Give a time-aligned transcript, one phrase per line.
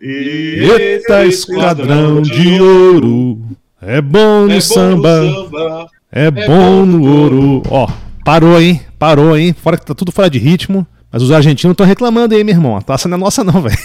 [0.00, 3.38] Eita, esquadrão de ouro.
[3.80, 5.86] É bom no É bom samba, no samba.
[6.12, 7.62] é bom no ouro.
[7.70, 7.88] Ó,
[8.24, 8.80] parou, hein?
[8.98, 9.52] Parou, hein?
[9.54, 10.86] Fora que tá tudo fora de ritmo.
[11.12, 12.76] Mas os argentinos estão reclamando aí, meu irmão.
[12.76, 13.76] A taça não é nossa, não, velho.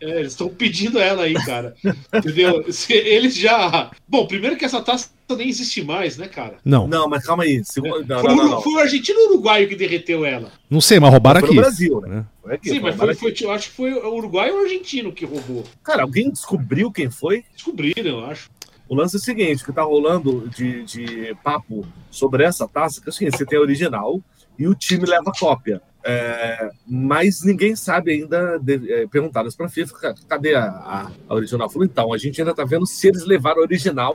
[0.00, 1.74] É, eles estão pedindo ela aí, cara.
[2.14, 2.62] Entendeu?
[2.90, 3.90] Eles já.
[4.06, 6.56] Bom, primeiro que essa taça nem existe mais, né, cara?
[6.64, 7.62] Não, Não, mas calma aí.
[7.64, 8.04] Segura...
[8.06, 8.60] Não, Foi, não, o- não, não.
[8.62, 10.52] foi o argentino ou o uruguaio que derreteu ela?
[10.68, 11.56] não sei, mas roubaram Foi aqui.
[11.56, 12.08] no Brasil, né?
[12.08, 12.26] né?
[12.42, 13.20] Foi aqui, Sim, mas foi, aqui.
[13.20, 15.64] foi- eu acho que foi o uruguaio ou o argentino que roubou.
[15.82, 17.44] Cara, alguém descobriu quem foi?
[17.54, 18.50] Descobriram, eu acho.
[18.86, 23.00] O lance é o seguinte, o que tá rolando de, de papo sobre essa taça,
[23.00, 24.20] que é o seguinte, você tem a original
[24.58, 25.80] e o time leva cópia.
[26.06, 31.10] É, mas ninguém sabe ainda, de, é, perguntaram isso pra FIFA, "Ca- cadê a, a,
[31.26, 31.70] a original?
[31.70, 34.14] Falou, então, a gente ainda tá vendo se eles levaram a original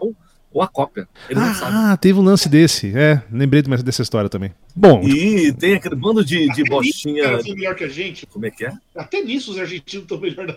[0.51, 1.07] ou a cópia.
[1.27, 1.43] Sabem.
[1.63, 2.91] Ah, teve um lance desse.
[2.97, 4.51] É, lembrei de- dessa história também.
[4.75, 7.23] Bom, E tem aquele bando de, de nisso bostinha.
[7.23, 8.25] caras são melhor que a gente.
[8.25, 8.71] Como é que é?
[8.95, 10.47] Até nisso os argentinos estão melhor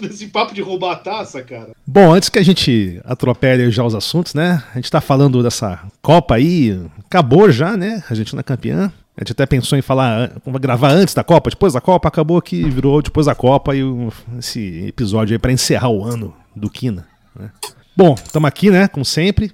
[0.00, 1.70] nesse papo de roubar a taça, cara.
[1.86, 4.62] Bom, antes que a gente atropele já os assuntos, né?
[4.72, 8.02] A gente tá falando dessa Copa aí, acabou já, né?
[8.06, 8.92] A Argentina campeã.
[9.16, 12.62] A gente até pensou em falar, gravar antes da Copa, depois da Copa, acabou que
[12.70, 13.82] virou depois da Copa e
[14.38, 17.06] esse episódio aí pra encerrar o ano do Quina.
[17.38, 17.50] né?
[17.94, 18.88] Bom, estamos aqui, né?
[18.88, 19.52] Como sempre.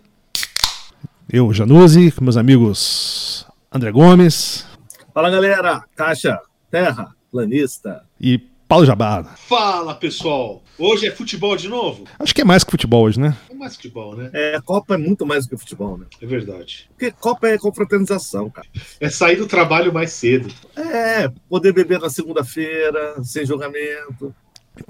[1.30, 4.66] Eu, Januzzi, com meus amigos André Gomes
[5.12, 8.04] Fala galera, caixa, terra, planista.
[8.20, 9.24] e Paulo Jabá.
[9.48, 10.62] Fala, pessoal.
[10.78, 12.04] Hoje é futebol de novo?
[12.18, 13.36] Acho que é mais que futebol hoje, né?
[13.50, 14.30] É mais futebol, né?
[14.32, 16.06] É, Copa é muito mais do que futebol, né?
[16.22, 16.88] É verdade.
[16.90, 18.68] Porque Copa é confraternização, cara.
[19.00, 20.54] É sair do trabalho mais cedo.
[20.76, 24.32] É, poder beber na segunda-feira, sem julgamento.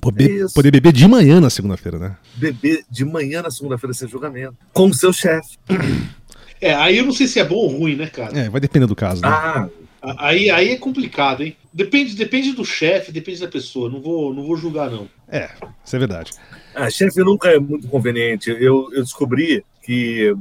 [0.01, 2.17] Poder, poder beber de manhã na segunda-feira, né?
[2.35, 4.57] Beber de manhã na segunda-feira sem julgamento.
[4.73, 5.57] Com o seu chefe.
[6.61, 8.37] É, aí eu não sei se é bom ou ruim, né, cara?
[8.37, 9.29] É, vai depender do caso, né?
[9.29, 9.69] Ah,
[10.01, 11.57] Aí, aí é complicado, hein?
[11.73, 13.91] Depende, depende do chefe, depende da pessoa.
[13.91, 15.09] Não vou, não vou julgar, não.
[15.29, 15.51] É,
[15.85, 16.33] isso é verdade.
[16.75, 18.51] a chefe nunca é muito conveniente.
[18.51, 20.35] Eu, eu descobri que,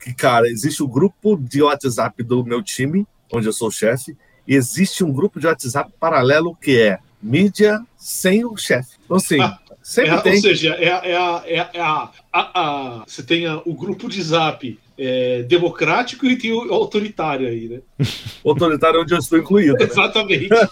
[0.00, 4.16] que, cara, existe o grupo de WhatsApp do meu time, onde eu sou o chefe,
[4.48, 8.96] e existe um grupo de WhatsApp paralelo que é mídia sem o chefe.
[9.04, 9.38] Então, assim,
[9.80, 10.34] sempre É, tem.
[10.34, 12.60] Ou seja, é, a- é, a, é, a, é a, a-
[13.00, 17.68] a- você tem a- o grupo de zap é, democrático e tem o autoritário aí,
[17.68, 17.80] né?
[18.44, 19.74] autoritário onde eu estou incluído.
[19.74, 19.84] né?
[19.84, 20.48] Exatamente.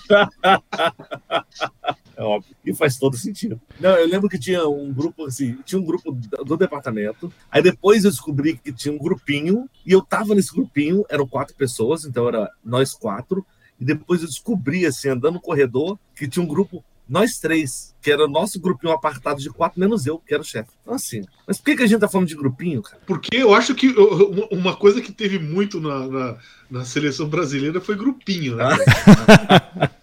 [2.16, 2.54] É óbvio.
[2.66, 3.58] E faz todo sentido.
[3.80, 7.32] Não, eu lembro que tinha um grupo assim, tinha um grupo do do departamento.
[7.50, 11.54] Aí depois eu descobri que tinha um grupinho, e eu tava nesse grupinho, eram quatro
[11.56, 13.42] pessoas, então era nós quatro.
[13.80, 18.10] E depois eu descobri, assim, andando no corredor, que tinha um grupo, nós três, que
[18.10, 20.70] era o nosso grupinho apartado de quatro, menos eu, que era o chefe.
[20.82, 23.02] Então, assim, mas por que, que a gente tá falando de grupinho, cara?
[23.06, 26.36] Porque eu acho que eu- uma- coisa que teve muito na, na,
[26.70, 28.64] na seleção brasileira foi grupinho, né?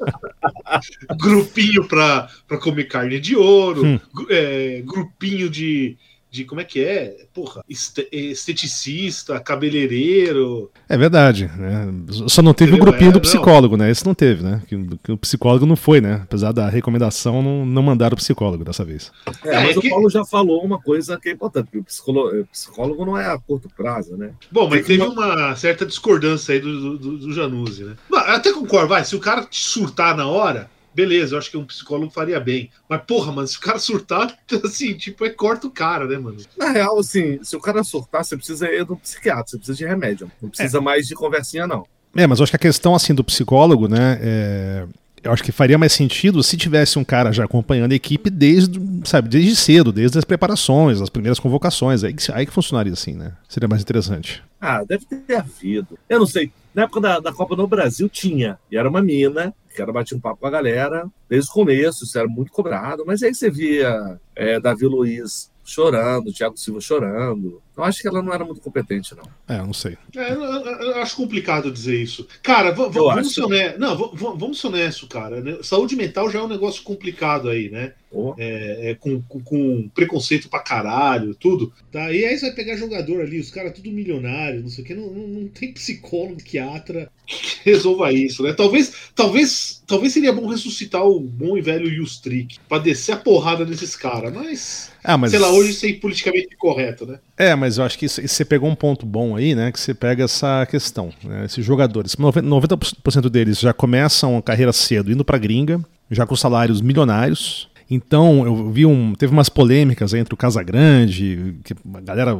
[1.17, 3.99] grupinho pra, pra comer carne de ouro, Hum.
[4.29, 5.97] é, grupinho de,
[6.37, 6.45] de.
[6.45, 7.25] Como é que é?
[7.33, 10.71] Porra, este- esteticista, cabeleireiro.
[10.87, 11.49] É verdade.
[11.57, 11.87] Né?
[12.27, 12.91] Só não teve o Entendeu?
[12.91, 13.21] grupinho É, do não.
[13.21, 13.89] psicólogo, né?
[13.91, 14.61] Esse não teve, né?
[14.67, 16.21] Que, que o psicólogo não foi, né?
[16.23, 19.11] Apesar da recomendação, não, não mandaram o psicólogo dessa vez.
[19.45, 21.77] É, É, mas é o que- Paulo já falou uma coisa que é importante, que
[21.77, 24.31] o psicólogo, o psicólogo não é a curto prazo, né?
[24.51, 27.95] Bom, mas teve uma certa discordância aí do, do, do Januzzi, né?
[28.09, 29.03] Não, eu até concordo, vai.
[29.03, 32.71] Se o cara te surtar na hora, beleza, eu acho que um psicólogo faria bem.
[32.89, 34.35] Mas, porra, mano, se o cara surtar,
[34.65, 36.37] assim, tipo, é corta o cara, né, mano?
[36.57, 39.85] Na real, assim, se o cara surtar, você precisa ir no psiquiatra, você precisa de
[39.85, 40.31] remédio.
[40.41, 41.85] Não precisa mais de conversinha, não.
[42.15, 44.17] É, mas eu acho que a questão, assim, do psicólogo, né?
[44.19, 44.85] é,
[45.23, 48.79] Eu acho que faria mais sentido se tivesse um cara já acompanhando a equipe desde,
[49.05, 52.03] sabe, desde cedo, desde as preparações, as primeiras convocações.
[52.03, 53.33] Aí, que- aí que funcionaria assim, né?
[53.47, 54.41] Seria mais interessante.
[54.59, 55.97] Ah, deve ter havido.
[56.09, 56.51] Eu não sei.
[56.73, 58.57] Na época da, da Copa no Brasil tinha.
[58.71, 61.07] E era uma mina, era bater um papo com a galera.
[61.29, 63.03] Desde o começo, isso era muito cobrado.
[63.05, 67.61] Mas aí você via é, Davi Luiz chorando, Thiago Silva chorando.
[67.77, 69.23] Eu acho que ela não era muito competente, não.
[69.47, 69.97] É, eu não sei.
[70.15, 72.27] É, eu, eu- eu acho complicado dizer isso.
[72.41, 73.79] Cara, vamos ser honestos.
[73.79, 75.41] Não, va- va- vamos ser honestos, cara.
[75.41, 75.57] né?
[75.61, 77.93] Saúde mental já é um negócio complicado aí, né?
[78.09, 81.71] Pô, É, é, com, com- com preconceito pra caralho, tudo.
[81.91, 82.11] Tá?
[82.11, 84.93] E aí você vai pegar jogador ali, os caras tudo milionário, não sei o que,
[84.95, 88.53] não, não, não tem psicólogo, psiquiatra que resolva isso, né?
[88.53, 93.65] Talvez, talvez, talvez seria bom ressuscitar o bom e velho Yustrick pra descer a porrada
[93.65, 95.31] nesses caras, mas, Ah, mas.
[95.31, 97.19] sei lá, hoje isso é politicamente correto, né?
[97.37, 99.71] É, mas eu acho que isso, você pegou um ponto bom aí, né?
[99.71, 101.11] Que você pega essa questão.
[101.23, 101.45] Né?
[101.45, 105.79] Esses jogadores, 90%, 90% deles já começam a carreira cedo indo pra gringa,
[106.09, 107.69] já com salários milionários.
[107.89, 109.13] Então, eu vi um.
[109.15, 112.37] Teve umas polêmicas entre o Casagrande, que a galera,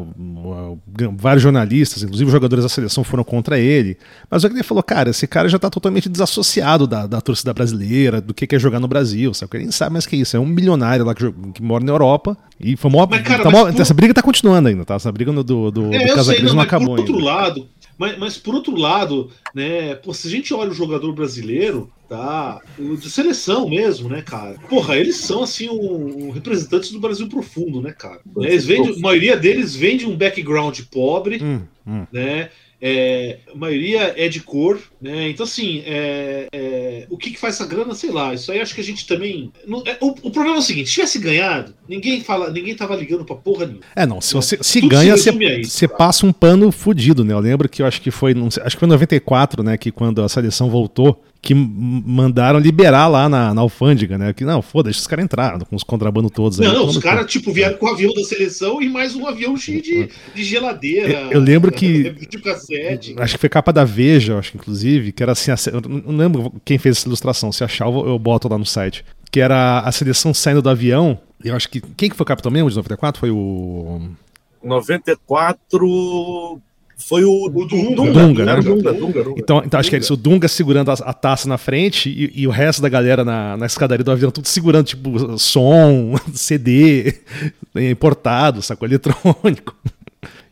[1.17, 3.97] vários jornalistas, inclusive jogadores da seleção foram contra ele.
[4.29, 7.53] Mas o que ele falou, cara, esse cara já tá totalmente desassociado da, da torcida
[7.53, 9.57] brasileira, do que é jogar no Brasil, sabe?
[9.57, 10.35] Ele nem sabe mais o que é isso.
[10.35, 12.37] É um milionário lá que, que mora na Europa.
[12.59, 13.69] E foi mó, mas, cara, tá mó.
[13.69, 14.95] Essa briga tá continuando ainda, tá?
[14.95, 17.11] Essa briga do, do, do, é, Casagrande não, não acabou por ainda.
[17.11, 17.67] outro lado,
[17.97, 22.61] mas, mas por outro lado, né, pô, se a gente olha o jogador brasileiro, tá?
[22.77, 24.55] De seleção mesmo, né, cara?
[24.69, 28.21] Porra, eles são assim um, um representantes do Brasil profundo, né, cara?
[28.37, 32.05] Eles vendem, a maioria deles vem de um background pobre, hum, hum.
[32.11, 32.49] né?
[32.79, 35.29] É, a maioria é de cor, né?
[35.29, 38.33] Então, assim, é, é, o que, que faz essa grana, sei lá.
[38.33, 39.51] Isso aí acho que a gente também.
[39.65, 42.95] Não, é, o, o, problema é o seguinte: se tivesse ganhado, ninguém fala, ninguém tava
[42.95, 43.83] ligando pra porra nenhuma.
[43.95, 44.21] É, não.
[44.21, 45.31] Se você se ganha, se
[45.63, 47.33] você passa um pano fudido, né?
[47.33, 48.35] Eu lembro que eu acho que foi.
[48.51, 49.75] Sei, acho que foi em 94, né?
[49.77, 54.33] Que quando a seleção voltou, que mandaram liberar lá na, na alfândega, né?
[54.33, 56.67] Que não, foda, deixa os caras entrar com os contrabando todos aí.
[56.67, 59.81] Não, os caras, tipo, vieram com o avião da seleção e mais um avião cheio
[59.81, 61.21] de, de geladeira.
[61.21, 62.09] Eu, eu lembro que.
[62.09, 63.15] De cassete.
[63.17, 65.49] Acho que foi capa da Veja, acho que inclusive, que era assim.
[65.71, 67.49] Eu não lembro quem fez essa ilustração.
[67.49, 69.05] Se achar, eu, eu boto lá no site.
[69.31, 71.17] Que era a seleção saindo do avião.
[71.41, 71.79] E eu acho que.
[71.79, 73.21] Quem que foi o capitão mesmo de 94?
[73.21, 74.01] Foi o.
[74.61, 76.61] 94
[76.97, 78.55] foi o, o Dunga, Dunga, Dunga, né?
[78.55, 81.47] Dunga, Dunga, Dunga, Então, então acho que é isso, o Dunga segurando a, a taça
[81.47, 84.87] na frente e, e, o resto da galera na, na escadaria do avião, tudo segurando,
[84.87, 87.13] tipo, som, CD,
[87.75, 89.75] importado, saco eletrônico.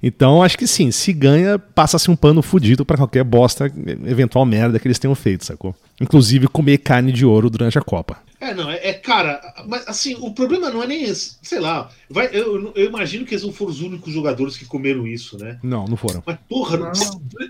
[0.07, 3.66] Então, acho que sim, se ganha, passa-se um pano fudido para qualquer bosta,
[4.06, 5.75] eventual merda que eles tenham feito, sacou?
[6.00, 8.19] Inclusive comer carne de ouro durante a Copa.
[8.40, 11.90] É, não, é, é, cara, mas assim, o problema não é nem esse, sei lá,
[12.07, 15.57] vai, eu, eu, imagino que eles não foram os únicos jogadores que comeram isso, né?
[15.63, 16.22] Não, não foram.
[16.24, 16.92] Mas, porra, não.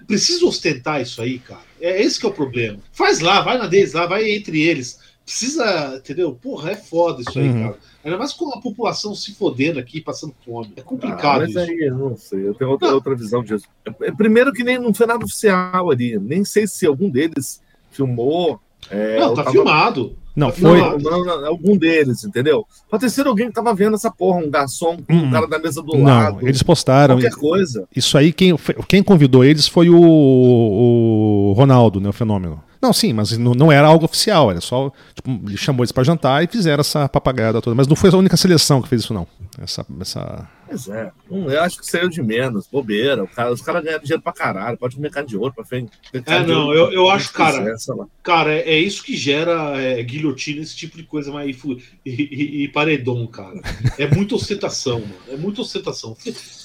[0.08, 1.60] precisa ostentar isso aí, cara.
[1.82, 2.80] É esse que é o problema.
[2.94, 4.98] Faz lá, vai na deles lá, vai entre eles.
[5.26, 6.38] Precisa, entendeu?
[6.40, 7.64] Porra, é foda isso aí, uhum.
[7.64, 7.78] cara.
[8.04, 10.74] Ainda mais com a população se fodendo aqui, passando fome.
[10.76, 11.60] É complicado ah, mas isso.
[11.60, 13.66] aí, eu não sei, eu tenho outra, outra visão disso.
[14.02, 18.60] É, primeiro que nem não foi nada oficial ali, nem sei se algum deles filmou.
[18.92, 19.52] É, não, tá tava...
[19.52, 20.16] filmado.
[20.36, 20.80] Não, foi.
[20.80, 22.68] Não, não, não, algum deles, entendeu?
[22.90, 25.32] Pode ter sido alguém que tava vendo essa porra, um garçom, um hum.
[25.32, 26.46] cara da mesa do não, lado.
[26.48, 27.16] Eles postaram.
[27.16, 27.88] Qualquer coisa.
[27.96, 28.56] Isso aí, quem,
[28.88, 32.10] quem convidou eles foi o, o Ronaldo, né?
[32.10, 32.62] O fenômeno.
[32.86, 34.92] Não, sim, mas não, não era algo oficial, era só.
[35.16, 37.76] Tipo, ele chamou eles para jantar e fizeram essa papagaiada toda.
[37.76, 39.26] Mas não foi a única seleção que fez isso, não.
[39.60, 39.84] Essa.
[40.00, 40.48] essa...
[40.68, 41.12] Pois é.
[41.32, 43.26] Eu acho que saiu de menos, bobeira.
[43.26, 45.94] Cara, os caras ganharam dinheiro pra caralho, pode comer carne de ouro pra frente.
[46.14, 47.76] É, não, eu, eu acho, cara.
[48.22, 51.58] cara, é, é, isso que gera é, guilhotina, esse tipo de coisa mais.
[52.06, 53.62] E, e, e paredão, cara.
[53.98, 55.16] É muita ostentação, mano.
[55.28, 56.16] É muita ostentação.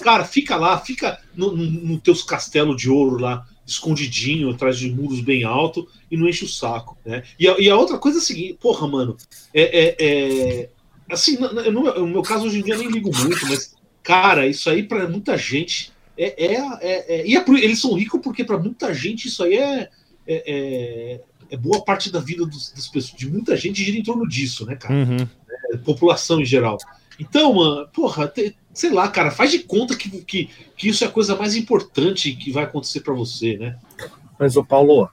[0.03, 4.91] Cara, fica lá, fica nos no, no teus castelos de ouro lá escondidinho, atrás de
[4.91, 7.23] muros bem alto e não enche o saco, né?
[7.39, 9.17] E a, e a outra coisa é a seguinte, porra, mano,
[9.55, 10.69] é, é, é
[11.11, 14.83] assim, no, no, meu caso hoje em dia nem ligo muito, mas cara, isso aí
[14.83, 18.93] para muita gente é, é, é, é e é, eles são ricos porque para muita
[18.93, 19.89] gente isso aí é,
[20.27, 21.21] é, é,
[21.51, 24.67] é boa parte da vida dos, das pessoas, de muita gente gira em torno disso,
[24.67, 24.95] né, cara?
[24.95, 25.79] Uhum.
[25.85, 26.77] população em geral.
[27.19, 31.07] Então, mano, porra, te, sei lá, cara, faz de conta que, que, que isso é
[31.07, 33.77] a coisa mais importante que vai acontecer para você, né?
[34.39, 35.09] Mas, ô Paulo,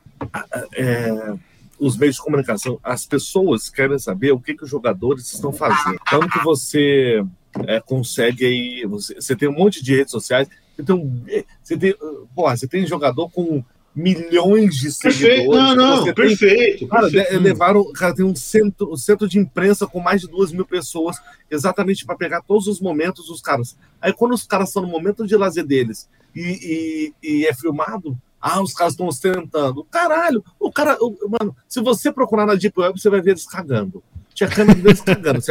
[0.74, 1.34] é,
[1.80, 6.00] os meios de comunicação, as pessoas querem saber o que, que os jogadores estão fazendo.
[6.10, 7.24] Tanto que você
[7.68, 11.96] é, consegue aí, você, você, tem um monte de redes sociais, você tem, você tem,
[12.36, 13.64] porra, você tem jogador com
[13.98, 15.28] milhões de seguidores.
[15.28, 16.80] Perfeito, não, não, perfeito.
[16.80, 17.42] Tem, cara, perfeito.
[17.42, 21.18] levaram, cara, tem um centro, um centro de imprensa com mais de duas mil pessoas,
[21.50, 23.76] exatamente para pegar todos os momentos dos caras.
[24.00, 28.16] Aí quando os caras estão no momento de lazer deles e, e, e é filmado,
[28.40, 29.84] ah, os caras estão ostentando.
[29.86, 33.48] Caralho, o cara, o, mano, se você procurar na Deep Web, você vai ver eles
[33.48, 34.04] cagando
[34.38, 35.42] tinha câmera deles cagando.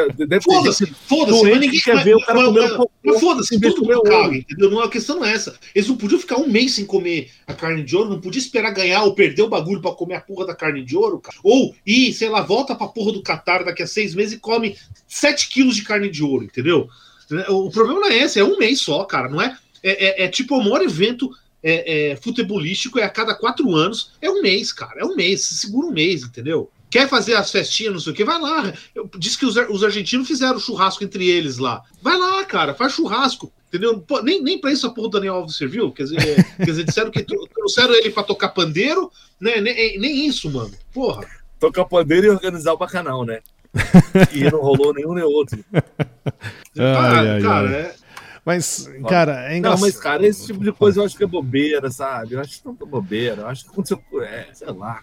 [0.43, 4.71] Foda-se, foda-se, mas ninguém quer ver o cara comendo Mas foda-se, todo mundo caga, entendeu?
[4.71, 5.59] Não, a questão não é essa.
[5.75, 8.71] Eles não podiam ficar um mês sem comer a carne de ouro, não podia esperar
[8.71, 11.37] ganhar ou perder o bagulho pra comer a porra da carne de ouro, cara.
[11.43, 14.76] Ou ir, sei lá, volta pra porra do Qatar daqui a seis meses e come
[15.09, 16.88] 7 quilos de carne de ouro, entendeu?
[17.49, 19.28] O problema não é esse, é um mês só, cara.
[19.28, 19.59] Não é?
[19.83, 21.28] É, é, é tipo o maior evento
[21.61, 25.00] é, é, futebolístico, é a cada quatro anos, é um mês, cara.
[25.00, 26.71] É um mês, se segura um mês, entendeu?
[26.88, 28.73] Quer fazer as festinhas, não sei o que, vai lá.
[28.95, 31.83] Eu, diz que os, os argentinos fizeram churrasco entre eles lá.
[32.00, 33.52] Vai lá, cara, faz churrasco.
[33.69, 34.00] Entendeu?
[34.00, 35.90] Pô, nem, nem pra isso a porra do Daniel Alves serviu.
[35.90, 39.61] Quer dizer, quer dizer disseram que trouxeram ele pra tocar pandeiro, né?
[39.61, 40.73] Nem, nem isso, mano.
[40.95, 41.26] Porra.
[41.59, 43.40] Tocar pandeiro e organizar o bacanal, né?
[44.33, 45.62] e não rolou nenhum nem outro.
[46.78, 47.95] Ah, ai, cara, ai, é.
[48.47, 49.81] Mas, cara, é engraçado.
[49.81, 52.35] Não, mas, cara, esse tipo de coisa eu acho que é bobeira, sabe?
[52.35, 53.43] Eu acho tanta bobeira.
[53.43, 54.00] Eu acho que aconteceu.
[54.23, 55.03] É, sei lá.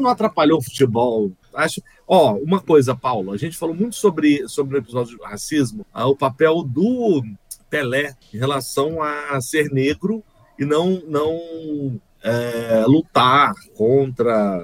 [0.00, 1.30] Não atrapalhou o futebol.
[1.54, 1.80] Acho.
[2.04, 3.30] Ó, uma coisa, Paulo.
[3.30, 7.22] A gente falou muito sobre, sobre o episódio de racismo, ah, o papel do
[7.70, 10.24] Pelé em relação a ser negro
[10.58, 14.60] e não, não é, lutar contra.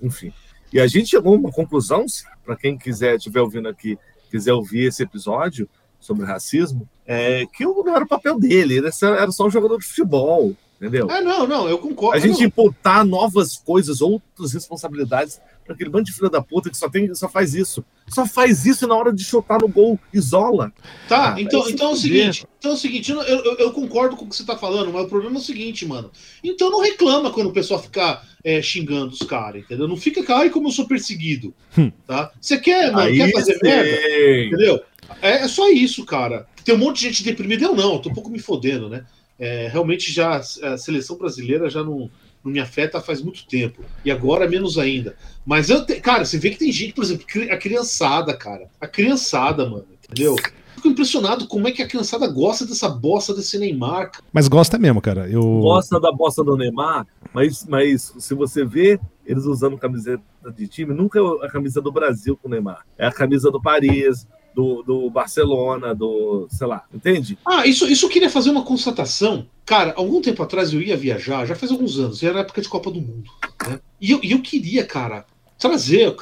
[0.00, 0.32] Enfim.
[0.72, 2.06] E a gente chegou a uma conclusão,
[2.46, 3.98] para quem quiser, estiver ouvindo aqui,
[4.30, 5.68] quiser ouvir esse episódio
[6.06, 9.86] sobre racismo, é que não era o papel dele, ele era só um jogador de
[9.86, 11.10] futebol, entendeu?
[11.10, 12.16] É, não, não, eu concordo.
[12.16, 12.46] A gente não.
[12.46, 17.12] imputar novas coisas, outras responsabilidades para aquele bando de filha da puta que só, tem,
[17.14, 17.84] só faz isso.
[18.08, 20.72] Só faz isso na hora de chutar no gol, isola.
[21.08, 24.16] Tá, ah, então, então é o seguinte, então é o seguinte, eu, eu, eu, concordo
[24.16, 26.10] com o que você tá falando, mas o problema é o seguinte, mano.
[26.42, 29.88] Então não reclama quando o pessoal ficar é, xingando os caras, entendeu?
[29.88, 31.52] Não fica, ai, como eu sou perseguido.
[31.76, 31.90] Hum.
[32.06, 32.30] Tá?
[32.40, 33.60] Você quer, mano, Aí quer fazer sim.
[33.62, 34.46] merda?
[34.46, 34.80] Entendeu?
[35.20, 36.46] É, é, só isso, cara.
[36.64, 39.04] Tem um monte de gente deprimida, eu não, eu tô um pouco me fodendo, né?
[39.38, 42.10] É, realmente já a seleção brasileira já não,
[42.42, 43.82] não me afeta faz muito tempo.
[44.04, 45.16] E agora menos ainda.
[45.44, 48.68] Mas eu, te, cara, você vê que tem gente, por exemplo, a criançada, cara.
[48.80, 50.36] A criançada, mano, entendeu?
[50.74, 54.10] Fico impressionado como é que a criançada gosta dessa bosta desse Neymar.
[54.32, 55.28] Mas gosta mesmo, cara.
[55.28, 55.42] Eu...
[55.60, 60.22] Gosta da bosta do Neymar, mas, mas se você vê eles usando camiseta
[60.54, 62.84] de time, nunca é a camisa do Brasil com o Neymar.
[62.96, 66.48] É a camisa do Paris, do, do Barcelona, do.
[66.50, 67.38] sei lá, entende?
[67.44, 69.46] Ah, isso, isso eu queria fazer uma constatação.
[69.66, 72.90] Cara, algum tempo atrás eu ia viajar, já faz alguns anos, era época de Copa
[72.90, 73.30] do Mundo.
[73.68, 73.78] Né?
[74.00, 75.26] E, eu, e eu queria, cara,
[75.58, 76.14] trazer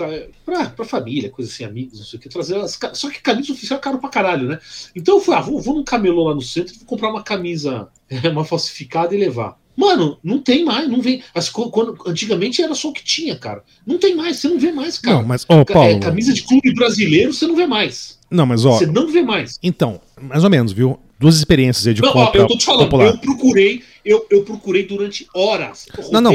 [0.45, 2.57] pra, pra família, coisa assim, amigos, não sei o que, trazer.
[2.57, 4.59] As, só que camisa oficial é caro pra caralho, né?
[4.97, 7.88] Então eu fui, ah, vou, vou num camelô lá no centro, vou comprar uma camisa,
[8.33, 9.57] uma falsificada e levar.
[9.76, 11.23] Mano, não tem mais, não vem.
[11.35, 13.62] As, quando, antigamente era só o que tinha, cara.
[13.87, 15.19] Não tem mais, você não vê mais, cara.
[15.19, 18.19] Não, mas, oh, Paulo, é, camisa de clube brasileiro, você não vê mais.
[18.35, 18.79] Não, mas ó.
[18.79, 19.59] Você não vê mais.
[19.62, 20.99] Então, mais ou menos, viu?
[21.19, 22.12] Duas experiências aí de não.
[22.14, 23.07] Ó, eu tô te falando, popular.
[23.07, 25.87] eu procurei, eu, eu procurei durante horas.
[26.11, 26.35] Não, não,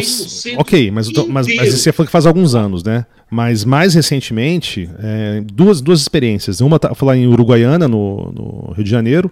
[0.58, 3.06] ok, mas, tô, mas, mas você falou que faz alguns anos, né?
[3.29, 6.62] Mas mais recentemente, é, duas, duas experiências.
[6.62, 9.32] Uma tá falar em Uruguaiana, no, no Rio de Janeiro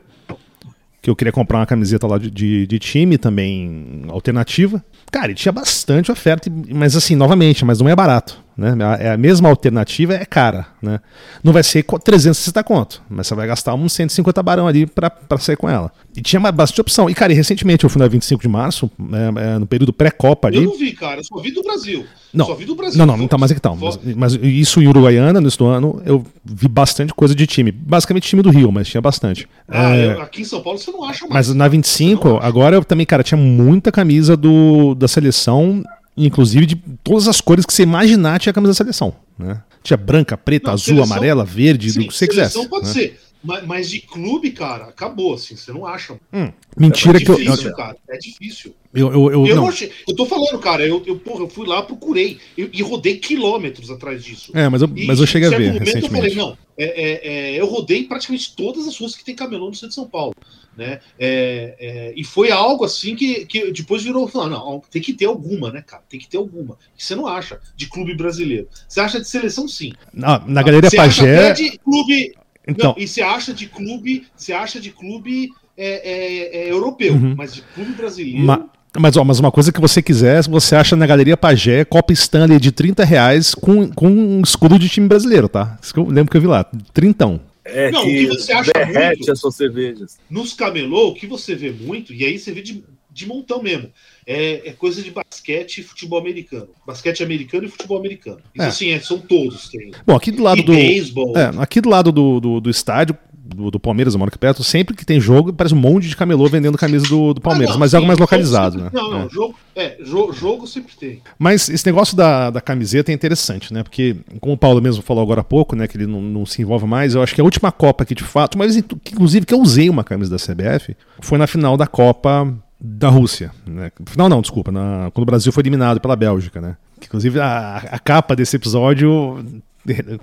[1.00, 4.84] que eu queria comprar uma camiseta lá de, de, de, time também alternativa.
[5.10, 8.44] Cara, e tinha bastante oferta, mas assim, novamente, mas não é barato.
[8.58, 8.74] Né?
[9.00, 10.66] É a mesma alternativa, é cara.
[10.82, 11.00] Né?
[11.44, 15.56] Não vai ser 360 conto, mas você vai gastar uns 150 barão ali para sair
[15.56, 15.92] com ela.
[16.16, 17.08] E tinha bastante opção.
[17.08, 20.48] E, cara, e recentemente eu fui na 25 de março, é, é, no período pré-Copa
[20.48, 20.58] ali.
[20.58, 22.04] Eu não vi, cara, eu só vi do Brasil.
[22.34, 22.98] Não, só vi do Brasil.
[22.98, 23.76] Não, não, então, mas é que tal.
[23.76, 27.72] Mas, mas, isso em Uruguaiana, nesse ano, eu vi bastante coisa de time.
[27.72, 29.48] Basicamente time do Rio, mas tinha bastante.
[29.68, 31.48] Ah, é, eu, aqui em São Paulo você não acha mais.
[31.48, 35.84] Mas na 25, agora eu também, cara, tinha muita camisa do, da seleção
[36.18, 39.14] inclusive de todas as cores que você imaginar tinha a camisa da seleção.
[39.38, 39.62] Né?
[39.84, 42.68] Tinha branca, preta, não, azul, seleção, amarela, verde, sim, do que você quisesse.
[42.68, 42.94] Pode né?
[42.94, 43.20] ser.
[43.44, 46.20] Mas, mas, de clube, cara, acabou, assim, você não acha.
[46.34, 47.76] Hum, mentira é que eu.
[47.76, 48.76] Cara, é difícil.
[48.94, 49.68] Eu, eu, eu, eu, não.
[49.68, 53.18] Achei, eu tô falando, cara, eu, eu, porra, eu fui lá, procurei eu, e rodei
[53.18, 54.52] quilômetros atrás disso.
[54.56, 55.74] É, mas eu, e, mas eu cheguei a ver.
[55.74, 56.06] Recentemente.
[56.06, 59.68] Eu falei, não, é, é, é, eu rodei praticamente todas as ruas que tem camelô
[59.68, 60.36] no centro de São Paulo.
[60.76, 61.00] Né?
[61.18, 65.26] É, é, e foi algo assim que, que depois virou falar, não, tem que ter
[65.26, 66.04] alguma, né, cara?
[66.08, 66.78] Tem que ter alguma.
[66.96, 68.68] Que você não acha de clube brasileiro.
[68.88, 69.94] Você acha de seleção, sim.
[70.14, 71.52] na na Galeria você Pagé.
[71.52, 72.36] Acha de clube.
[72.68, 72.92] Então...
[72.92, 74.28] Não, e você acha de clube.
[74.36, 77.36] Você acha de clube é, é, é europeu, uhum.
[77.38, 78.46] mas de clube brasileiro.
[78.46, 78.70] Ma...
[79.00, 82.60] Mas, ó, mas uma coisa que você quiser, você acha na Galeria Pagé, Copa Stanley
[82.60, 85.78] de 30 reais com, com um escudo de time brasileiro, tá?
[85.82, 86.66] Isso que eu lembro que eu vi lá.
[86.94, 87.40] Trintão.
[87.64, 90.18] É não, que, o que você acha derrete muito, as suas cervejas.
[90.30, 92.84] Nos camelô, o que você vê muito, e aí você vê de,
[93.18, 93.90] de montão mesmo,
[94.28, 96.70] é, é coisa de basquete e futebol americano.
[96.86, 98.38] Basquete americano e futebol americano.
[98.54, 98.68] Isso é.
[98.68, 99.70] assim, é, são todos.
[99.70, 99.92] Tem.
[100.06, 100.74] Bom, aqui do lado e do.
[100.74, 101.36] Baseball.
[101.36, 104.64] É, aqui do lado do, do, do estádio, do, do, Palmeiras, eu moro aqui perto,
[104.64, 107.74] sempre que tem jogo, parece um monte de camelô vendendo camisa do, do Palmeiras, ah,
[107.74, 109.02] não, mas é algo mais localizado, sempre, né?
[109.02, 109.30] Não, não, é.
[109.30, 111.22] jogo, é, jogo, jogo, sempre tem.
[111.40, 113.82] Mas esse negócio da, da camiseta é interessante, né?
[113.82, 116.62] Porque, como o Paulo mesmo falou agora há pouco, né, que ele não, não se
[116.62, 119.62] envolve mais, eu acho que a última Copa que de fato, mas inclusive que eu
[119.62, 123.52] usei uma camisa da CBF, foi na final da Copa da Rússia.
[123.66, 123.92] Né?
[124.06, 126.78] Final não, desculpa, na, quando o Brasil foi eliminado pela Bélgica, né?
[127.04, 129.44] Inclusive a, a capa desse episódio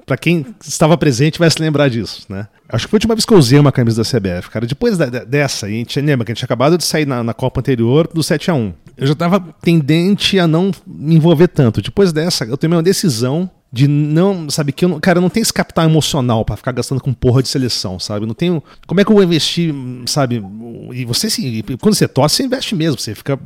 [0.04, 2.46] para quem estava presente vai se lembrar disso, né?
[2.68, 4.66] Acho que foi a última vez que eu usei uma camisa da CBF, cara.
[4.66, 7.60] Depois da, dessa, a gente lembra que a gente acabado de sair na, na Copa
[7.60, 11.80] anterior do 7 a 1 Eu já estava tendente a não me envolver tanto.
[11.80, 15.28] Depois dessa, eu tomei uma decisão de não, sabe, que eu não, cara, eu não
[15.28, 18.24] tenho esse capital emocional para ficar gastando com porra de seleção, sabe?
[18.24, 19.74] Não tenho, como é que eu vou investir,
[20.06, 20.40] sabe?
[20.92, 23.36] E você se, quando você torce, você investe mesmo, você fica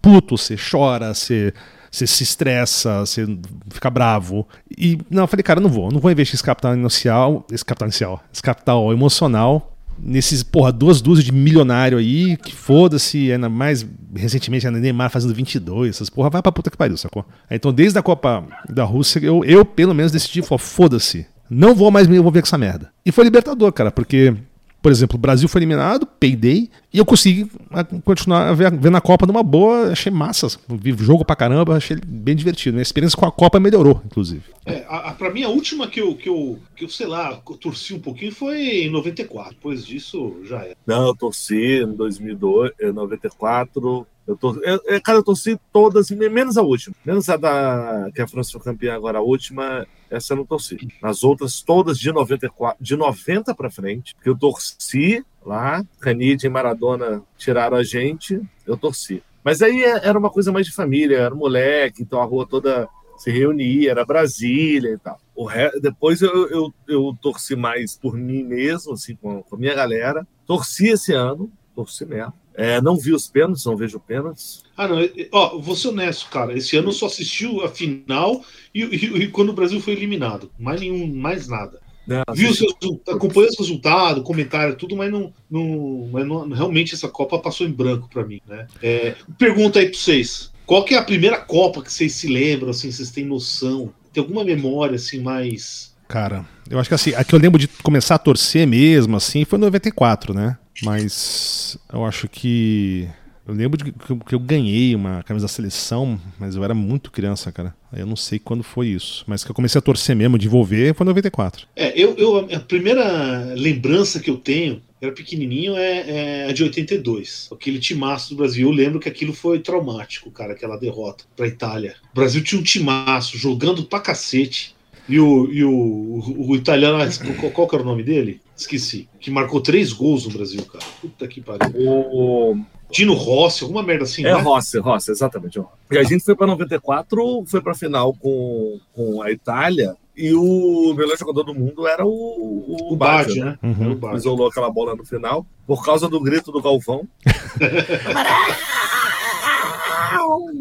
[0.00, 1.52] puto, você chora, você
[1.90, 3.26] você se estressa, você
[3.68, 4.48] fica bravo.
[4.76, 7.88] E não, eu falei, cara, não vou, não vou investir esse capital inicial, esse capital
[7.88, 13.86] inicial, esse capital emocional nesses, porra, duas dúzias de milionário aí, que foda-se, ainda mais
[14.14, 17.24] recentemente a Neymar fazendo 22, essas porra, vai pra puta que pariu, sacou?
[17.50, 22.06] Então, desde a Copa da Rússia, eu, eu pelo menos decidi, foda-se, não vou mais
[22.06, 22.90] me envolver com essa merda.
[23.04, 24.34] E foi libertador, cara, porque
[24.80, 29.26] por exemplo, o Brasil foi eliminado, peidei, e eu consegui ah, continuar vendo a Copa
[29.26, 30.46] numa boa, achei massa.
[30.68, 32.74] Vi jogo pra caramba, achei bem divertido.
[32.74, 34.44] Minha experiência com a Copa melhorou, inclusive.
[34.64, 37.34] É, a, a, pra mim, a última que eu, que, eu, que eu, sei lá,
[37.60, 39.54] torci um pouquinho foi em 94.
[39.54, 40.76] Depois disso, já era.
[40.86, 44.06] Não, eu torci em 2002, 94.
[44.26, 44.60] Eu, tor...
[44.64, 46.94] eu, eu, cara, eu torci todas, menos a última.
[47.04, 50.76] Menos a da que a França foi campeã agora, a última, essa eu não torci.
[51.00, 56.50] Nas outras, todas de 94, de 90 para frente, que eu torci lá, Canidia e
[56.50, 59.22] Maradona tiraram a gente, eu torci.
[59.44, 62.88] Mas aí é, era uma coisa mais de família, era moleque, então a rua toda
[63.16, 65.18] se reunia, era Brasília e tal.
[65.48, 65.70] Re...
[65.80, 70.26] Depois eu, eu, eu, torci mais por mim mesmo, assim, com, com a minha galera.
[70.46, 72.32] Torci esse ano, torci mesmo.
[72.56, 74.62] É, não vi os pênaltis, não vejo pênaltis.
[74.76, 74.98] Ah, não.
[75.30, 76.56] Ó, vou ser honesto, cara.
[76.56, 78.42] Esse ano eu só assisti a final
[78.74, 80.50] e, e, e quando o Brasil foi eliminado.
[80.58, 81.80] Mais nenhum, mais nada.
[82.06, 82.62] Não, Vi os
[83.08, 87.72] acompanhei os resultados, comentário, tudo, mas não, não, mas não, realmente essa Copa passou em
[87.72, 88.68] branco para mim, né?
[88.80, 92.70] É, pergunta aí para vocês: qual que é a primeira Copa que vocês se lembram,
[92.70, 93.92] assim, vocês têm noção?
[94.12, 95.85] Tem alguma memória assim mais?
[96.08, 99.44] Cara, eu acho que assim, a que eu lembro de começar a torcer mesmo, assim,
[99.44, 100.56] foi em 94, né?
[100.82, 103.08] Mas eu acho que.
[103.46, 107.52] Eu lembro de que eu ganhei uma camisa da seleção, mas eu era muito criança,
[107.52, 107.72] cara.
[107.92, 109.22] Eu não sei quando foi isso.
[109.24, 111.68] Mas que eu comecei a torcer mesmo, de envolver, foi em 94.
[111.76, 116.64] É, eu, eu, a primeira lembrança que eu tenho, era pequenininho, é, é a de
[116.64, 117.48] 82.
[117.52, 118.68] Aquele timaço do Brasil.
[118.68, 121.94] Eu lembro que aquilo foi traumático, cara, aquela derrota pra Itália.
[122.12, 124.74] O Brasil tinha um timaço, jogando pra cacete.
[125.08, 126.98] E o, e o, o, o italiano,
[127.40, 128.40] qual, qual que era o nome dele?
[128.56, 129.08] Esqueci.
[129.20, 130.84] Que marcou três gols no Brasil, cara.
[131.00, 131.70] Puta que pariu.
[131.76, 132.58] O
[132.90, 134.24] Dino Rossi, alguma merda assim.
[134.24, 134.40] É, né?
[134.40, 135.60] Rossi, Rossi, exatamente.
[135.90, 139.94] E a gente foi para 94, foi para final com, com a Itália.
[140.16, 143.44] E o melhor jogador do mundo era o, o, o né?
[143.44, 143.58] né?
[143.62, 144.16] Uhum.
[144.16, 147.06] Isolou aquela bola no final, por causa do grito do Galvão.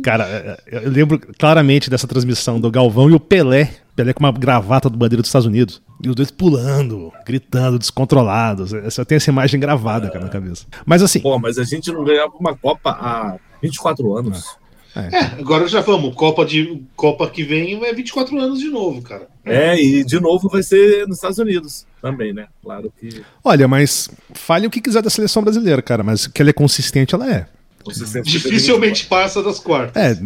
[0.03, 3.71] Cara, eu lembro claramente dessa transmissão do Galvão e o Pelé.
[3.95, 5.81] Pelé com uma gravata do bandeira dos Estados Unidos.
[6.03, 8.73] E os dois pulando, gritando, descontrolados.
[8.73, 10.65] Eu tenho essa imagem gravada, cara, na cabeça.
[10.85, 11.21] Mas assim.
[11.21, 14.57] Pô, mas a gente não ganhava uma Copa há 24 anos.
[14.95, 15.17] É.
[15.17, 16.15] é, agora já vamos.
[16.15, 19.27] Copa, de, Copa que vem é 24 anos de novo, cara.
[19.43, 22.47] É, e de novo vai ser nos Estados Unidos também, né?
[22.63, 23.21] Claro que.
[23.43, 27.13] Olha, mas fale o que quiser da seleção brasileira, cara, mas que ela é consistente,
[27.13, 27.47] ela é.
[28.23, 30.01] Dificilmente passa das quartas.
[30.01, 30.17] É,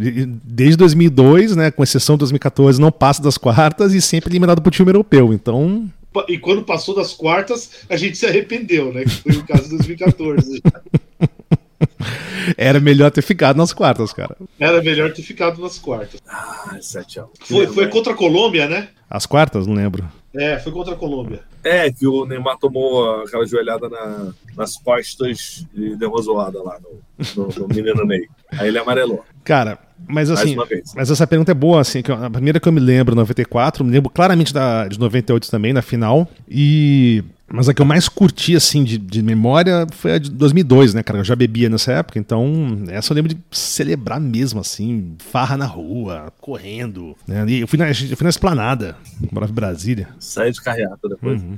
[0.44, 4.72] desde 2002, né, com exceção de 2014, não passa das quartas e sempre eliminado pro
[4.72, 5.34] time europeu.
[5.34, 5.90] Então.
[6.28, 9.04] E quando passou das quartas, a gente se arrependeu, né?
[9.04, 10.62] Que foi o caso de 2014.
[12.58, 14.36] Era melhor ter ficado nas quartas, cara.
[14.60, 16.20] Era melhor ter ficado nas quartas.
[16.28, 18.88] Ah, 7 Foi, foi contra a Colômbia, né?
[19.10, 19.68] As quartas?
[19.68, 20.10] Não lembro.
[20.34, 21.42] É, foi contra a Colômbia.
[21.64, 26.80] É, que o Neymar tomou aquela joelhada na, nas costas e deu uma zoada lá
[26.80, 28.28] no, no, no menino Ney.
[28.52, 29.26] Aí ele amarelou.
[29.44, 30.56] Cara, mas assim,
[30.96, 33.92] mas essa pergunta é boa, assim, que a primeira que eu me lembro, 94, me
[33.92, 38.56] lembro claramente da, de 98 também, na final, e mas a que eu mais curti,
[38.56, 41.20] assim, de, de memória foi a de 2002, né, cara?
[41.20, 45.66] Eu já bebia nessa época, então essa eu lembro de celebrar mesmo, assim, farra na
[45.66, 47.16] rua, correndo.
[47.28, 47.46] Né?
[47.48, 48.96] E eu fui na, eu fui na esplanada,
[49.32, 50.10] morava em Brasília.
[50.20, 51.42] Saí de carreata depois.
[51.42, 51.56] Uhum.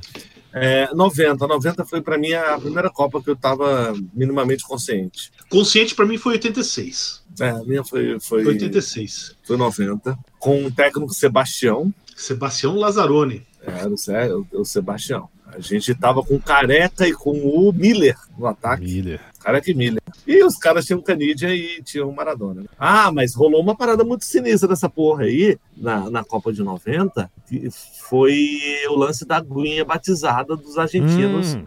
[0.52, 1.46] É, 90.
[1.46, 5.32] 90 foi para mim a primeira Copa que eu tava minimamente consciente.
[5.48, 7.22] Consciente para mim foi 86.
[7.40, 8.44] É, a minha foi, foi.
[8.44, 9.36] Foi 86.
[9.42, 10.18] Foi 90.
[10.38, 11.92] Com o técnico Sebastião.
[12.14, 13.46] Sebastião Lazzaroni.
[13.66, 15.28] Era o, o Sebastião.
[15.54, 18.84] A gente tava com Careca e com o Miller no ataque.
[18.84, 19.20] Miller.
[19.38, 20.02] Careca e Miller.
[20.26, 22.64] E os caras tinham Canidia e tinham Maradona.
[22.78, 27.30] Ah, mas rolou uma parada muito sinistra dessa porra aí, na, na Copa de 90,
[27.46, 27.68] que
[28.08, 31.66] foi o lance da aguinha batizada dos argentinos hum.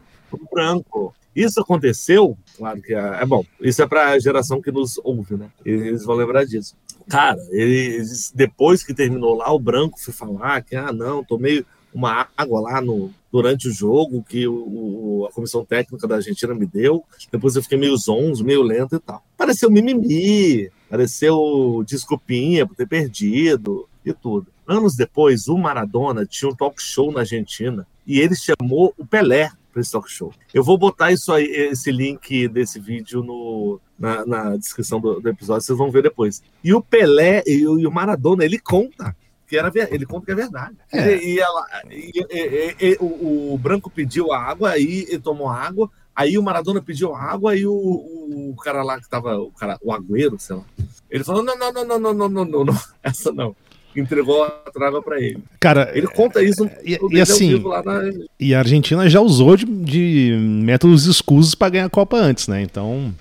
[0.52, 1.14] branco.
[1.36, 5.36] Isso aconteceu, claro que é, é bom, isso é para a geração que nos ouve,
[5.36, 5.50] né?
[5.66, 6.76] Eles vão lembrar disso.
[7.10, 12.28] Cara, eles, depois que terminou lá, o branco foi falar que, ah, não, tomei uma
[12.36, 17.06] água lá no, durante o jogo que o, a comissão técnica da Argentina me deu.
[17.32, 19.24] Depois eu fiquei meio zonzo, meio lento e tal.
[19.38, 24.48] Pareceu mimimi, pareceu desculpinha por ter perdido e tudo.
[24.68, 29.50] Anos depois, o Maradona tinha um talk show na Argentina e ele chamou o Pelé
[29.72, 30.34] para esse talk show.
[30.54, 35.30] Eu vou botar isso aí, esse link desse vídeo no, na, na descrição do, do,
[35.30, 36.44] episódio, vocês vão ver depois.
[36.62, 39.16] E o Pelé e e o Maradona, ele conta
[39.48, 40.76] que era ele conta que é verdade.
[40.92, 41.16] É.
[41.18, 45.20] E, e ela, e- e- e- e- o, o branco pediu a água, aí ele
[45.20, 49.38] tomou água, aí o Maradona pediu a água, aí o, o, cara lá que tava,
[49.38, 50.64] o cara, o Agüero, sei lá,
[51.10, 53.56] ele falou: não, não, não, não, não, não, não, não, não, essa não.
[53.96, 55.42] Entregou a água pra ele.
[55.58, 58.02] Cara, Ele conta isso e- e assim, vivo lá na.
[58.38, 62.62] e a Argentina já usou de, de métodos escusos para ganhar a Copa antes, né?
[62.62, 63.16] Então,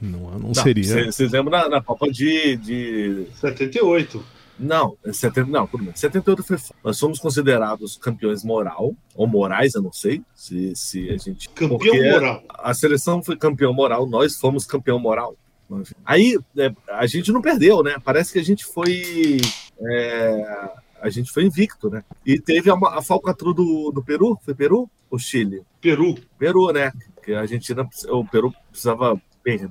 [0.00, 1.12] não, não seria.
[1.12, 4.24] Vocês lembram na, na Copa de, de 78.
[4.58, 5.94] Não, é 70, não, tudo bem.
[5.94, 6.58] 78 foi.
[6.82, 11.48] Nós fomos considerados campeões moral, ou morais, eu não sei se, se a gente.
[11.50, 12.42] Campeão moral.
[12.48, 15.36] A seleção foi campeão moral, nós fomos campeão moral.
[16.04, 17.96] Aí é, a gente não perdeu, né?
[18.02, 19.40] Parece que a gente foi.
[19.80, 22.02] é, a gente foi invicto, né?
[22.26, 25.62] E teve a, a falcatrua do, do Peru, foi Peru ou Chile?
[25.80, 26.16] Peru.
[26.38, 26.92] Peru, né?
[27.22, 29.70] Que a Argentina, o Peru precisava perder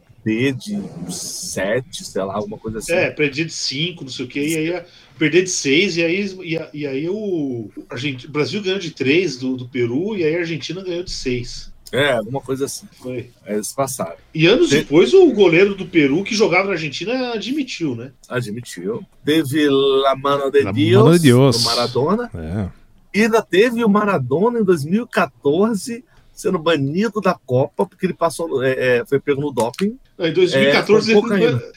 [0.53, 2.93] de 7, sei lá, alguma coisa assim.
[2.93, 4.85] É, perder de 5, não sei o quê, e aí ia
[5.17, 8.91] perder de 6, e aí, e, e aí o, a gente, o Brasil ganhou de
[8.91, 11.71] 3 do, do Peru, e aí a Argentina ganhou de 6.
[11.91, 12.85] É, alguma coisa assim.
[13.01, 13.29] Foi.
[13.45, 14.17] Aí Eles passaram.
[14.33, 18.11] E anos Te- depois, o goleiro do Peru, que jogava na Argentina, admitiu, né?
[18.27, 19.05] Admitiu.
[19.23, 21.57] Teve La Mano de La Dios, Mano de Dios.
[21.57, 22.29] do Maradona.
[22.35, 22.69] É.
[23.17, 28.99] E ainda teve o Maradona em 2014 sendo banido da Copa porque ele passou, é,
[28.99, 29.97] é, foi pego no doping.
[30.19, 31.13] Em 2014,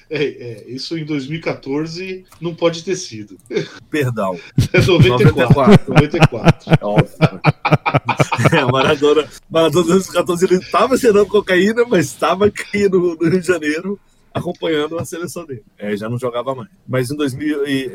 [0.08, 3.36] É, é, é, isso em 2014 não pode ter sido.
[3.90, 4.38] Perdão.
[4.72, 5.92] É 94.
[5.92, 6.72] 94.
[6.80, 7.16] É óbvio.
[8.52, 13.40] é, Maradona, Maradona em 2014 ele estava cheirando cocaína, mas estava aqui no, no Rio
[13.40, 14.00] de Janeiro
[14.32, 15.62] acompanhando a seleção dele.
[15.78, 16.68] É, já não jogava mais.
[16.86, 17.86] Mas em 2000 e,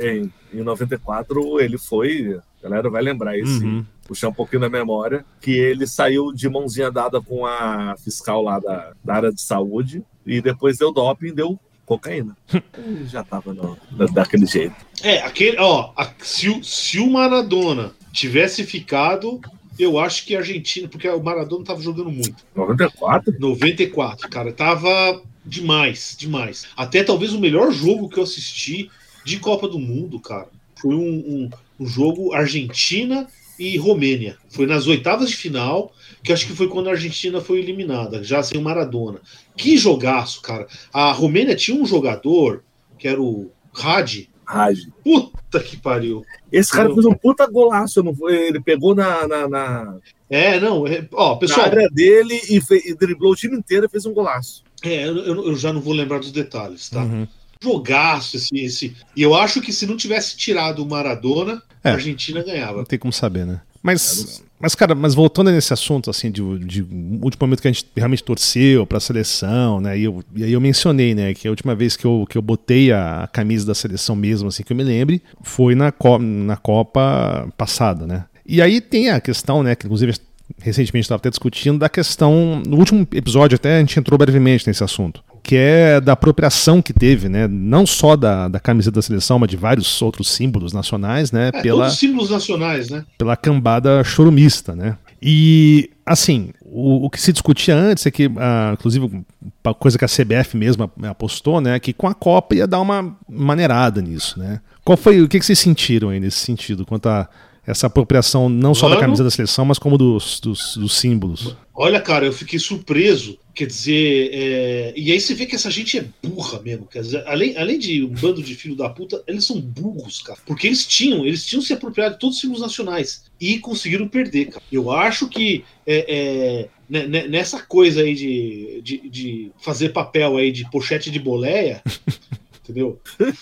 [0.54, 3.86] em, em 94 ele foi, a galera vai lembrar isso, Uhum.
[4.08, 8.60] puxar um pouquinho da memória, que ele saiu de mãozinha dada com a fiscal lá
[8.60, 12.36] da, da área de saúde e depois deu doping e deu cocaína.
[12.78, 14.76] E já tava no, da- daquele jeito.
[15.04, 19.40] É, aquele, ó, a- se, o- se o Maradona tivesse ficado,
[19.78, 22.44] eu acho que a Argentina, porque o Maradona tava jogando muito.
[22.56, 23.34] 94?
[23.40, 26.66] 94, cara, tava demais, demais.
[26.76, 28.90] Até talvez o melhor jogo que eu assisti
[29.24, 30.48] de Copa do Mundo, cara,
[30.80, 33.28] foi um, um, um jogo Argentina
[33.58, 34.38] e Romênia.
[34.50, 38.44] Foi nas oitavas de final, que acho que foi quando a Argentina foi eliminada, já
[38.44, 39.20] sem o Maradona.
[39.56, 40.68] Que jogaço, cara.
[40.92, 42.64] A Romênia tinha um jogador,
[43.00, 44.30] que era o Hadi.
[44.46, 44.78] Raj.
[45.04, 46.24] Puta que pariu.
[46.52, 48.04] Esse cara fez um puta golaço?
[48.30, 49.98] Ele pegou na, na, na,
[50.30, 53.88] É, não, é, ó, na pessoal, área dele e, fe- e driblou o time inteiro
[53.88, 54.64] e fez um golaço.
[54.90, 57.04] É, eu, eu- já não vou lembrar dos detalhes, tá?
[57.04, 57.28] Uhum.
[57.64, 58.96] jogaço esse, esse.
[59.16, 61.90] E eu acho que se não tivesse tirado o Maradona, É.
[61.90, 62.78] a Argentina ganhava.
[62.80, 63.62] Não tem como saber, né?
[63.82, 67.86] Mas, mas cara, mas voltando nesse assunto, assim, de, de último momento que a gente
[67.96, 69.98] realmente torceu pra seleção, né?
[69.98, 72.42] E, eu, e aí eu mencionei, né, que a última vez que eu, que eu
[72.42, 76.58] botei a camisa da seleção mesmo, assim, que eu me lembre, foi na, Co na
[76.58, 78.26] Copa passada, né?
[78.46, 80.14] E aí tem a questão, né, que inclusive
[80.62, 84.84] recentemente estava até discutindo, da questão, no último episódio até a gente entrou brevemente nesse
[84.84, 89.40] assunto, que é da apropriação que teve, né, não só da, da camiseta da seleção,
[89.40, 93.06] mas de vários outros símbolos nacionais, né, É, pela Todos os símbolos nacionais, né?
[93.18, 94.98] pela cambada chorumista, né?
[95.22, 99.24] E, assim, o, o que se discutia antes é que, ah, inclusive,
[99.64, 101.80] uma coisa que a CBF mesma apostou, né?
[101.80, 104.60] Que com a Copa ia dar uma maneirada nisso, né?
[104.84, 107.28] Qual foi, o que, que vocês sentiram aí nesse sentido, quanto a
[107.68, 111.56] essa apropriação não só da camisa da seleção, mas como dos, dos, dos símbolos?
[111.74, 113.38] Olha, cara, eu fiquei surpreso.
[113.54, 116.86] Quer dizer, é, e aí você vê que essa gente é burra mesmo.
[116.86, 120.38] Quer dizer, além, além de um bando de filho da puta, eles são burros, cara.
[120.46, 124.48] Porque eles tinham, eles tinham se apropriado de todos os símbolos nacionais e conseguiram perder,
[124.48, 124.64] cara.
[124.72, 130.36] Eu acho que é, é, ne- ne- nessa coisa aí de, de, de fazer papel
[130.38, 131.82] aí de pochete de boleia,
[132.62, 133.00] entendeu?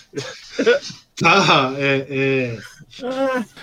[1.16, 2.58] Tá, é, é,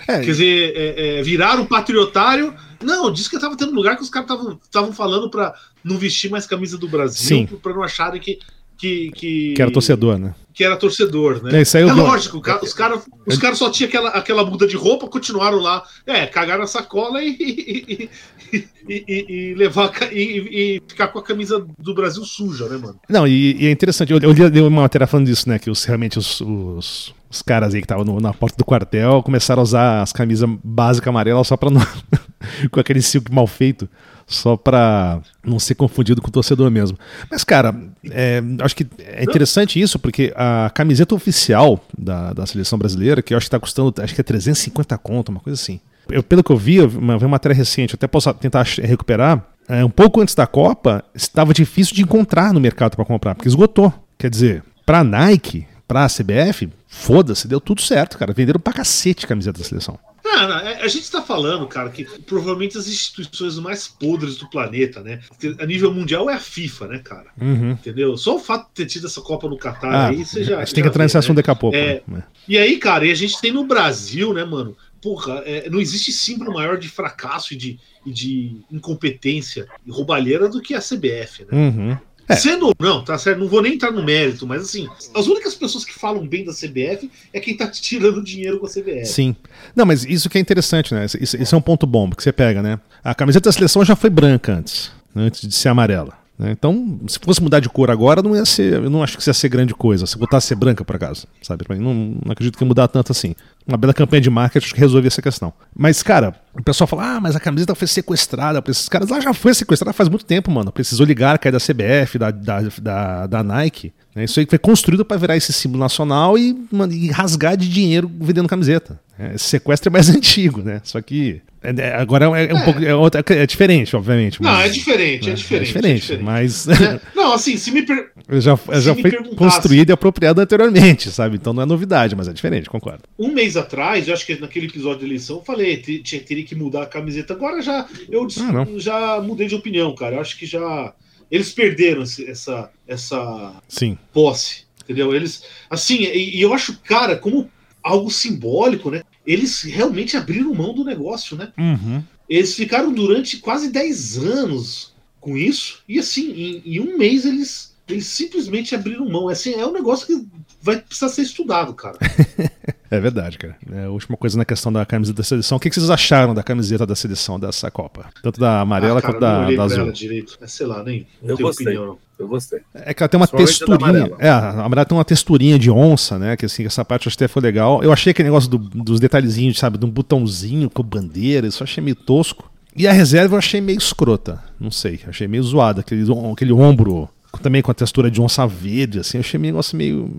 [0.07, 2.53] É, Quer dizer, é, é, viraram patriotário.
[2.81, 4.29] Não, disse que tava tendo lugar que os caras
[4.63, 8.39] estavam falando pra não vestir mais camisa do Brasil, pra não acharem que.
[8.77, 10.33] Que, que, que era torcedor, né?
[10.53, 11.59] que era torcedor, né?
[11.59, 14.75] É, isso aí É lógico, os caras os cara só tinham aquela, aquela muda de
[14.75, 15.83] roupa, continuaram lá.
[16.05, 18.09] É, cagaram a sacola e,
[18.51, 22.99] e, e, e- levar e, ficar com a camisa do Brasil suja, né, mano?
[23.09, 25.57] Não, e, é interessante, eu, eu li uma matéria falando disso, né?
[25.57, 29.61] Que os, realmente os, os, os caras aí que estavam na porta do quartel começaram
[29.61, 31.81] a usar as camisas básicas amarelas só pra não.
[32.69, 33.87] com aquele silk mal feito,
[34.27, 36.97] só pra não ser confundido com o torcedor mesmo.
[37.29, 37.73] Mas, cara,
[38.09, 43.33] é, acho que é interessante isso, porque a camiseta oficial da, da seleção brasileira, que
[43.33, 45.79] eu acho que tá custando, acho que é 350 conto, uma coisa assim.
[46.09, 49.45] Eu, pelo que eu vi, eu vi uma, matéria recente, até posso tentar recuperar.
[49.69, 53.47] é, um pouco antes da Copa, estava difícil de encontrar no mercado para comprar, porque
[53.47, 53.93] esgotou.
[54.17, 58.33] Quer dizer, para Nike, para a CBF, foda-se, deu tudo certo, cara.
[58.33, 59.97] Venderam pra cacete a camiseta da seleção.
[60.23, 65.01] Não, é- a gente está falando, cara, que provavelmente as instituições mais podres do planeta,
[65.01, 65.19] né?
[65.59, 67.27] A nível mundial é a FIFA, né, cara?
[67.39, 67.71] Uhum.
[67.71, 68.15] Entendeu?
[68.17, 70.57] Só o fato de ter tido essa Copa no Catar Ah, aí, você já.
[70.57, 71.41] a gente tem que entrar nesse assunto né?
[71.41, 71.75] daqui a pouco.
[71.77, 72.01] É.
[72.07, 72.23] né?
[72.47, 74.75] E aí, cara, e a gente tem no Brasil, né, mano?
[75.01, 80.47] Porra, é, não existe símbolo maior de fracasso e de, e de incompetência e roubalheira
[80.47, 81.57] do que a CBF, né?
[81.57, 81.97] Uhum.
[82.31, 82.35] É.
[82.35, 83.39] Sendo ou não, tá certo?
[83.39, 86.53] Não vou nem entrar no mérito, mas assim, as únicas pessoas que falam bem da
[86.53, 89.05] CBF é quem tá tirando dinheiro com a CBF.
[89.05, 89.35] Sim.
[89.75, 91.05] Não, mas isso que é interessante, né?
[91.05, 92.79] Isso, isso é um ponto bom, porque você pega, né?
[93.03, 96.20] A camiseta da seleção já foi branca antes, antes de ser amarela.
[96.37, 96.51] Né?
[96.51, 98.73] Então, se fosse mudar de cor agora, não ia ser.
[98.73, 100.05] Eu não acho que isso ia ser grande coisa.
[100.05, 101.27] Se botasse ser branca, por acaso.
[101.41, 101.63] Sabe?
[101.77, 103.35] Não, não acredito que ia mudar tanto assim.
[103.67, 105.53] Uma bela campanha de marketing resolvia essa questão.
[105.75, 109.11] Mas, cara, o pessoal fala: ah, mas a camiseta foi sequestrada por esses caras.
[109.11, 110.71] Ela já foi sequestrada faz muito tempo, mano.
[110.71, 113.93] Pra esses oligarcas da CBF, da, da, da, da Nike.
[114.15, 114.23] né?
[114.23, 118.11] Isso aí foi construído pra virar esse símbolo nacional e, mano, e rasgar de dinheiro
[118.19, 118.99] vendendo camiseta.
[119.21, 120.81] É, Esse sequestro é mais antigo, né?
[120.83, 121.41] Só que.
[121.61, 122.83] é- é- agora é, um pouco.
[122.83, 124.41] É, outra- é diferente, obviamente.
[124.41, 125.69] Não, mas- é diferente, é diferente.
[125.77, 126.99] É diferente, mas Né?
[127.15, 128.11] Não, assim, se me per...
[128.39, 131.35] já, já me foi construído e apropriado anteriormente, sabe?
[131.35, 133.03] Então não é novidade, mas é diferente, concordo.
[133.19, 136.83] um mês atrás, eu acho que naquele episódio de eleição, eu falei, teria que mudar
[136.83, 137.33] a camiseta.
[137.33, 138.79] Agora já eu Ah, não.
[138.79, 140.15] já mudei de opinião, cara.
[140.15, 140.93] Eu acho que já
[141.29, 143.97] eles perderam essa essa Sim.
[144.13, 145.13] posse, entendeu?
[145.15, 147.49] Eles assim, e, e eu acho, cara, como
[147.83, 149.01] algo simbólico, né?
[149.25, 151.51] Eles realmente abriram mão do negócio, né?
[151.57, 152.03] Uhum.
[152.27, 157.75] Eles ficaram durante quase 10 anos com isso, e assim, em, em um mês eles,
[157.87, 159.29] eles simplesmente abriram mão.
[159.29, 160.27] Assim, é um negócio que
[160.61, 161.99] vai precisar ser estudado, cara.
[162.91, 163.55] É verdade, cara.
[163.71, 165.55] É, a última coisa na questão da camiseta da seleção.
[165.57, 168.07] O que que vocês acharam da camiseta da seleção dessa Copa?
[168.21, 169.91] Tanto da amarela Ah, cara, quanto da, da azul.
[169.93, 170.37] direito.
[170.41, 171.67] É, sei lá, nem não Eu tenho gostei.
[171.67, 171.97] opinião, não.
[172.19, 172.59] Eu gostei.
[172.75, 174.11] É que ela tem uma texturinha.
[174.19, 176.35] É, a amarela tem uma texturinha de onça, né?
[176.35, 177.81] Que assim, essa parte eu acho que até foi legal.
[177.81, 179.77] Eu achei aquele negócio do- dos detalhezinhos, sabe?
[179.77, 182.51] De um botãozinho com bandeira, isso eu achei meio tosco.
[182.75, 184.43] E a reserva eu achei meio escrota.
[184.59, 185.79] Não sei, achei meio zoado.
[185.79, 187.07] Aquele, aquele ombro
[187.41, 190.09] também com a textura de onça verde, assim, eu achei um negócio meio.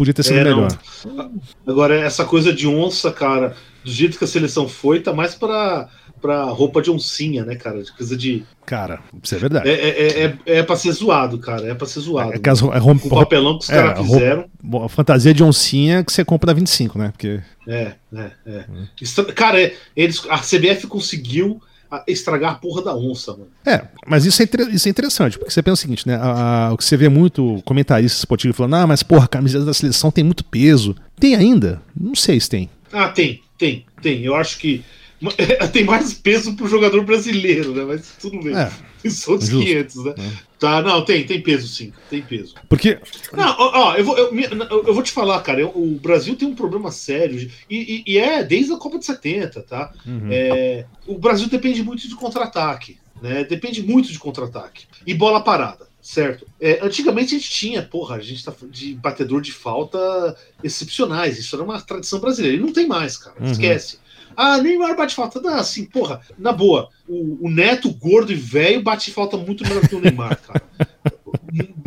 [0.00, 0.56] Podia ter sido É, não.
[0.62, 0.78] melhor.
[1.66, 5.90] Agora, essa coisa de onça, cara, do jeito que a seleção foi, tá mais pra,
[6.22, 7.82] pra roupa de oncinha, né, cara?
[7.82, 8.42] De coisa de.
[8.64, 9.68] Cara, isso é verdade.
[9.68, 11.66] É, é, é, é, é pra ser zoado, cara.
[11.68, 12.32] É pra ser zoado.
[12.32, 14.44] É que as é Com o papelão que os é, caras roupa- fizeram.
[14.62, 17.10] Bom, a fantasia de oncinha que você compra na 25, né?
[17.10, 17.40] Porque.
[17.68, 18.64] É, é, é.
[18.70, 18.86] Hum.
[19.34, 21.60] Cara, é, eles, a CBF conseguiu
[22.06, 23.48] estragar a porra da onça, mano.
[23.66, 26.16] É, mas isso é, isso é interessante, porque você pensa o seguinte, né?
[26.16, 29.64] a- a- o que você vê muito comentarista esportivo falando, ah, mas porra, a camiseta
[29.64, 30.94] da seleção tem muito peso.
[31.18, 31.80] Tem ainda?
[31.98, 32.70] Não sei se tem.
[32.92, 34.22] Ah, tem, tem, tem.
[34.24, 34.82] Eu acho que
[35.72, 37.84] tem mais peso pro jogador brasileiro, né?
[37.84, 38.54] Mas tudo bem.
[38.56, 38.70] É.
[39.10, 39.64] São os Justo.
[39.66, 40.14] 500, né?
[40.58, 42.54] Tá, não, tem, tem peso sim, tem peso.
[42.68, 42.98] Porque.
[43.32, 46.46] Não, ó, ó, eu, vou, eu, eu- vou te falar, cara, eu- o Brasil tem
[46.48, 49.92] um problema sério, e, e- e é desde a Copa de 70, tá?
[50.06, 50.28] Uhum.
[50.30, 53.42] É, o Brasil depende muito de contra-ataque, né?
[53.44, 54.84] Depende muito de contra-ataque.
[55.06, 56.46] E bola parada, certo?
[56.60, 61.56] É, antigamente a gente tinha, porra, a gente tá de batedor de falta excepcionais, isso
[61.56, 63.50] era uma tradição brasileira, e não tem mais, cara, Uhum.
[63.50, 63.98] esquece.
[64.36, 65.40] Ah, Neymar bate falta.
[65.40, 69.86] Não, assim, porra, na boa, o, o Neto, gordo e velho, bate falta muito melhor
[69.88, 70.62] que o Neymar, cara.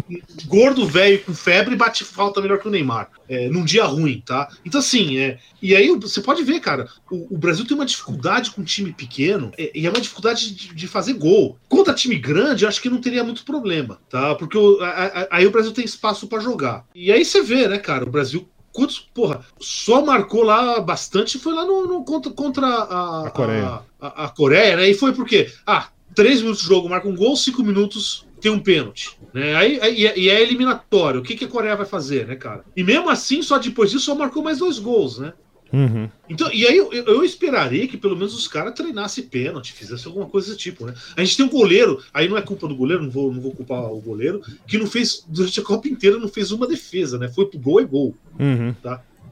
[0.45, 3.09] Gordo, velho, com febre, bate falta melhor que o Neymar.
[3.27, 4.47] É, num dia ruim, tá?
[4.63, 8.51] Então, assim, é, e aí você pode ver, cara, o, o Brasil tem uma dificuldade
[8.51, 11.57] com time pequeno, é, e é uma dificuldade de, de fazer gol.
[11.67, 14.35] Contra time grande, eu acho que não teria muito problema, tá?
[14.35, 16.85] Porque o- a- a- aí o Brasil tem espaço pra jogar.
[16.93, 18.47] E aí você vê, né, cara, o Brasil.
[18.73, 23.65] Quantos, porra, só marcou lá bastante foi lá no, no- contra, contra a, A Coreia.
[23.67, 24.89] A, a- a Coreia, né?
[24.89, 25.51] E foi por quê?
[25.65, 29.11] Ah, três minutos de jogo marca um gol, cinco minutos tem um pênalti.
[29.33, 29.55] Né?
[29.55, 31.19] Aí, aí- e é- e é eliminatório.
[31.21, 32.63] O que, que a Coreia vai fazer, né, cara?
[32.75, 35.33] E mesmo assim, só depois disso, só marcou mais dois gols, né?
[35.73, 36.07] Uhum.
[36.29, 40.27] Então, e aí eu, eu- esperaria que pelo menos os caras treinassem pênalti, fizessem alguma
[40.27, 40.93] coisa desse tipo, né?
[41.17, 43.51] A gente tem um goleiro, aí não é culpa do goleiro, não vou, não vou
[43.51, 47.27] culpar o goleiro, que não fez, durante a Copa inteira, não fez uma defesa, né?
[47.27, 48.15] Foi pro gol e gol.
[48.39, 48.75] Uhum.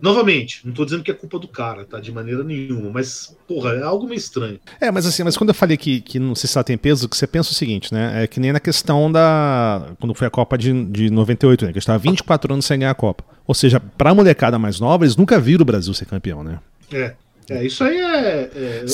[0.02, 2.00] Novamente, não tô dizendo que é culpa do cara, tá?
[2.00, 4.60] De maneira nenhuma, mas, porra, é algo meio estranho.
[4.80, 7.08] É, mas assim, mas quando eu falei que, que não sei se ela tem peso,
[7.08, 8.24] que você pensa o seguinte, né?
[8.24, 9.94] É que nem na questão da.
[10.00, 11.72] Quando foi a Copa de, de 98, né?
[11.72, 13.24] Que a gente tava 24 anos sem ganhar a Copa.
[13.46, 16.60] Ou seja, pra molecada mais nova, eles nunca viram o Brasil ser campeão, né?
[16.92, 17.14] É.
[17.50, 18.50] É, isso aí é.
[18.56, 18.86] é-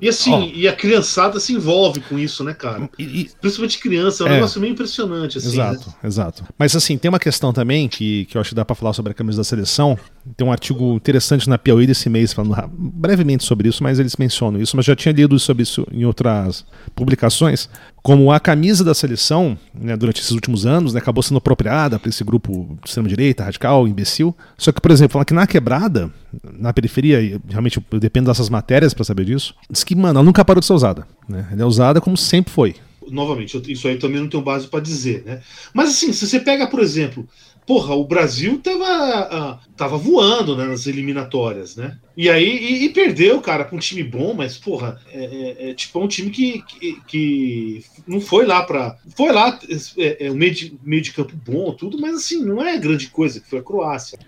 [0.00, 0.40] e assim, Ó.
[0.54, 2.88] e a criançada se envolve com isso, né, cara?
[2.98, 4.34] E- e- Principalmente criança, é um É.
[4.34, 5.48] negócio meio impressionante, assim.
[5.48, 5.94] exato, né?
[6.04, 6.44] exato.
[6.58, 9.12] Mas assim, tem uma questão também que, que eu acho que dá pra falar sobre
[9.12, 9.98] a camisa da seleção,
[10.36, 14.60] Tem um artigo interessante na Piauí desse mês falando brevemente sobre isso, mas eles mencionam
[14.60, 16.64] isso, mas já tinha lido sobre isso em outras
[16.96, 17.68] publicações,
[18.02, 22.08] como a camisa da seleção, né, durante esses últimos anos, né, acabou sendo apropriada para
[22.08, 24.34] esse grupo de extrema-direita, radical, imbecil.
[24.58, 26.10] Só que, por exemplo, falar que na quebrada,
[26.58, 30.44] na periferia, realmente eu dependo dessas matérias para saber disso, diz que, mano, ela nunca
[30.44, 31.06] parou de ser usada.
[31.28, 31.46] Né?
[31.52, 32.74] Ela é usada como sempre foi
[33.08, 35.40] novamente, isso aí também não tenho base para dizer, né?
[35.72, 37.24] Mas assim, se você pega, por exemplo,
[37.66, 41.96] porra, o Brasil tava, uh, tava voando né, nas eliminatórias, né?
[42.16, 45.74] E aí e, e perdeu, cara, pra um time bom, mas, porra, é, é, é
[45.74, 48.96] tipo é um time que, que, que, não foi lá pra.
[49.16, 49.58] Foi lá,
[49.98, 53.08] é, é um meio de, meio de campo bom, tudo, mas assim, não é grande
[53.08, 54.18] coisa, que foi a Croácia.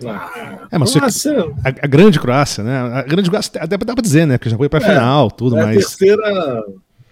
[0.70, 1.54] é, mas Croácia...
[1.64, 2.78] a, a, grande Croácia, né?
[2.78, 4.36] A grande Croácia, dá, dá pra dizer, né?
[4.36, 5.76] Que já foi pra é, final, tudo, é mas.
[5.76, 6.64] A terceira.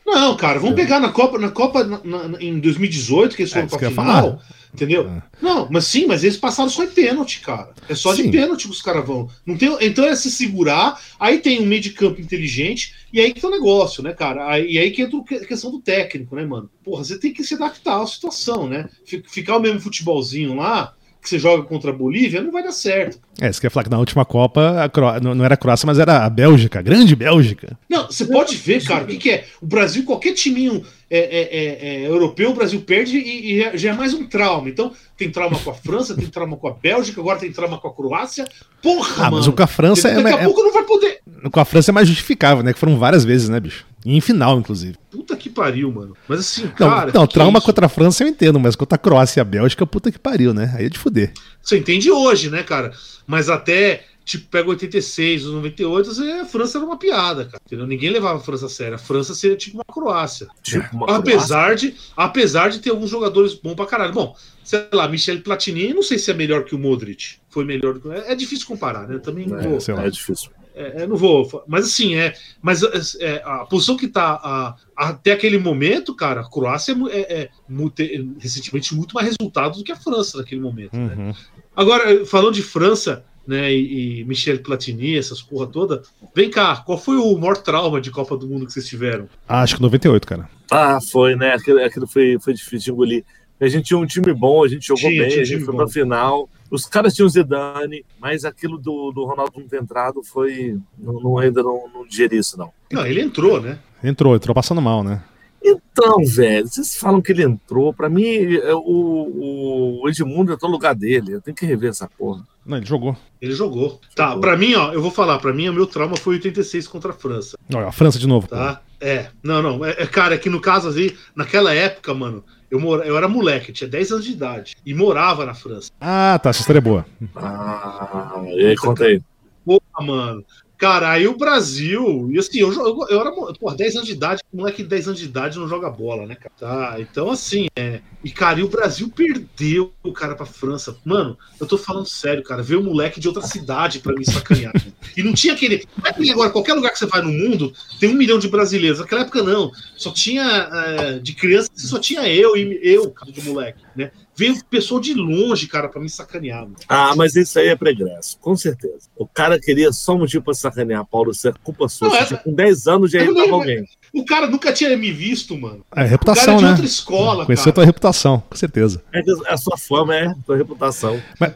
[0.05, 3.67] Não, cara, vamos pegar na Copa, na Copa na, na, em 2018, que eles foram
[3.67, 4.41] é, pra final.
[4.77, 5.09] Entendeu?
[5.09, 5.23] É.
[5.41, 7.73] Não, mas sim, mas eles passaram só em pênalti, cara.
[7.89, 8.25] É só sim.
[8.25, 9.27] de pênalti que os caras vão.
[9.47, 13.33] Não tem, então é se segurar, aí tem um meio de campo inteligente, e aí
[13.33, 14.51] que tá o negócio, né, cara?
[14.51, 16.69] Aí, e aí que entra a questão do técnico, né, mano?
[16.85, 18.91] Porra, você tem que se adaptar à situação, né?
[19.29, 20.95] Ficar o mesmo futebolzinho lá,
[21.27, 23.19] que você joga contra a Bolívia, não vai dar certo.
[23.41, 25.21] É, você quer falar que na última Copa Cro...
[25.21, 27.77] não era a Croácia, mas era a Bélgica, a grande Bélgica.
[27.89, 29.45] Não, você pode ver, cara, o que, que, é?
[29.61, 33.91] O Brasil, qualquer timinho é, é, é, é europeu, o Brasil perde e, e, já
[33.91, 34.69] é mais um trauma.
[34.69, 37.89] Então, tem trauma com a França, tem trauma com a Bélgica, agora tem trauma com
[37.89, 38.47] a Croácia.
[38.81, 39.37] Porra, ah, mano.
[39.39, 40.23] Mas o com a França Daqui é.
[40.23, 41.19] Daqui a pouco não vai poder.
[41.51, 42.73] Com a França é mais justificável, né?
[42.73, 43.85] Que foram várias vezes, né, bicho?
[44.07, 44.97] E em final, inclusive.
[45.11, 46.17] Puta que pariu, mano.
[46.29, 47.11] Mas assim, não, cara.
[47.13, 49.85] Não, trauma é contra a França eu entendo, mas contra a Croácia e a Bélgica,
[49.85, 50.73] puta que pariu, né?
[50.77, 51.33] Aí é de fuder.
[51.61, 52.93] Você entende hoje, né, cara?
[53.27, 57.61] Mas até tipo, pega 86, os 98, a França era uma piada, cara.
[57.67, 57.85] Entendeu?
[57.85, 58.95] Ninguém levava a França a sério.
[58.95, 60.47] A França seria tipo uma Croácia.
[60.63, 61.91] Tipo uma apesar, Croácia.
[61.91, 64.13] De, apesar de ter alguns jogadores bons pra caralho.
[64.13, 67.39] Bom, sei lá, Michel Platini, não sei se é melhor que o Modric.
[67.49, 68.09] Foi melhor do que.
[68.09, 69.19] É, é difícil comparar, né?
[69.19, 70.05] Também é, vou, sei lá.
[70.05, 70.51] é difícil.
[70.77, 71.65] É, é, não vou.
[71.67, 72.35] Mas assim, é.
[72.61, 72.83] Mas
[73.19, 78.03] é, a posição que tá a, até aquele momento, cara, a Croácia é, é, muito,
[78.39, 80.95] recentemente muito mais resultado do que a França naquele momento.
[80.95, 81.15] Né?
[81.17, 81.27] Uhum.
[81.29, 81.35] Né?
[81.75, 86.03] Agora, falando de França, né, e, e Michel Platini, essas porra toda.
[86.35, 89.29] Vem cá, qual foi o maior trauma de Copa do Mundo que vocês tiveram?
[89.49, 90.49] Ah, acho que 98, cara.
[90.71, 91.55] Ah, foi, né?
[91.55, 93.25] Aquilo, aquilo foi, foi difícil de engolir.
[93.59, 95.73] A gente tinha um time bom, a gente jogou tinha, bem, tinha a gente foi
[95.73, 95.79] bom.
[95.79, 96.51] pra final.
[96.71, 100.79] Os caras tinham Zidane, mas aquilo do, do Ronaldo não ter entrado foi.
[100.99, 102.73] Não, não ainda não, não digeri isso, não.
[102.93, 103.79] Não, ele entrou, né?
[104.03, 105.23] Entrou, entrou passando mal, né?
[105.69, 107.93] Então, velho, vocês falam que ele entrou.
[107.93, 111.33] Pra mim, é, o, o Edmundo entrou no lugar dele.
[111.33, 112.47] Eu tenho que rever essa porra.
[112.65, 113.17] Não, ele jogou.
[113.41, 114.01] Ele jogou.
[114.15, 115.39] Tá, pra mim, ó, eu vou falar.
[115.39, 117.57] Pra mim, o meu trauma foi 86 contra a França.
[117.75, 118.47] Olha, a França de novo.
[118.47, 118.81] Tá?
[119.01, 119.29] É.
[119.43, 119.85] Não, não.
[119.85, 123.29] É, é, cara, é que no caso, assim, naquela época, mano, eu, mora, eu era
[123.29, 124.77] moleque, tinha 10 anos de idade.
[124.85, 125.91] E morava na França.
[126.01, 126.51] Ah, tá.
[126.51, 127.07] Essa história é boa.
[127.35, 129.21] Ah, e aí, conta aí.
[129.65, 130.45] Porra, mano.
[130.79, 134.43] Cara, aí o Brasil, e assim, eu, eu, eu era, por 10 anos de idade,
[134.53, 136.53] moleque de 10 anos de idade não joga bola, né, cara?
[136.59, 138.01] Tá, então assim, é.
[138.23, 140.97] E, cara, e o Brasil perdeu o cara pra França.
[141.05, 142.63] Mano, eu tô falando sério, cara.
[142.63, 144.73] Veio um moleque de outra cidade pra me sacanear.
[145.17, 145.87] e não tinha aquele.
[146.05, 148.99] É agora, qualquer lugar que você vai no mundo, tem um milhão de brasileiros.
[148.99, 149.71] Naquela época, não.
[149.97, 150.45] Só tinha.
[150.73, 154.11] É, de criança, só tinha eu e eu, cara, de moleque, né?
[154.37, 156.63] Veio pessoa de longe, cara, para me sacanear.
[156.63, 156.77] Mano.
[156.89, 159.09] Ah, mas isso aí é pregresso, com certeza.
[159.17, 161.31] O cara queria só um motivo pra sacanear, Paulo.
[161.31, 162.09] Isso é culpa sua.
[162.09, 162.37] Não, essa...
[162.37, 163.87] Com 10 anos já irritava alguém.
[164.13, 165.85] O cara nunca tinha me visto, mano.
[165.95, 166.71] É reputação, o cara é de né?
[166.71, 169.03] outra escola, Conheceu a tua reputação, com certeza.
[169.13, 171.21] É a sua fama é a tua reputação.
[171.41, 171.55] Mas,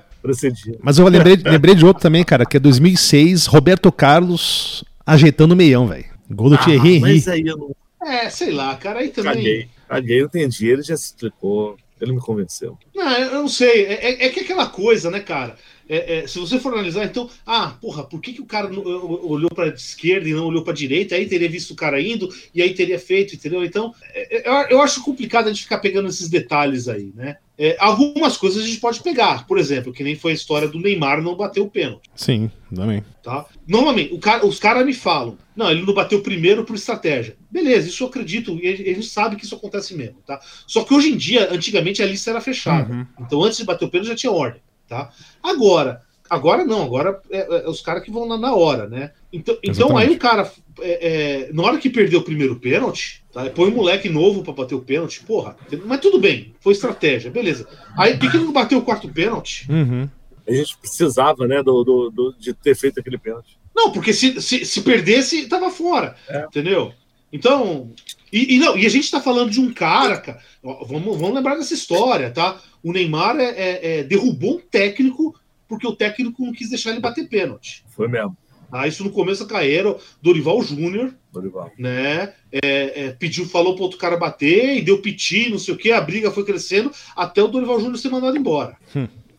[0.82, 5.56] mas eu lembrei, lembrei de outro também, cara, que é 2006, Roberto Carlos ajeitando o
[5.56, 6.04] meião, velho.
[6.30, 7.00] Gol do ah, Thierry Henry.
[7.00, 7.74] Mas aí eu não...
[8.06, 9.32] É, sei lá, cara, aí também...
[9.32, 11.76] Caguei, caguei, eu entendi, ele já se explicou.
[12.00, 12.78] Ele me convenceu.
[12.94, 13.84] Não, eu não sei.
[13.84, 15.56] É, é, é que aquela coisa, né, cara?
[15.88, 19.50] É, é, se você for analisar, então, ah, porra, por que, que o cara olhou
[19.50, 21.16] para esquerda e não olhou para direita?
[21.16, 23.64] Aí teria visto o cara indo e aí teria feito, entendeu?
[23.64, 27.38] Então, é, é, eu, eu, acho complicado a gente ficar pegando esses detalhes aí, né?
[27.62, 30.80] É, algumas coisas a gente pode pegar, por exemplo, que nem foi a história do
[30.80, 32.08] Neymar não bater o pênalti.
[32.16, 33.04] Sim, também.
[33.22, 33.44] Tá?
[33.68, 37.36] Normalmente, cara, os caras me falam, não, ele não bateu primeiro por estratégia.
[37.50, 40.40] Beleza, isso eu acredito, e a gente sabe que isso acontece mesmo, tá?
[40.66, 42.90] Só que hoje em dia, antigamente a lista era fechada.
[42.90, 43.06] Uhum.
[43.20, 44.62] Então, antes de bater o pênalti, já tinha ordem.
[44.88, 45.10] Tá?
[45.42, 49.10] Agora, agora não, agora é, é, é os caras que vão na, na, hora, né?
[49.32, 53.50] Então, então aí o cara, é, é, na hora que perdeu o primeiro pênalti, tá?
[53.50, 55.56] põe um moleque novo para bater o pênalti, porra.
[55.84, 57.68] Mas tudo bem, foi estratégia, beleza.
[57.98, 59.66] Aí por que não bateu o quarto pênalti?
[59.68, 60.08] Uhum.
[60.46, 63.58] A gente precisava, né, do, do, do, de ter feito aquele pênalti.
[63.74, 66.16] Não, porque se, se, se perdesse, tava fora.
[66.28, 66.44] É.
[66.44, 66.92] Entendeu?
[67.32, 67.92] Então.
[68.32, 70.40] E, e, não, e a gente tá falando de um cara, cara.
[70.62, 72.60] Vamos, vamos lembrar dessa história, tá?
[72.82, 75.34] O Neymar é, é, é derrubou um técnico
[75.70, 77.84] porque o técnico não quis deixar ele bater pênalti.
[77.88, 78.36] Foi mesmo.
[78.72, 81.72] Ah, isso no começo da carreira, Dorival Júnior, Dorival.
[81.78, 82.34] né?
[82.52, 85.90] é, é, pediu, falou pro outro cara bater e deu piti, não sei o que,
[85.90, 88.76] a briga foi crescendo até o Dorival Júnior ser mandado embora.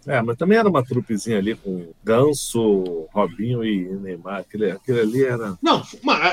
[0.05, 4.39] É, mas também era uma trupezinha ali com Ganso, Robinho e Neymar.
[4.39, 5.57] Aquele, aquele ali era.
[5.61, 5.83] Não,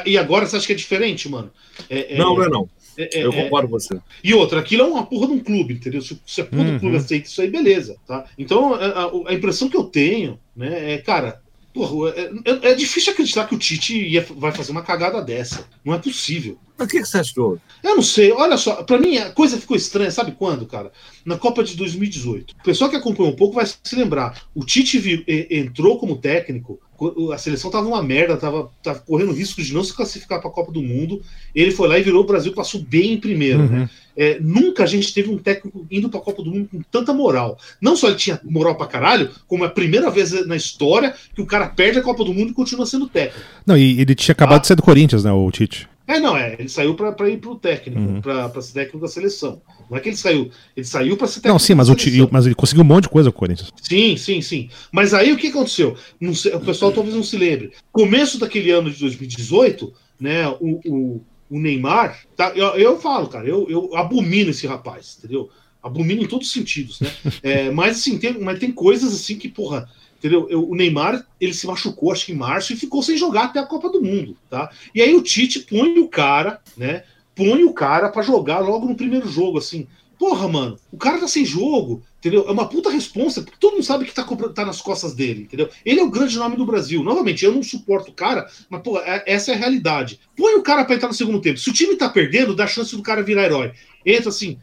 [0.07, 1.51] e agora você acha que é diferente, mano?
[1.89, 2.69] É, é- Não, não é não.
[2.99, 3.99] É- é- Eu é- concordo com você.
[4.23, 6.03] E outra, aquilo é uma porra de um clube, entendeu?
[6.03, 6.75] Se, se a porra Uhum.
[6.75, 8.25] do clube aceita isso aí, beleza, tá?
[8.37, 11.41] Então, a, a- impressão que eu tenho, né, é, cara,
[11.73, 15.65] porra, é, é- é difícil acreditar que o Tite ia- vai fazer uma cagada dessa.
[15.85, 16.59] Não é possível.
[16.77, 17.61] Mas o que, que você houve?
[17.83, 20.93] Eu não sei, olha só, pra mim a coisa ficou estranha, sabe quando, cara?
[21.25, 22.53] Na Copa de 2018.
[22.61, 24.43] O pessoal que acompanhou um pouco vai se lembrar.
[24.55, 26.88] O Tite entrou como técnico, co-
[27.33, 30.73] a seleção tava uma merda, tava, tava correndo risco de não se classificar pra Copa
[30.73, 31.23] do Mundo.
[31.55, 33.81] Ele foi lá e virou o Brasil, passou bem em primeiro, né?
[33.81, 33.89] Uhum.
[34.17, 37.57] É, nunca a gente teve um técnico indo pra Copa do Mundo com tanta moral.
[37.81, 41.41] Não só ele tinha moral pra caralho, como é a primeira vez na história que
[41.41, 43.47] o cara perde a Copa do Mundo e continua sendo técnico.
[43.65, 44.61] Não, e ele tinha acabado Ah.
[44.61, 45.89] de sair do Corinthians, né, o Tite.
[46.09, 46.57] É, não, é.
[46.59, 48.21] Ele saiu pra, pra ir pro técnico, Uhum.
[48.21, 49.61] pra, pra ser técnico da seleção.
[49.91, 50.51] Não é que ele saiu.
[50.75, 51.97] Ele saiu pra ser técnico Não, sim, mas, o
[52.33, 53.71] mas ele conseguiu um monte de coisa com o Corinthians.
[53.83, 54.71] Sim, sim, sim.
[54.91, 55.97] Mas aí o que aconteceu?
[56.35, 57.73] Sei, o pessoal talvez não se lembre.
[57.93, 60.49] Começo daquele ano de 2018, né?
[60.49, 62.19] O, o, o Neymar.
[62.35, 65.51] Tá, eu, eu falo, cara, eu, eu abomino esse rapaz, entendeu?
[65.83, 67.11] Abomino em todos os sentidos, né?
[67.43, 69.89] É, mas assim, tem, mas tem coisas assim que, porra.
[70.19, 70.49] Entendeu?
[70.51, 73.61] Eu- o Neymar, ele se machucou, acho que em março, e ficou sem jogar até
[73.61, 74.71] a Copa do Mundo, tá?
[74.95, 77.05] E aí o Tite põe o cara, né?
[77.37, 79.87] Põe o cara pra jogar logo no primeiro jogo, assim.
[80.19, 82.49] Porra, mano, o cara tá sem jogo, entendeu?
[82.49, 85.69] É uma puta responsa, porque todo mundo sabe que tá, tá nas costas dele, entendeu?
[85.87, 87.05] Ele é o grande nome do Brasil.
[87.05, 90.19] Novamente, eu não suporto o cara, mas, pô, é- essa é a realidade.
[90.37, 91.61] Põe o cara pra entrar no segundo tempo.
[91.61, 93.71] Se o time tá perdendo, dá chance do cara virar herói.
[94.05, 94.59] Entra assim,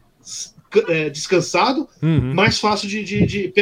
[0.87, 2.33] é, descansado, Uhum.
[2.33, 3.53] mais fácil de, de- de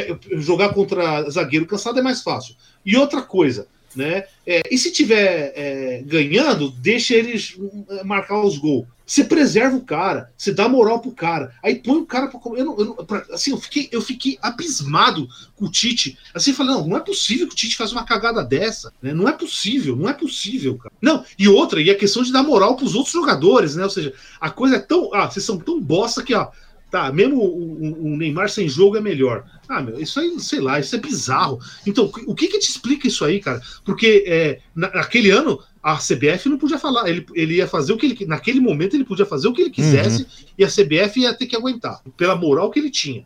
[0.41, 2.55] jogar contra zagueiro cansado é mais fácil.
[2.86, 4.24] E outra coisa, né?
[4.45, 8.86] é, e se tiver é, ganhando, deixa eles hum, marcar os gols.
[9.05, 12.39] Você preserva o cara, você dá moral pro cara, aí põe o cara pra.
[12.57, 16.18] Eu não, eu não- pra- assim, eu fiquei, eu fiquei abismado com o Tite.
[16.34, 18.93] Assim, falando, não, não é possível que o Tite faça uma cagada dessa.
[19.01, 19.14] Né?
[19.14, 20.93] Não é possível, não é possível, cara.
[21.01, 23.84] Não, e outra, e a questão de dar moral pros outros jogadores, né?
[23.84, 25.14] Ou seja, a coisa é tão.
[25.14, 26.49] Ah, vocês são tão bosta que, ó.
[26.94, 29.44] Tá, mesmo o, o- Neymar sem jogo é melhor.
[29.68, 31.58] Ah, meu, isso aí, sei lá, isso é bizarro.
[31.88, 33.60] Então, o que que te explica isso aí, cara?
[33.84, 37.10] Porque é, na- naquele ano a CBF não podia falar.
[37.10, 38.26] Ele, ele ia fazer o que ele.
[38.28, 41.56] Naquele momento ele podia fazer o que ele quisesse e a CBF ia ter que
[41.56, 43.26] aguentar, pela moral que ele tinha.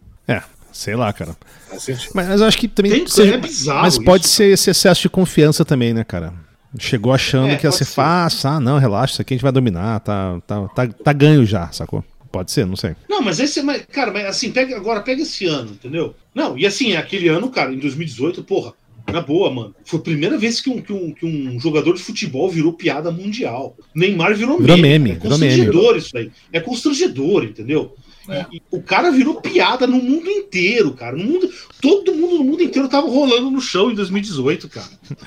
[0.71, 1.35] Sei lá, cara.
[1.69, 2.91] Mas, mas eu acho que também.
[2.93, 6.33] Tem- seja- é bizarro mas pode isso, ser esse excesso de confiança também, né, cara?
[6.79, 7.95] Chegou achando É, que ia ser ser.
[7.95, 8.49] fácil.
[8.49, 9.99] Ah, não, relaxa, isso aqui a gente vai dominar.
[9.99, 12.01] Tá, tá, tá, tá ganho já, sacou?
[12.37, 12.95] Pode ser, não sei.
[13.09, 13.83] Não, mas esse é mais.
[13.91, 16.13] Cara, mas assim, pega, agora pega esse ano, entendeu?
[16.35, 18.73] Não, e assim, aquele ano, cara, em 2018, porra,
[19.11, 19.73] na boa, mano.
[19.83, 23.09] Foi a primeira vez que um, que um, que um jogador de futebol virou piada
[23.09, 23.75] mundial.
[23.95, 25.49] Neymar virou, Virou meme, É virou meme.
[25.51, 26.29] constrangedor isso aí.
[26.53, 27.95] É constrangedor, entendeu?
[28.29, 28.45] É.
[28.51, 31.15] E- o cara virou piada no mundo inteiro, cara.
[31.15, 31.49] No mundo,
[31.81, 34.87] todo mundo no mundo inteiro tava rolando no chão em 2018, cara.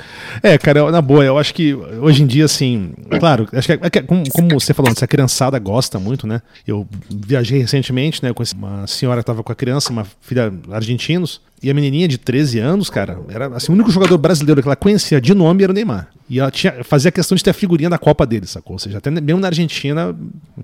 [0.43, 3.91] É, cara, na boa, eu acho que hoje em dia, assim, claro, acho que, é
[3.91, 6.41] que como, como você falou, essa criançada gosta muito, né?
[6.67, 11.41] Eu viajei recentemente, né, com uma senhora que tava com a criança, uma filha argentinos,
[11.63, 14.77] e a menininha de 13 anos, cara, era assim, o único jogador brasileiro que ela
[14.77, 16.09] conhecia de nome era o Neymar.
[16.29, 18.75] E ela tinha, fazia questão de ter a figurinha da Copa dele, sacou?
[18.75, 20.17] Ou seja, até mesmo na Argentina,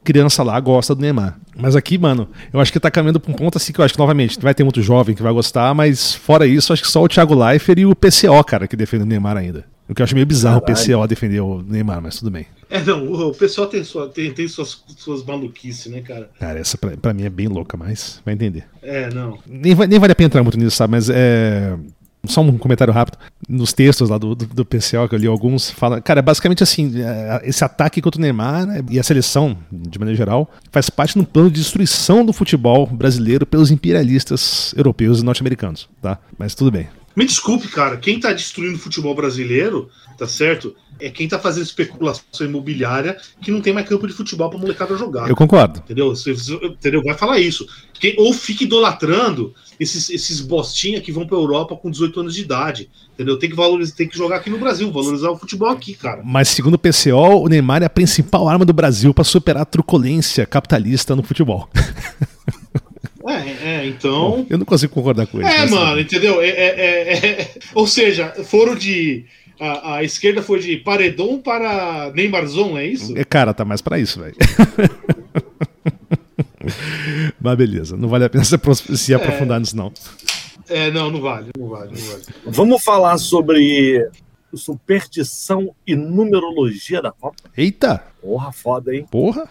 [0.03, 1.39] criança lá gosta do Neymar.
[1.57, 3.93] Mas aqui, mano, eu acho que tá caminhando pra um ponto assim que eu acho
[3.93, 7.03] que, novamente, vai ter muito jovem que vai gostar, mas fora isso, acho que só
[7.03, 9.65] o Thiago Leifert e o PCO, cara, que defende o Neymar ainda.
[9.89, 10.83] O que eu acho meio bizarro Caralho.
[10.83, 12.47] o PCO defender o Neymar, mas tudo bem.
[12.69, 16.31] É, não, o, pessoal tem, sua, tem, tem suas, suas maluquices, né, cara?
[16.39, 18.65] Cara, essa pra, pra mim é bem louca, mas vai entender.
[18.83, 19.39] É, não.
[19.47, 20.93] Nem, nem vale a pena entrar muito nisso, sabe?
[20.93, 21.77] Mas é.
[22.25, 23.19] Só um comentário rápido.
[23.49, 26.01] Nos textos lá do, do, do PCO, que eu li alguns, fala.
[26.01, 29.97] Cara, é basicamente assim: é, esse ataque contra o Neymar né, e a seleção, de
[29.97, 35.21] maneira geral, faz parte de um plano de destruição do futebol brasileiro pelos imperialistas europeus
[35.21, 36.19] e norte-americanos, tá?
[36.37, 36.89] Mas tudo bem.
[37.15, 37.97] Me desculpe, cara.
[37.97, 39.89] Quem tá destruindo o futebol brasileiro,
[40.19, 40.77] tá certo?
[41.01, 44.97] É quem tá fazendo especulação imobiliária que não tem mais campo de futebol pra molecada
[44.97, 45.29] jogar.
[45.29, 45.81] Eu concordo.
[45.81, 46.09] Entendeu?
[46.15, 46.33] Você,
[46.63, 47.03] entendeu?
[47.03, 47.67] Vai falar isso.
[47.99, 52.43] Quem, ou fica idolatrando esses, esses bostinha que vão pra Europa com 18 anos de
[52.43, 52.91] idade.
[53.15, 53.39] Entendeu?
[53.39, 56.23] Tem que valorizar, tem que jogar aqui no Brasil, valorizar o futebol aqui, cara.
[56.25, 59.67] Mas segundo o PCO, o Neymar é a principal arma do Brasil para superar a
[59.67, 61.69] truculência capitalista no futebol.
[63.29, 64.47] É, é, então.
[64.49, 65.49] Eu não consigo concordar com isso.
[65.49, 66.41] É, mas- mano, entendeu?
[66.41, 69.25] É, é, é, é- Ou seja, foram de.
[69.59, 73.17] A, a esquerda foi de Paredon para Neymarzon, é isso?
[73.17, 74.37] É, cara, tá mais pra isso, velho.
[77.41, 78.59] Mas beleza, não vale a pena se,
[78.97, 79.93] se aprofundar nisso, não.
[80.69, 82.23] É, não, não vale, não vale, não vale.
[82.45, 84.09] Vamos falar sobre
[84.53, 87.37] superstição e numerologia da Copa?
[87.57, 88.03] Eita!
[88.21, 89.07] Porra, foda, hein?
[89.11, 89.49] Porra!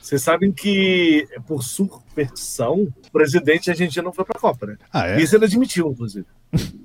[0.00, 4.76] Vocês sabem que, por superstição, o presidente argentino não foi pra Copa, né?
[4.92, 5.20] Ah, é?
[5.20, 6.26] Isso ele admitiu, inclusive.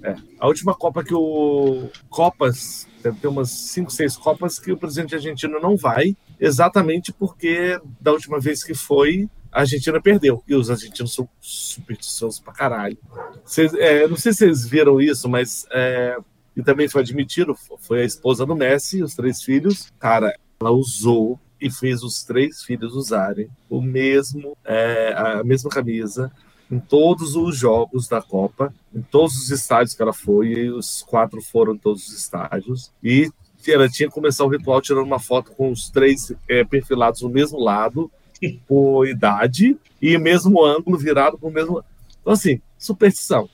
[0.02, 0.16] É.
[0.40, 1.90] A última Copa que o.
[2.10, 7.80] Copas, deve ter umas 5, 6 Copas que o presidente argentino não vai, exatamente porque
[8.00, 10.42] da última vez que foi, a Argentina perdeu.
[10.48, 12.98] E os argentinos são supersticiosos pra caralho.
[13.44, 15.66] Vocês, é, não sei se vocês viram isso, mas.
[15.72, 16.18] É,
[16.56, 19.92] e também foi admitido, foi a esposa do Messi, os três filhos.
[20.00, 26.32] Cara, ela usou e fez os três filhos usarem o mesmo, é, a mesma camisa
[26.72, 31.02] em todos os jogos da Copa, em todos os estádios que ela foi, e os
[31.04, 32.92] quatro foram em todos os estádios.
[33.04, 33.32] E
[33.68, 37.30] ela tinha que começar o ritual tirando uma foto com os três é, perfilados no
[37.30, 38.12] mesmo lado,
[38.68, 41.84] por idade, e mesmo ângulo virado para o mesmo.
[42.22, 43.50] Então, assim, superstição.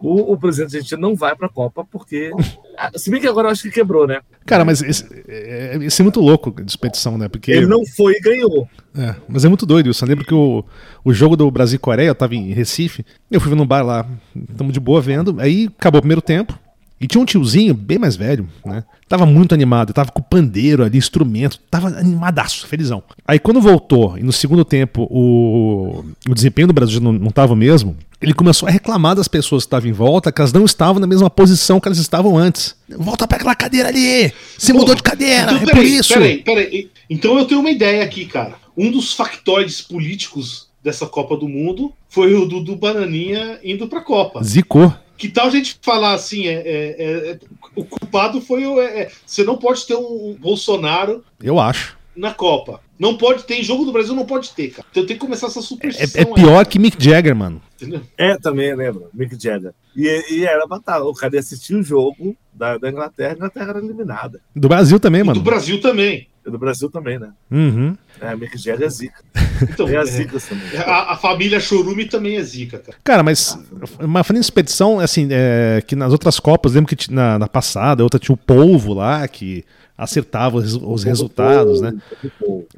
[0.00, 2.30] O, o presidente argentino não vai para a Copa porque.
[2.76, 4.20] Ah, se bem que agora eu acho que quebrou, né?
[4.44, 7.28] Cara, mas esse, é, esse é muito louco de expedição, né?
[7.28, 7.50] Porque.
[7.50, 8.68] Ele não foi e ganhou.
[8.94, 10.04] É, mas é muito doido isso.
[10.04, 10.64] Eu lembro que o,
[11.04, 14.06] o jogo do Brasil e Coreia, eu tava em Recife, eu fui num bar lá,
[14.50, 16.58] estamos de boa vendo, aí acabou o primeiro tempo,
[16.98, 18.82] e tinha um tiozinho bem mais velho, né?
[19.06, 23.02] Tava muito animado, tava com pandeiro ali, instrumento, tava animadaço, felizão.
[23.26, 27.52] Aí quando voltou, e no segundo tempo o, o desempenho do Brasil não, não tava
[27.52, 30.64] o mesmo, ele começou a reclamar das pessoas que estavam em volta, que elas não
[30.64, 32.74] estavam na mesma posição que elas estavam antes.
[32.88, 34.32] Volta pra aquela cadeira ali!
[34.58, 36.14] Você mudou de cadeira, Então, é por peraí, isso!
[36.14, 36.90] peraí, peraí.
[37.10, 38.54] Então eu tenho uma ideia aqui, cara.
[38.76, 44.00] Um dos factoides políticos dessa Copa do Mundo foi o do, do Bananinha indo pra
[44.00, 44.42] Copa.
[44.42, 44.92] Zicou.
[45.18, 46.46] Que tal a gente falar assim?
[46.46, 47.38] É, é- é-
[47.74, 48.80] o culpado foi o.
[48.80, 51.96] é- é, você não pode ter um Bolsonaro Eu acho.
[52.14, 52.80] na Copa.
[52.98, 53.56] Não pode ter.
[53.56, 54.86] Em jogo do Brasil não pode ter, cara.
[54.90, 56.20] Então tem que começar essa É, superstição.
[56.22, 57.60] é pior que Mick Jagger, mano.
[57.82, 58.00] Aí?
[58.16, 59.72] É, também lembra, Mick Jagger.
[59.94, 61.02] E, e era pra estar.
[61.02, 64.40] O cara ia assistir o jogo da, da Inglaterra, a Inglaterra era eliminada.
[64.54, 65.38] Do Brasil também, E mano.
[65.40, 66.26] do Brasil também.
[66.46, 67.30] E do Brasil também, né?
[67.50, 67.96] Uhum.
[68.20, 69.20] É, Mick Jagger é zica.
[69.62, 70.78] Então, É a é, zica também.
[70.78, 72.96] a, a família Chorume também é zica, cara.
[73.02, 73.58] Cara, mas
[74.00, 78.02] uma falando em expedição, assim, é, que nas outras Copas, lembro que na, na passada,
[78.02, 79.64] outra tinha o polvo lá, que
[79.98, 81.94] acertava os, os resultados, né?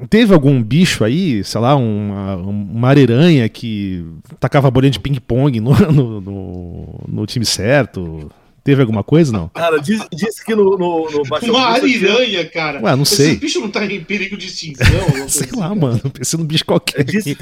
[0.09, 4.05] Teve algum bicho aí, sei lá, uma, uma aranha que
[4.39, 8.31] tacava bolinha de ping-pong no, no, no- no time certo?
[8.69, 9.49] Teve alguma coisa, não?
[9.49, 12.79] Cara, diz, diz que no, no, no Baixo Uma Augusta tinha- ariranha, cara.
[12.83, 13.31] Ué, não sei.
[13.31, 14.85] Esse bicho não tá em perigo de extinção?
[15.27, 15.75] Sei assim, lá, cara?
[15.75, 17.03] mano, pensei num bicho qualquer.
[17.03, 17.35] Diz que,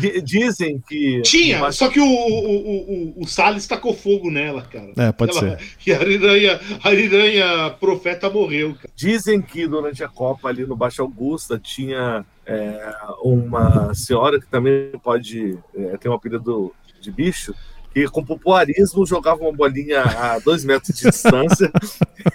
[0.00, 1.22] di- dizem que.
[1.22, 4.90] Tinha, Baixo- só que o, o, o, o, o Salles tacou fogo nela, cara.
[4.96, 5.64] É, pode Ela- ser.
[5.86, 8.90] E a ariranha, a ariranha profeta morreu, cara.
[8.96, 14.90] Dizem que durante a Copa ali no Baixo Augusta tinha é, uma senhora que também
[15.00, 17.54] pode é, ter um apelido de bicho,
[17.92, 21.70] que com popularismo jogava uma bolinha a dois metros de distância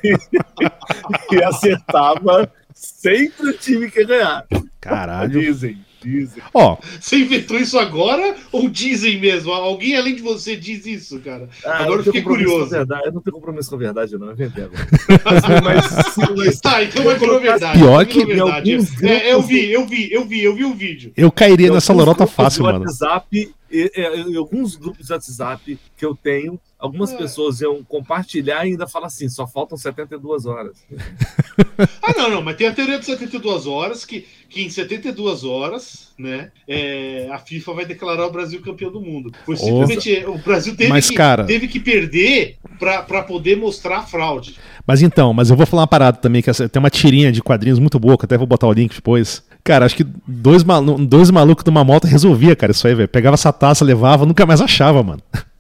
[0.04, 0.16] e,
[1.36, 4.46] e acertava sempre o time que ia ganhar.
[4.80, 5.40] Caralho.
[5.40, 6.44] Dizem, dizem.
[6.54, 9.52] Ó, Você inventou isso agora ou dizem mesmo?
[9.52, 11.50] Alguém além de você diz isso, cara?
[11.66, 12.70] Ah, Agora eu fiquei com a curioso.
[12.70, 14.28] verdade, Eu não tenho compromisso com a verdade, não.
[14.28, 14.88] Eu inventei agora.
[15.64, 17.80] mas, mas, Tá, então vai virou verdade.
[17.80, 18.78] Pior que verdade.
[19.04, 21.12] É, eu vi, eu vi, eu vi, eu vi o vídeo.
[21.16, 22.80] eu cairia nessa lorota fácil, mano.
[22.80, 27.18] WhatsApp, e- e- em alguns grupos de WhatsApp que eu tenho, algumas É.
[27.18, 30.78] pessoas iam compartilhar e ainda falar assim: só faltam 72 horas.
[32.02, 36.08] Ah, não, não, mas tem a teoria de 72 horas, que, que em 72 horas,
[36.18, 39.32] né, é, a FIFA vai declarar o Brasil campeão do mundo.
[39.46, 44.04] Foi simplesmente, o Brasil teve, Mas, que, cara- teve que perder pra poder mostrar a
[44.04, 44.56] fraude.
[44.86, 47.80] Mas então, mas eu vou falar uma parada também, que tem uma tirinha de quadrinhos
[47.80, 49.44] muito boa, que até vou botar o link depois.
[49.64, 53.10] Cara, acho que dois, malu dois malucos numa moto resolvia, cara, isso aí, velho.
[53.10, 55.22] Pegava essa taça, levava, nunca mais achava, mano.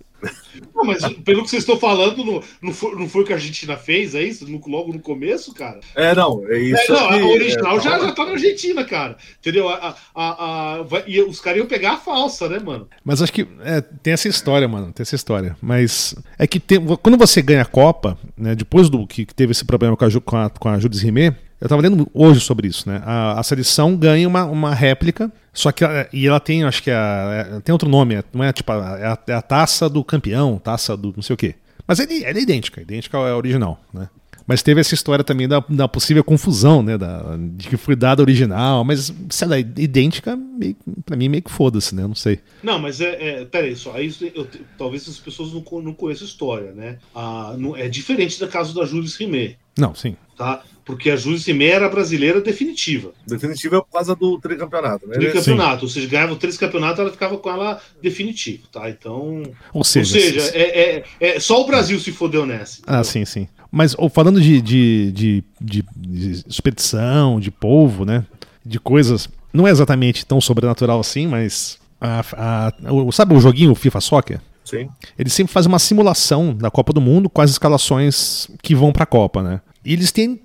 [0.77, 3.35] Não, mas pelo que vocês estão falando, não, não, foi, não foi o que a
[3.35, 4.47] Argentina fez, é isso?
[4.49, 5.79] No- logo no começo, cara?
[5.95, 6.93] É, não, é É, isso.
[6.93, 9.17] não, a original é, já, já tá na Argentina, cara.
[9.39, 9.67] Entendeu?
[9.67, 12.87] A, a, a, vai- e os caras iam pegar a falsa, né, mano?
[13.03, 14.91] Mas acho que é, tem essa história, mano.
[14.93, 15.57] Tem essa história.
[15.61, 19.51] Mas é que tem- quando você ganha a Copa, né, depois do que que teve
[19.51, 22.67] esse problema com a, com a, com a Judith Rimet, eu tava lendo hoje sobre
[22.67, 23.01] isso, né?
[23.03, 26.89] A, a seleção ganha uma, uma réplica, só que ela- e ela tem, acho que
[26.91, 29.41] é a- é- tem outro nome, é- não é tipo a, é a, é a
[29.41, 31.55] taça do campeão, taça do não sei o quê.
[31.87, 34.09] Mas ela, ela é idêntica, idêntica à original, né?
[34.45, 36.97] Mas teve essa história também da, da possível confusão, né?
[36.97, 40.73] Da, de que foi dada a original, mas se ela é idêntica, meio,
[41.05, 42.03] pra mim meio que foda-se, né?
[42.03, 42.39] Eu não sei.
[42.63, 43.41] Não, mas é.
[43.41, 43.93] é peraí, só.
[43.93, 44.47] Aí eu
[44.77, 46.97] talvez as pessoas não, não conheçam a história, né?
[47.13, 49.57] Ah, não- é diferente do caso da Jules Rimet.
[49.77, 50.15] Não, sim.
[50.37, 50.63] Tá?
[50.87, 53.11] Porque a Juice Meia era brasileira definitiva.
[53.27, 55.15] Definitiva é por causa do tricampeonato, né?
[55.15, 55.83] Tricampeonato.
[55.83, 58.89] Ou seja, ganhava três campeonatos, ela ficava com ela definitivo, tá?
[58.89, 59.43] Então.
[59.73, 62.81] Ou seja, ou seja é, é, é, só o Brasil se fodeu nessa.
[62.87, 63.49] Ah, sim, sim.
[63.69, 68.25] Mas ou, falando de, de, de, de, de expedição, de polvo, né?
[68.65, 69.27] De coisas.
[69.51, 71.79] Não é exatamente tão sobrenatural assim, mas.
[71.99, 74.41] A, a, o, sabe o joguinho FIFA Soccer?
[74.63, 74.89] Sim.
[75.17, 79.05] Eles sempre fazem uma simulação da Copa do Mundo com as escalações que vão pra
[79.05, 79.61] Copa, né?
[79.87, 80.41] E eles têm,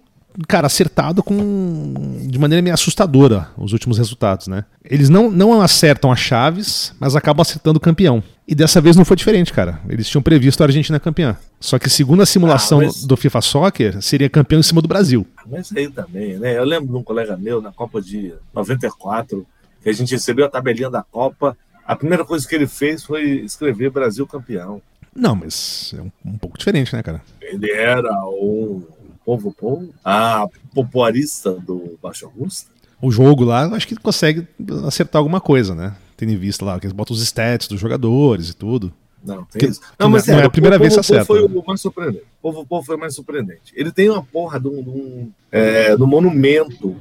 [0.46, 1.92] cara, acertado com
[2.28, 4.64] de maneira meio assustadora os últimos resultados, né?
[4.84, 8.22] Eles não, não acertam as chaves, mas acabam acertando o campeão.
[8.46, 9.80] E dessa vez não foi diferente, cara.
[9.88, 11.36] Eles tinham previsto a Argentina campeã.
[11.58, 14.86] Só que segundo a simulação Ah, mas- do FIFA Soccer, seria campeão em cima do
[14.86, 15.26] Brasil.
[15.50, 16.56] Mas aí também, né?
[16.56, 19.44] Eu lembro de um colega meu na Copa de 94,
[19.82, 21.56] que a gente recebeu a tabelinha da Copa.
[21.84, 24.80] A primeira coisa que ele fez foi escrever Brasil campeão.
[25.14, 27.20] Não, mas é um, um pouco diferente, né, cara?
[27.40, 28.82] Ele era um
[29.24, 32.70] povo povo, a popularista do Baixo Augusta.
[33.00, 34.46] O jogo lá, acho que consegue
[34.86, 35.94] acertar alguma coisa, né?
[36.16, 38.92] Tendo em vista lá que eles botam os stats dos jogadores e tudo.
[39.24, 39.80] Não, tem Que- isso.
[39.98, 41.60] não é- não é a o primeira Povo vez que Povo acerta, foi né?
[41.60, 42.24] o mais surpreendente.
[42.24, 43.72] O Povo Povo foi o mais surpreendente.
[43.74, 46.96] Ele tem uma porra de um, de um, é, do monumento.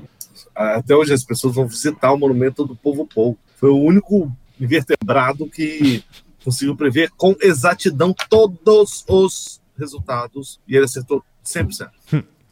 [0.56, 3.38] Até hoje as pessoas vão visitar o monumento do Povo Povo.
[3.58, 6.04] Foi o único invertebrado que
[6.44, 11.90] conseguiu prever com exatidão todos os resultados e ele acertou 100%.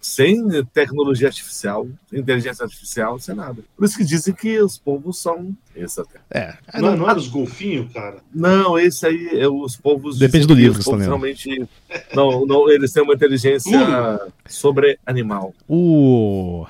[0.02, 3.62] Sem tecnologia artificial, sem inteligência artificial, sem nada.
[3.76, 5.56] Por isso que dizem que os povos são.
[5.76, 6.20] Esse até.
[6.32, 6.58] É.
[6.80, 8.18] Não, não era os golfinhos, cara?
[8.34, 10.18] Não, esse aí é os povos.
[10.18, 11.68] Depende do livro os que você povos realmente.
[12.14, 15.54] Não, não, eles têm uma inteligência sobre animal.
[15.68, 16.66] O.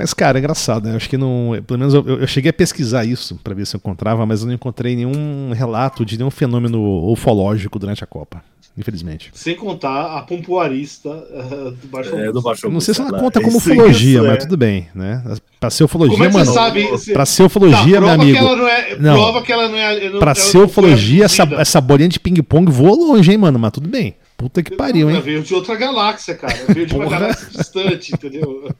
[0.00, 0.92] Mas, cara, é engraçado, né?
[0.92, 1.52] Eu acho que não.
[1.66, 4.46] Pelo menos eu, eu cheguei a pesquisar isso pra ver se eu encontrava, mas eu
[4.46, 6.80] não encontrei nenhum relato de nenhum fenômeno
[7.12, 8.42] ufológico durante a Copa.
[8.78, 9.30] Infelizmente.
[9.34, 13.38] Sem contar a pompoarista eh, do Baixo É, do Baixo não sei se ela conta
[13.40, 13.44] lá.
[13.44, 14.36] como ufologia, mas é.
[14.36, 15.22] tudo bem, né?
[15.58, 16.46] Pra ser ufologia, Como é que mano.
[16.46, 16.98] você sabe?
[16.98, 18.38] se- Pra ser ufologia, Tá, meu amigo.
[18.38, 19.14] Que ela não é, Não.
[19.14, 20.08] Prova que ela não é.
[20.08, 21.60] não- Pra ela ser ufologia, essa, abduzida.
[21.62, 23.58] essa bolinha de ping-pong voa longe, hein, mano?
[23.58, 24.14] Mas tudo bem.
[24.40, 25.22] Puta que pariu, Ela hein?
[25.22, 26.56] veio de outra galáxia, cara.
[26.72, 28.74] Veio de uma galáxia distante, entendeu?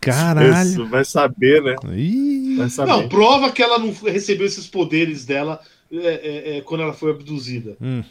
[0.00, 0.68] Caralho.
[0.68, 1.76] Isso, vai saber, né?
[1.94, 2.56] Ih.
[2.56, 2.90] Vai saber.
[2.90, 5.60] Não, prova que ela não recebeu esses poderes dela
[5.92, 7.76] é, é, é, quando ela foi abduzida.
[7.80, 8.02] Hum.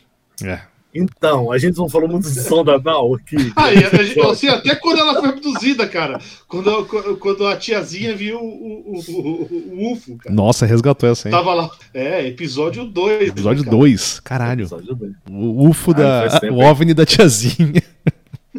[0.41, 0.61] É.
[0.93, 3.35] Então, a gente não falou muito de som da Nau aqui.
[3.55, 6.19] Ah, e gente- assim, até quando ela foi abduzida, cara.
[6.47, 6.85] Quando,
[7.19, 10.35] quando a tiazinha viu o, o, o, o UFO, cara.
[10.35, 11.31] Nossa, resgatou essa, hein?
[11.31, 11.69] Tava lá.
[11.93, 13.29] É, episódio 2.
[13.29, 14.19] Episódio 2.
[14.21, 14.61] Caralho.
[14.61, 15.13] Episódio dois.
[15.29, 15.93] O UFO Ah,
[16.39, 16.51] da.
[16.51, 16.57] O?
[16.59, 17.83] OVNI da tiazinha.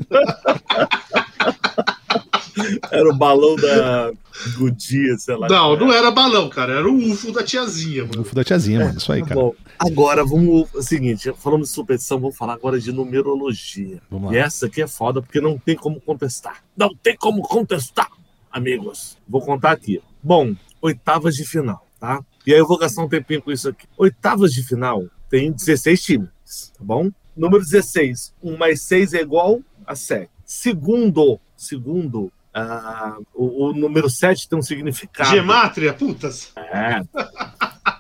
[2.91, 4.13] Era o balão da
[4.57, 5.49] Godia, sei lá.
[5.49, 6.75] Não, não era balão, cara.
[6.75, 8.23] Era o UFO da tiazinha, O mano.
[8.23, 8.99] UFO da tiazinha, mano.
[8.99, 9.41] Isso aí, Tá cara.
[9.41, 9.55] bom.
[9.79, 10.69] Agora, vamos.
[10.75, 14.01] É o seguinte, falando de superstição, vamos falar agora de numerologia.
[14.11, 16.63] Vamos E essa aqui é foda porque não tem como contestar.
[16.77, 18.09] Não tem como contestar,
[18.51, 19.17] amigos.
[19.29, 20.01] Vou contar aqui.
[20.23, 22.21] Bom, oitavas de final, tá?
[22.47, 23.87] E aí eu vou gastar um tempinho com isso aqui.
[23.97, 26.29] Oitavas de final tem 16 times,
[26.77, 27.11] tá bom?
[27.37, 30.29] Número 16, 1 mais 6 é igual a 7.
[30.45, 35.31] Segundo, segundo, ah, o, o número 7 tem um significado.
[35.31, 36.53] Gemátria, putas.
[36.57, 37.01] É.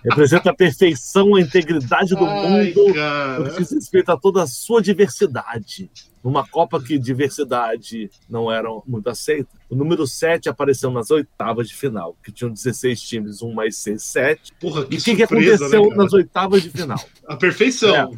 [0.05, 3.51] Representa a perfeição, a integridade do Ai, mundo no cara.
[3.51, 5.90] que diz respeito a toda a sua diversidade.
[6.22, 11.74] Numa Copa que diversidade não era muito aceita, o número 7 apareceu nas oitavas de
[11.74, 14.53] final, que tinham 16 times, 1 mais 6, 7.
[14.61, 17.03] Porra, que E o que, que surpresa, aconteceu né, nas oitavas de final?
[17.26, 18.12] A perfeição.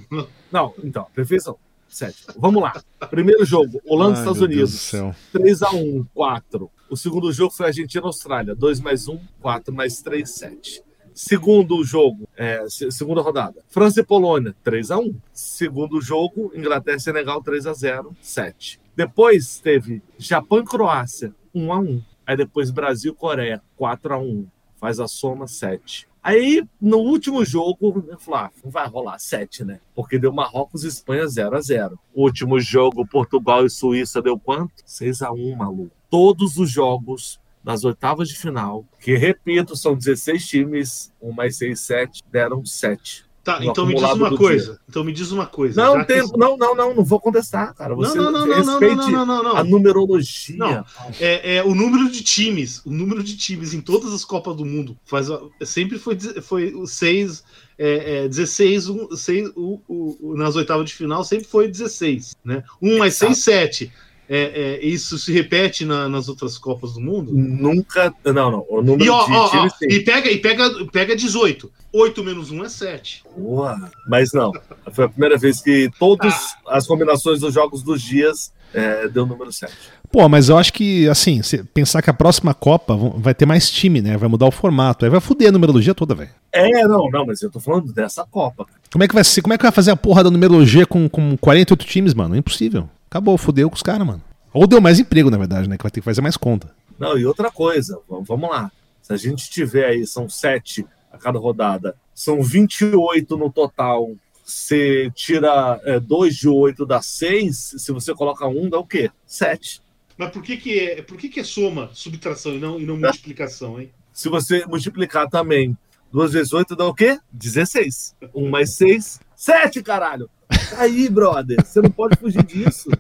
[0.51, 1.57] Não, então, perfeição.
[1.97, 2.27] 7.
[2.37, 2.73] Vamos lá.
[3.11, 4.73] Primeiro jogo, Holanda e Estados Unidos.
[4.73, 5.15] céu.
[5.33, 6.71] 3x1, 4.
[6.91, 8.55] O segundo jogo foi Argentina-Austrália.
[8.55, 10.83] 2 mais 1, 4 mais 3, 7.
[11.15, 13.63] Segundo jogo, é, se- segunda rodada.
[13.69, 15.15] França e Polônia, 3x1.
[15.33, 18.81] Segundo jogo, Inglaterra e Senegal, 3x0, 7.
[18.97, 22.03] Depois teve Japão e Croácia, 1x1.
[22.27, 24.47] Aí depois Brasil e Coreia, 4x1.
[24.77, 26.09] Faz a soma, 7.
[26.23, 29.81] Aí, no último jogo, eu falei, ah, vai rolar 7, né?
[29.93, 31.99] Porque deu Marrocos e Espanha 0x0.
[32.15, 34.73] Último jogo, Portugal e Suíça deu quanto?
[34.87, 35.91] 6x1, maluco.
[36.09, 41.81] Todos os jogos das oitavas de final, que repito, são 16 times, 1 mais 6,
[41.81, 43.25] 7, deram 7.
[43.45, 44.81] Tá, No então me diz uma coisa.
[44.89, 45.83] Então me diz uma coisa.
[45.83, 47.91] Não, tem, que- não, não, não, não vou contestar, cara.
[47.91, 50.57] Não, Você não, não, não, não, respeite não, não, não, não, a numerologia.
[50.57, 50.85] Não.
[51.19, 52.81] É, é o número de times.
[52.87, 55.27] O número de times em todas as Copas do Mundo faz,
[55.65, 57.43] sempre foi, foi o 6,
[57.77, 62.37] é, é, 16, um, seis, o, o, o- nas oitavas de final sempre foi 16.
[62.45, 62.63] Né?
[62.81, 63.93] 1 mais 6, 7.
[64.35, 67.33] É, é, isso se repete na- nas outras Copas do Mundo?
[67.35, 68.15] Nunca.
[68.25, 68.67] Não, não.
[68.69, 69.87] O número E, ó, de ó, ó, times sim.
[69.91, 71.71] e pega, e pega, pega 18.
[71.93, 73.23] 8 menos 1 é 7.
[73.37, 73.91] Boa.
[74.09, 74.51] Mas não.
[74.93, 76.35] Foi a primeira vez que todas
[76.67, 79.71] as combinações dos jogos dos dias é, deu o número 7.
[80.11, 83.71] Pô, mas eu acho que, assim, se pensar que a próxima Copa vai ter mais
[83.71, 84.17] time, né?
[84.17, 85.05] Vai mudar o formato.
[85.05, 86.31] Aí vai fuder a numerologia toda, velho.
[86.53, 88.67] É, não, não, mas eu tô falando dessa Copa.
[88.91, 89.43] Como é que vai ser?
[89.43, 92.35] Como é que vai fazer a porra da numerologia com, com 48 times, mano?
[92.35, 92.89] É impossível.
[93.13, 94.25] Acabou, fudeu com os caras, mano.
[94.55, 95.77] Ou deu mais emprego, na verdade, né?
[95.77, 96.75] Que vai ter que fazer mais conta.
[96.99, 98.73] Não, e outra coisa, vamos, lá.
[99.03, 104.13] Se a gente tiver aí, são sete a cada rodada, são 28 no total.
[104.43, 107.75] Você tira é, dois de oito dá seis.
[107.77, 109.11] Se você coloca um, dá o quê?
[109.27, 109.83] Sete.
[110.17, 112.97] Mas por que, que, é, por que, que é soma, subtração e não, e não
[112.97, 113.93] multiplicação, hein?
[114.11, 115.77] Se você multiplicar também
[116.11, 117.19] duas vezes oito, dá o quê?
[117.31, 118.17] 16.
[118.35, 120.31] Um mais seis, sete, caralho.
[120.77, 122.91] Aí, brother, você não pode fugir disso.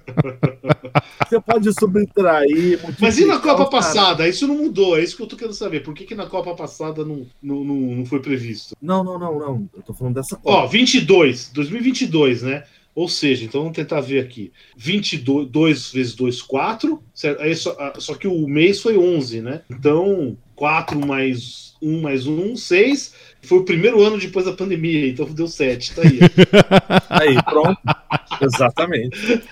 [1.28, 2.80] Você pode subtrair.
[3.00, 3.70] Mas e na Copa cara.
[3.70, 4.28] passada?
[4.28, 5.80] Isso não mudou, é isso que eu tô querendo saber.
[5.80, 8.76] Por que, que na Copa passada não, não, não, não foi previsto?
[8.80, 9.68] Não, não, não, não.
[9.74, 10.64] Eu tô falando dessa Copa.
[10.64, 12.64] Ó, 22, 2022, né?
[12.94, 14.52] Ou seja, então vamos tentar ver aqui.
[14.76, 17.02] 22 2 vezes 2, 4.
[17.14, 17.40] Certo?
[17.40, 19.62] Aí só, ah, só que o mês foi 11, né?
[19.70, 23.14] Então, 4 mais 1 mais 1, 6.
[23.44, 25.94] Foi o primeiro ano depois da pandemia, então deu 7.
[25.94, 26.20] Tá aí.
[27.10, 27.76] Aí, pronto.
[28.40, 29.42] Exatamente.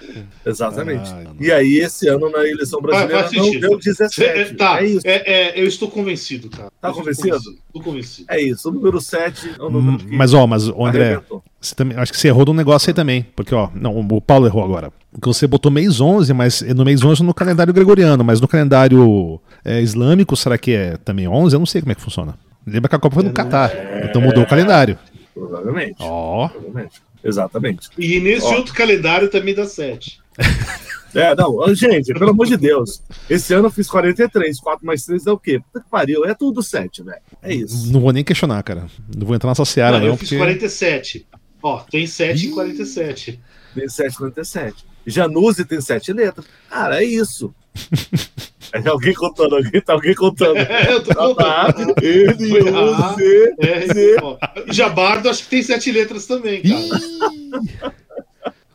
[0.45, 1.11] Exatamente.
[1.11, 1.36] Mano.
[1.41, 3.61] E aí, esse ano na eleição brasileira faz não sentido.
[3.68, 4.55] deu Cê- 17.
[4.55, 5.01] tá, É isso.
[5.07, 6.70] é, é, eu estou convencido, cara.
[6.80, 7.36] Tá Eu estou convencido?
[7.36, 8.26] Estou convencido.
[8.30, 8.68] É isso.
[8.68, 11.43] O número 7 é o número que Hum, Mas, ó, mas, ô, André, arrebentou.
[11.61, 13.26] você também, acho que você errou num negócio aí também.
[13.36, 14.93] Porque, ó, não, o Paulo errou agora.
[15.12, 19.41] Porque você botou mês 11, mas no mês 11 no calendário gregoriano, mas no calendário
[19.64, 21.55] é, islâmico, será que é também 11?
[21.55, 22.34] Eu não sei como é que funciona.
[22.66, 23.70] Lembra que a Copa foi no Catar.
[24.04, 24.98] Então mudou o calendário.
[25.34, 25.96] Provavelmente.
[26.00, 26.48] Ó.
[26.48, 27.02] Provavelmente.
[27.22, 27.88] Exatamente.
[27.98, 28.56] E nesse Ó.
[28.56, 30.20] outro calendário também dá 7.
[31.12, 33.02] É, não, gente, pelo amor de Deus.
[33.28, 34.61] Esse ano eu fiz 43.
[34.61, 35.58] 4 mais 3 é o quê?
[35.58, 36.24] Puta que pariu.
[36.24, 37.18] É tudo 7, velho.
[37.42, 37.92] É isso.
[37.92, 38.86] Não vou nem questionar, cara.
[39.16, 40.06] Não vou entrar nessa seara, Não, não.
[40.12, 41.26] eu fiz porque- 47.
[41.61, 43.40] Ó, tem 7 e 47.
[43.74, 44.84] Tem 7, 47.
[45.04, 46.46] Januse tem 7 letras.
[46.70, 47.52] Cara, é isso.
[48.72, 50.56] É alguém contando, alguém, tá alguém contando.
[50.58, 51.94] É, eu tô Tá, contando.
[52.02, 53.54] N, U, C.
[53.60, 54.70] É.
[54.70, 57.94] E Jabardo acho que tem 7 letras também, cara.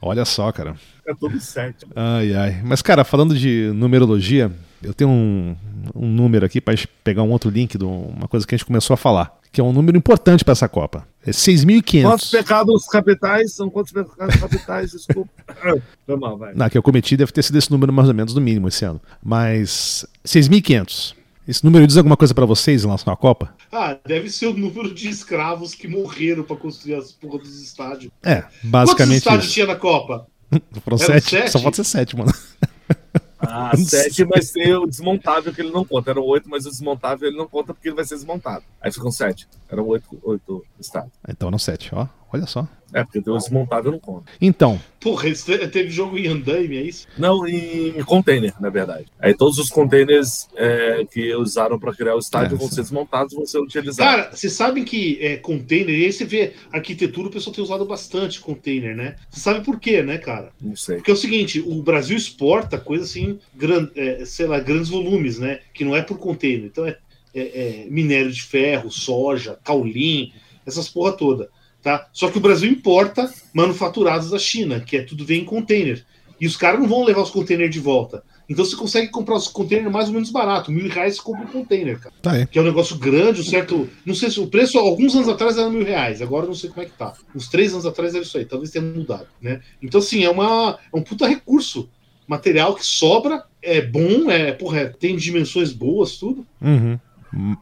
[0.01, 0.75] Olha só, cara.
[1.07, 1.85] É tudo 7.
[1.95, 2.61] Ai, ai.
[2.63, 4.51] Mas, cara, falando de numerologia,
[4.83, 5.55] eu tenho um,
[5.95, 8.93] um número aqui para pegar um outro link de uma coisa que a gente começou
[8.93, 11.07] a falar, que é um número importante para essa Copa.
[11.21, 12.31] É Quantos 6.500.
[12.31, 14.91] pecados capitais são quantos pecados capitais?
[14.91, 15.31] Desculpa.
[16.05, 16.53] Foi mal, vai.
[16.53, 18.83] Não, que eu cometi deve ter sido esse número mais ou menos, no mínimo, esse
[18.83, 19.01] ano.
[19.23, 21.15] Mas 6.500.
[21.47, 23.55] Esse número diz alguma coisa para vocês em relação à Copa?
[23.71, 28.11] Ah, deve ser o número de escravos que morreram pra construir as porra dos estádios.
[28.21, 29.53] É, Quantos basicamente estádios isso.
[29.53, 30.27] tinha na Copa?
[30.83, 31.51] Foram Eram sete, sete?
[31.51, 32.33] Só pode ser sete, mano.
[33.49, 36.11] Ah, 7 vai ser o desmontável que ele não conta.
[36.11, 38.63] Eram 8, mas o desmontável ele não conta porque ele vai ser desmontado.
[38.81, 39.47] Aí ficam 7.
[39.69, 41.11] Eram 8, 8 estados.
[41.27, 42.07] Então eram sete, ó.
[42.35, 42.67] Olha só.
[42.93, 44.31] É, porque tem o desmontável não conta.
[44.39, 45.27] Então, Porra,
[45.71, 47.07] teve jogo em andaime, é isso?
[47.17, 49.05] Não, em container, na verdade.
[49.19, 52.75] Aí todos os containers é, que usaram para criar o estádio É, vão sim.
[52.75, 53.97] ser desmontados e vão ser utilizados.
[53.97, 57.85] Cara, vocês sabem que é, container, e aí você vê arquitetura, o pessoal tem usado
[57.85, 59.15] bastante container, né?
[59.29, 60.51] Você sabe por quê, né, cara?
[60.61, 60.97] Não sei.
[60.97, 65.37] Porque é o seguinte, o Brasil exporta coisa assim, gran, é, sei lá, grandes volumes,
[65.39, 65.59] né?
[65.73, 66.65] Que não é por container.
[66.65, 66.97] Então é,
[67.33, 70.31] é- é minério de ferro, soja, caulim,
[70.65, 71.49] essas porra toda.
[71.85, 72.07] Tá?
[72.11, 76.03] Só que o Brasil importa manufaturados da China, que é tudo vem em container.
[76.41, 78.23] E os caras não vão levar os containers de volta.
[78.49, 80.71] Então você consegue comprar os containers mais ou menos barato.
[80.71, 82.15] Mil reais você compra um container, cara.
[82.23, 82.45] tá.
[82.47, 83.87] Que é um negócio grande, um certo.
[84.03, 86.71] Não sei se o preço, alguns anos atrás era mil reais, agora eu não sei
[86.71, 87.13] como é que tá.
[87.35, 89.61] Uns três anos atrás era isso aí, talvez tenha mudado, né?
[89.79, 91.87] Então, assim, é, uma, é um puta recurso.
[92.27, 96.47] Material que sobra, é bom, é, porra, é- tem dimensões boas, tudo.
[96.59, 96.97] Uhum.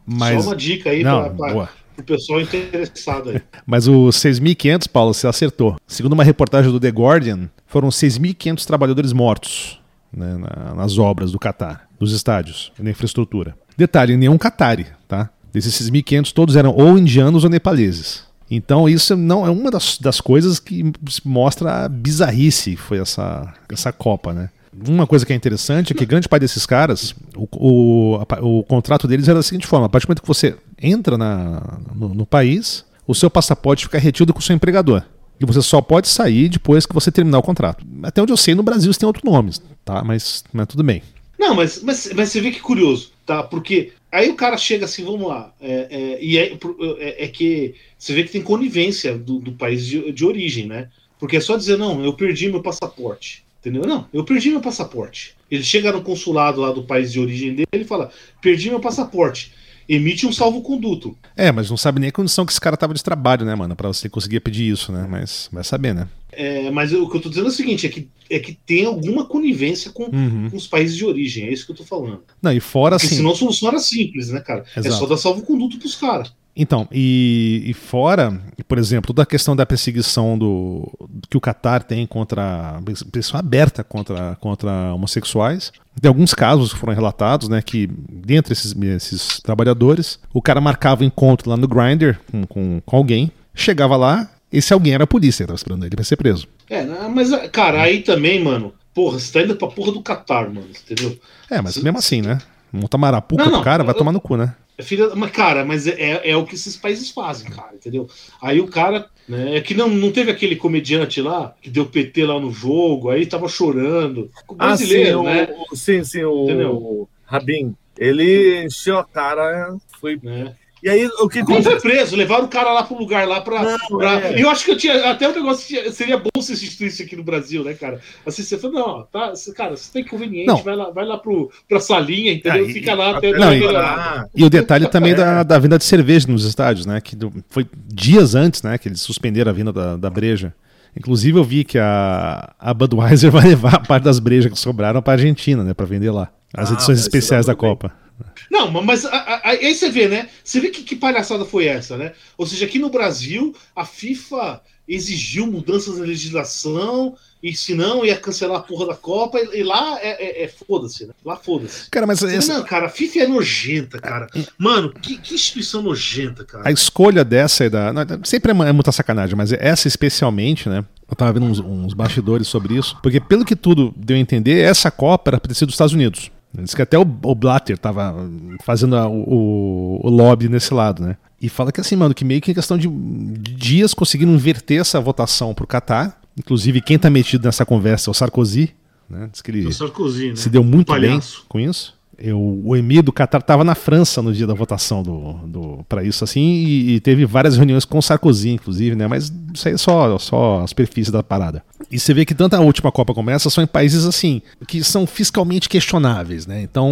[0.05, 3.41] Mas, Só uma dica aí não, pra, pra, pro pessoal interessado aí.
[3.65, 5.77] Mas os 6.500, Paulo, você acertou.
[5.87, 9.79] Segundo uma reportagem do The Guardian, foram 6.500 trabalhadores mortos
[10.11, 13.55] né, na- nas obras do Catar, dos estádios na infraestrutura.
[13.77, 15.29] Detalhe, nenhum Qatari, tá?
[15.51, 18.23] Desses 6.500, todos eram ou indianos ou nepaleses.
[18.51, 20.91] Então isso não é uma das, das coisas que
[21.25, 24.49] mostra a bizarrice que foi essa, essa Copa, né?
[24.87, 29.07] Uma coisa que é interessante é que grande parte desses caras, o, o, o contrato
[29.07, 32.25] deles era da seguinte forma: a partir do momento que você entra na, no, no
[32.25, 35.03] país, o seu passaporte fica retido com o seu empregador.
[35.39, 37.83] E você só pode sair depois que você terminar o contrato.
[38.03, 40.03] Até onde eu sei, no Brasil isso tem outros nomes, tá?
[40.03, 41.01] Mas, mas tudo bem.
[41.39, 43.41] Não, mas, mas, mas você vê que curioso, tá?
[43.43, 46.53] Porque aí o cara chega assim, vamos lá, é, é, e é,
[46.99, 50.89] é- é que você vê que tem conivência do, do país de, de origem, né?
[51.19, 53.43] Porque é só dizer, não, eu perdi meu passaporte.
[53.59, 53.83] Entendeu?
[53.83, 55.35] Não, eu perdi meu passaporte.
[55.49, 58.11] Ele chega no consulado lá do país de origem dele e fala:
[58.41, 59.53] perdi meu passaporte.
[59.87, 61.17] Emite um salvo-conduto.
[61.35, 63.75] É, mas não sabe nem a condição que esse cara tava de trabalho, né, mano?
[63.75, 65.05] Pra você conseguir pedir isso, né?
[65.09, 66.07] Mas vai saber, né?
[66.31, 68.85] É, mas o que eu tô dizendo é o seguinte: é que, é que tem
[68.85, 70.49] alguma conivência com, Uhum.
[70.49, 71.45] com os países de origem.
[71.47, 72.21] É isso que eu tô falando.
[72.41, 73.17] Não, e fora Porque assim.
[73.17, 74.63] senão a solução era simples, né, cara?
[74.75, 74.95] É Exato.
[74.95, 76.33] só dar salvo-conduto pros caras.
[76.55, 80.87] Então, e, e fora, por exemplo, toda a questão da perseguição do
[81.29, 85.71] que o Qatar tem contra perseguição aberta contra, contra homossexuais.
[85.99, 91.03] Tem alguns casos que foram relatados, né, que dentre esses, esses trabalhadores, o cara marcava
[91.03, 95.07] um encontro lá no Grindr com, com, com alguém, chegava lá, esse alguém era a
[95.07, 96.47] polícia, que tava esperando ele pra ser preso.
[96.69, 100.47] É, né, mas, cara, aí também, mano, porra, você tá indo pra porra do Catar,
[100.49, 101.17] mano, entendeu?
[101.49, 102.37] É, mas mesmo assim, né?
[102.71, 104.53] Monta marapuca Não, não, pro cara, vai eu- tomar no cu, né?
[104.77, 108.07] É filha, mas, cara, mas é, é o que esses países fazem, cara, entendeu?
[108.41, 112.25] Aí o cara, né, é que não, não teve aquele comediante lá que deu PT
[112.25, 114.31] lá no jogo, aí tava chorando.
[114.47, 115.47] O Ah, sim, brasileiro, né?
[115.71, 117.09] o- sim, sim, o Entendeu?
[117.25, 117.75] Rabin.
[117.97, 120.19] Ele encheu a cara, foi.
[120.23, 120.55] né?
[120.83, 123.63] E aí, o que Não foi preso, levaram o cara lá pro lugar lá pra.
[123.63, 124.43] Não, pra- é.
[124.43, 125.09] Eu acho que eu tinha.
[125.09, 128.01] Até o negócio tinha- seria bom se instituísse aqui no Brasil, né, cara?
[128.25, 130.57] Assim, você falou, não, tá, cara, você tem conveniente, Não.
[130.61, 132.65] vai lá, vai lá pro, pra salinha, entendeu?
[132.65, 133.29] Ah, Fica lá até.
[133.29, 133.75] Até Não, até e-.
[133.77, 135.15] Ah, E o detalhe também É.
[135.15, 136.99] da, da vinda de cerveja nos estádios, né?
[136.99, 138.77] Que do- foi dias antes, né?
[138.77, 140.53] Que eles suspenderam a vinda da, da breja.
[140.97, 145.01] Inclusive eu vi que a, a Budweiser vai levar a parte das brejas que sobraram
[145.01, 145.73] para Argentina, né?
[145.73, 146.27] Para vender lá.
[146.53, 147.59] As Ah, edições especiais da bem.
[147.61, 148.02] Copa.
[148.51, 149.05] Não, mas
[149.43, 150.29] aí você vê, né?
[150.43, 152.13] Você vê que, que palhaçada foi essa, né?
[152.37, 158.17] Ou seja, aqui no Brasil, a FIFA exigiu mudanças na legislação, e se não, ia
[158.17, 161.13] cancelar a porra da Copa, e, e lá é, é- é foda-se, né?
[161.25, 161.89] Lá foda-se.
[161.89, 164.27] Cara, mas essa- Não, cara, a FIFA é nojenta, cara.
[164.57, 166.67] Mano, que, que instituição nojenta, cara.
[166.67, 167.91] a escolha dessa é da.
[168.23, 170.83] Sempre é é muita sacanagem, mas essa especialmente, né?
[171.09, 172.97] Eu tava vendo uns, uns bastidores sobre isso.
[173.01, 175.93] Porque, pelo que tudo deu a entender, essa Copa era pra ter sido dos Estados
[175.93, 176.31] Unidos.
[176.55, 178.15] Diz que até o, o Blatter tava
[178.63, 181.17] fazendo a- o, o lobby nesse lado, né?
[181.41, 184.79] E fala que assim, mano, que meio que em questão de, de dias conseguiram inverter
[184.79, 186.17] essa votação pro Qatar.
[186.37, 188.71] Inclusive, quem tá metido nessa conversa é o Sarkozy,
[189.09, 189.29] né?
[189.31, 190.35] Diz que ele O Sarkozy, né?
[190.35, 191.95] se deu muito bem com isso.
[192.25, 196.05] Eu, o emir do Qatar estava na França no dia da votação do, do, para
[196.05, 199.07] isso assim e, e teve várias reuniões com o Sarkozy, inclusive, né?
[199.07, 201.61] Mas isso aí é só, só a superfície da parada.
[201.91, 204.81] E você vê que tanto a última Copa como essa são em países assim que
[204.85, 206.61] são fiscalmente questionáveis, né?
[206.61, 206.89] Então,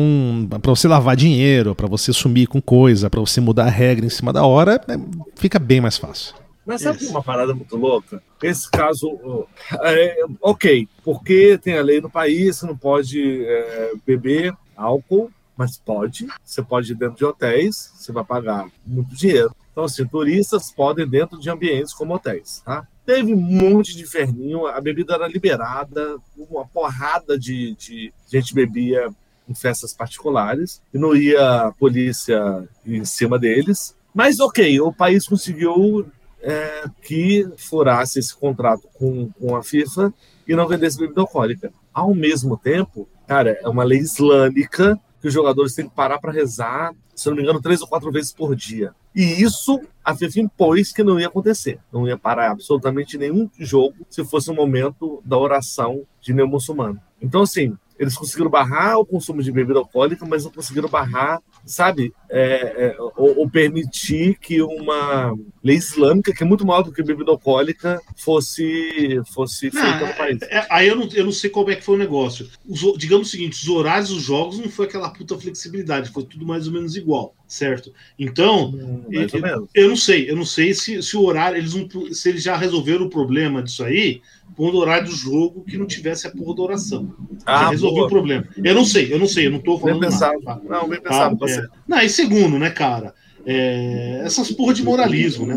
[0.62, 4.10] para você lavar dinheiro, para você sumir com coisa, para você mudar a regra em
[4.10, 5.00] cima da hora, é-
[5.38, 6.36] fica bem mais fácil.
[6.66, 7.10] Mas sabe Isso.
[7.10, 8.22] uma parada muito louca?
[8.44, 9.46] Esse caso, ó,
[9.82, 15.78] é, ok, porque tem a lei no país, você não pode é, beber álcool, mas
[15.78, 16.28] pode.
[16.44, 19.56] Você pode ir dentro de hotéis, você vai pagar muito dinheiro.
[19.72, 22.88] Então, assim, turistas podem dentro de ambientes como hotéis, tá?
[23.06, 29.10] Teve um monte de inferninho, a bebida era liberada, uma porrada de, de gente bebia
[29.48, 33.96] em festas particulares, e não ia a polícia em cima deles.
[34.14, 36.06] Mas, ok, o país conseguiu
[36.42, 40.14] é, que furasse esse contrato com, com a FIFA
[40.48, 41.72] e não vendesse bebida alcoólica.
[41.94, 46.34] Ao mesmo tempo, cara, é uma lei islâmica que os jogadores têm que parar para
[46.34, 48.94] rezar, se não me engano, três ou quatro vezes por dia.
[49.16, 51.80] E isso a FIFA impôs que não ia acontecer.
[51.94, 57.00] Não ia parar absolutamente nenhum jogo se fosse o momento da oração de nenhum muçulmano.
[57.22, 62.14] Então, assim, eles conseguiram barrar o consumo de bebida alcoólica, mas não conseguiram barrar, sabe,
[62.30, 65.34] é, é, ou, ou permitir que uma
[65.64, 70.14] lei islâmica, que é muito maior do que bebida alcoólica, fosse, fosse Não, feita no
[70.16, 70.50] país.
[70.50, 72.50] é- aí eu não, eu não sei como é que foi o negócio.
[72.68, 76.46] Os digamos o seguinte: os horários dos jogos não foi aquela puta flexibilidade, foi tudo
[76.46, 77.94] mais ou menos igual, certo?
[78.20, 79.28] Então, Hum, eu,
[79.74, 82.58] eu não sei, eu não sei se, se o horário, eles não, se eles já
[82.58, 84.22] resolveram o problema disso aí,
[84.62, 87.12] pondo o horário do jogo que não tivesse a porra da oração.
[87.32, 88.06] já Ah, resolvi boa.
[88.06, 88.46] o problema.
[88.64, 90.12] Eu não sei, eu não sei, eu não tô Bem falando nada.
[90.14, 90.42] pensado.
[90.44, 90.60] tá?
[90.70, 91.10] Não, bem Tá?
[91.10, 91.38] pensado.
[91.40, 91.60] Você.
[91.62, 91.66] É.
[91.88, 93.14] Não, e segundo, né, cara?
[93.44, 95.56] é, essas porra de moralismo, né?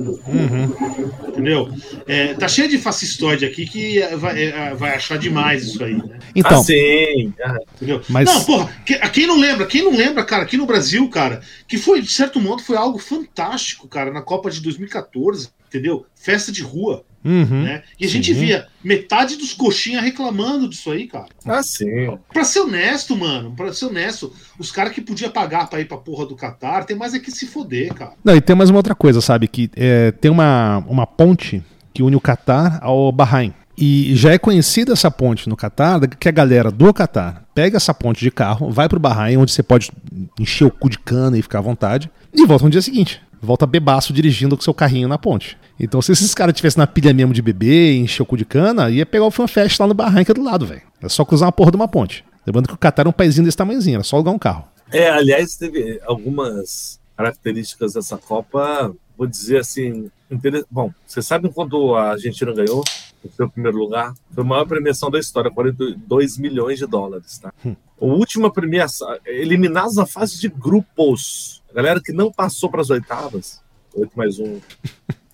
[1.28, 1.68] Entendeu?
[2.06, 6.18] É, tá cheio de fascistoide aqui que vai, é, vai achar demais isso aí, né?
[6.34, 7.34] Então, ah, sim.
[7.76, 8.00] Entendeu?
[8.08, 11.42] Mas- Não, porra, que- quem não lembra, quem não lembra, cara, aqui no Brasil, cara,
[11.68, 16.06] que foi, de certo modo, foi algo fantástico, cara, na Copa de 2014, entendeu?
[16.14, 17.62] Festa de rua, uhum.
[17.62, 17.82] né?
[17.98, 18.40] E a gente Sim.
[18.40, 21.26] via metade dos coxinhas reclamando disso aí, cara.
[21.46, 22.18] ah, sim.
[22.32, 25.96] Pra ser honesto, mano, pra ser honesto, os caras que podia pagar pra ir pra
[25.96, 28.12] porra do Catar, tem mais é que se foder, cara.
[28.22, 29.48] Não, e tem mais uma outra coisa, sabe?
[29.48, 31.62] Que é, tem uma, uma ponte
[31.92, 33.54] que une o Catar ao Bahrein.
[33.76, 37.92] E já é conhecida essa ponte no Catar, que a galera do Catar pega essa
[37.92, 39.90] ponte de carro, vai pro Bahrein, onde você pode
[40.38, 43.20] encher o cu de cana e ficar à vontade, e volta no dia seguinte.
[43.44, 45.56] Volta bebaço dirigindo com seu carrinho na ponte.
[45.78, 48.90] Então, se esses caras tivessem na pilha mesmo de beber, encher o cu de cana,
[48.90, 50.82] ia pegar o fanfest lá no barranca do lado, velho.
[51.02, 52.24] É só cruzar uma porra de uma ponte.
[52.46, 54.64] Lembrando que o Qatar é um paísinho desse tamanhozinho, era só alugar um carro.
[54.92, 60.64] É, aliás, teve algumas características dessa Copa, vou dizer assim, inter...
[60.70, 62.84] bom, vocês sabem quando a Argentina ganhou
[63.24, 64.12] o seu primeiro lugar?
[64.32, 67.52] Foi a maior premiação da história, 42 milhões de dólares, tá?
[67.64, 67.74] Hum.
[68.00, 72.88] A última premiação, eliminados na fase de grupos, a galera que não passou para as
[72.88, 73.60] oitavas,
[73.92, 74.60] 8 mais 1,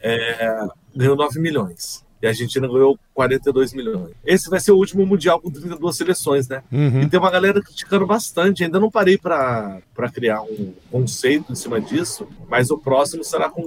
[0.01, 2.03] é, ganhou 9 milhões.
[2.23, 4.11] E a Argentina ganhou 42 milhões.
[4.25, 6.63] Esse vai ser o último Mundial com 32 seleções, né?
[6.71, 7.03] Uhum.
[7.03, 8.63] E tem uma galera criticando bastante.
[8.63, 9.81] Ainda não parei para
[10.13, 13.63] criar um conceito em cima disso, mas o próximo será com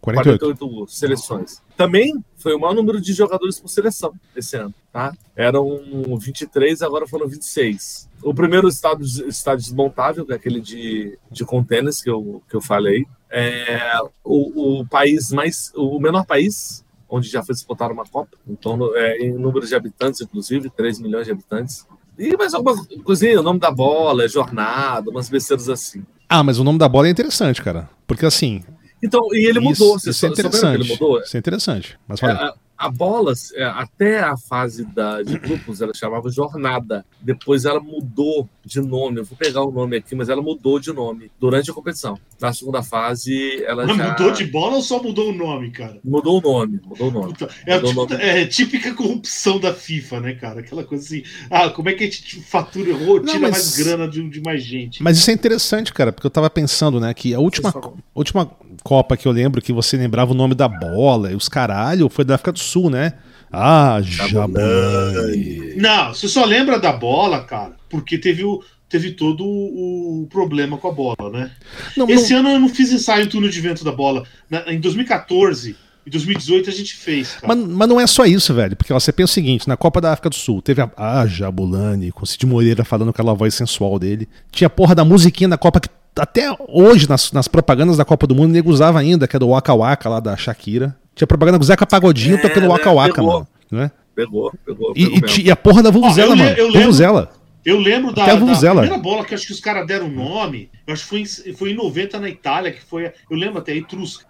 [0.00, 0.38] 48.
[0.40, 1.62] 48 seleções.
[1.76, 5.12] Também foi o maior número de jogadores por seleção esse ano, tá?
[5.34, 5.80] Eram
[6.18, 8.08] 23, agora foram 26.
[8.22, 12.60] O primeiro estado, estádio desmontável, que é aquele de, de contêineres que eu, que eu
[12.60, 13.06] falei.
[13.30, 15.72] É o, o país mais.
[15.74, 19.74] O menor país onde já foi disputada uma Copa, em, torno, é, em número de
[19.74, 21.86] habitantes, inclusive, 3 milhões de habitantes.
[22.18, 26.04] E mais alguma coisinha, o nome da bola, jornada, umas besteiras assim.
[26.28, 27.88] Ah, mas o nome da bola é interessante, cara.
[28.06, 28.62] Porque assim.
[29.02, 29.96] Então, e ele isso, mudou.
[29.96, 30.80] Isso, Você é interessante.
[30.80, 31.20] ele mudou?
[31.20, 31.98] Isso é interessante.
[32.08, 32.54] Mas É.
[32.76, 37.04] a, bola, é, até a fase da, de grupos, ela chamava Jornada.
[37.20, 39.20] Depois ela mudou de nome.
[39.20, 42.18] Eu vou pegar o nome aqui, mas ela mudou de nome durante a competição.
[42.40, 45.98] Na segunda fase, ela Mas já mudou de bola ou só mudou o nome, cara?
[46.04, 46.80] mudou o nome.
[46.84, 47.32] Mudou o nome.
[47.32, 48.22] Puta, É, Mudou tipo- nome.
[48.24, 50.60] é típica corrupção da FIFA, né, cara?
[50.60, 51.22] Aquela coisa assim.
[51.50, 54.40] Ah, como é que a gente fatura ou Não, tira mas- mais grana de, de
[54.42, 55.02] mais gente?
[55.02, 57.96] Mas isso é interessante, cara, porque eu tava pensando, né, que a última, Pessoal.
[58.14, 58.50] última
[58.82, 62.24] Copa que eu lembro que você lembrava o nome da bola e os caralho foi
[62.24, 63.14] da África do Sul, né?
[63.52, 65.74] Ah, Jabulani.
[65.76, 70.88] Não, você só lembra da bola, cara, porque teve, o, teve todo o problema com
[70.88, 71.50] a bola, né?
[71.96, 74.24] Não, Esse não- ano eu não fiz ensaio em túnel de vento da bola.
[74.50, 78.76] Na- em 2014 e 2018 a gente fez, mas, mas não é só isso, velho.
[78.76, 81.26] Porque ó, você pensa o seguinte: na Copa da África do Sul, teve a ah,
[81.26, 84.28] Jabulani, com o Cid Moreira falando com aquela voz sensual dele.
[84.50, 88.26] Tinha a porra da musiquinha da Copa que até hoje, nas, nas propagandas da Copa
[88.26, 90.96] do Mundo, nego usava ainda, que é do Waka Waka lá da Shakira.
[91.14, 92.68] Tinha propaganda com o Zeca Pagodinho É, tocando né?
[92.68, 93.32] Waka Waka, Pegou.
[93.32, 93.48] mano.
[93.70, 93.90] Né?
[94.14, 94.92] Pegou, pegou.
[94.96, 96.56] E, pegou e, ti- e a porra da Vuvuzela, le- mano.
[96.56, 97.30] eu lembro- Vuvuzela.
[97.64, 100.68] Eu lembro da, da primeira bola que acho que os caras deram nome.
[100.86, 103.06] Eu acho que foi em, foi em 90 na Itália, que foi.
[103.06, 104.26] a- Eu lembro até a Etrusca.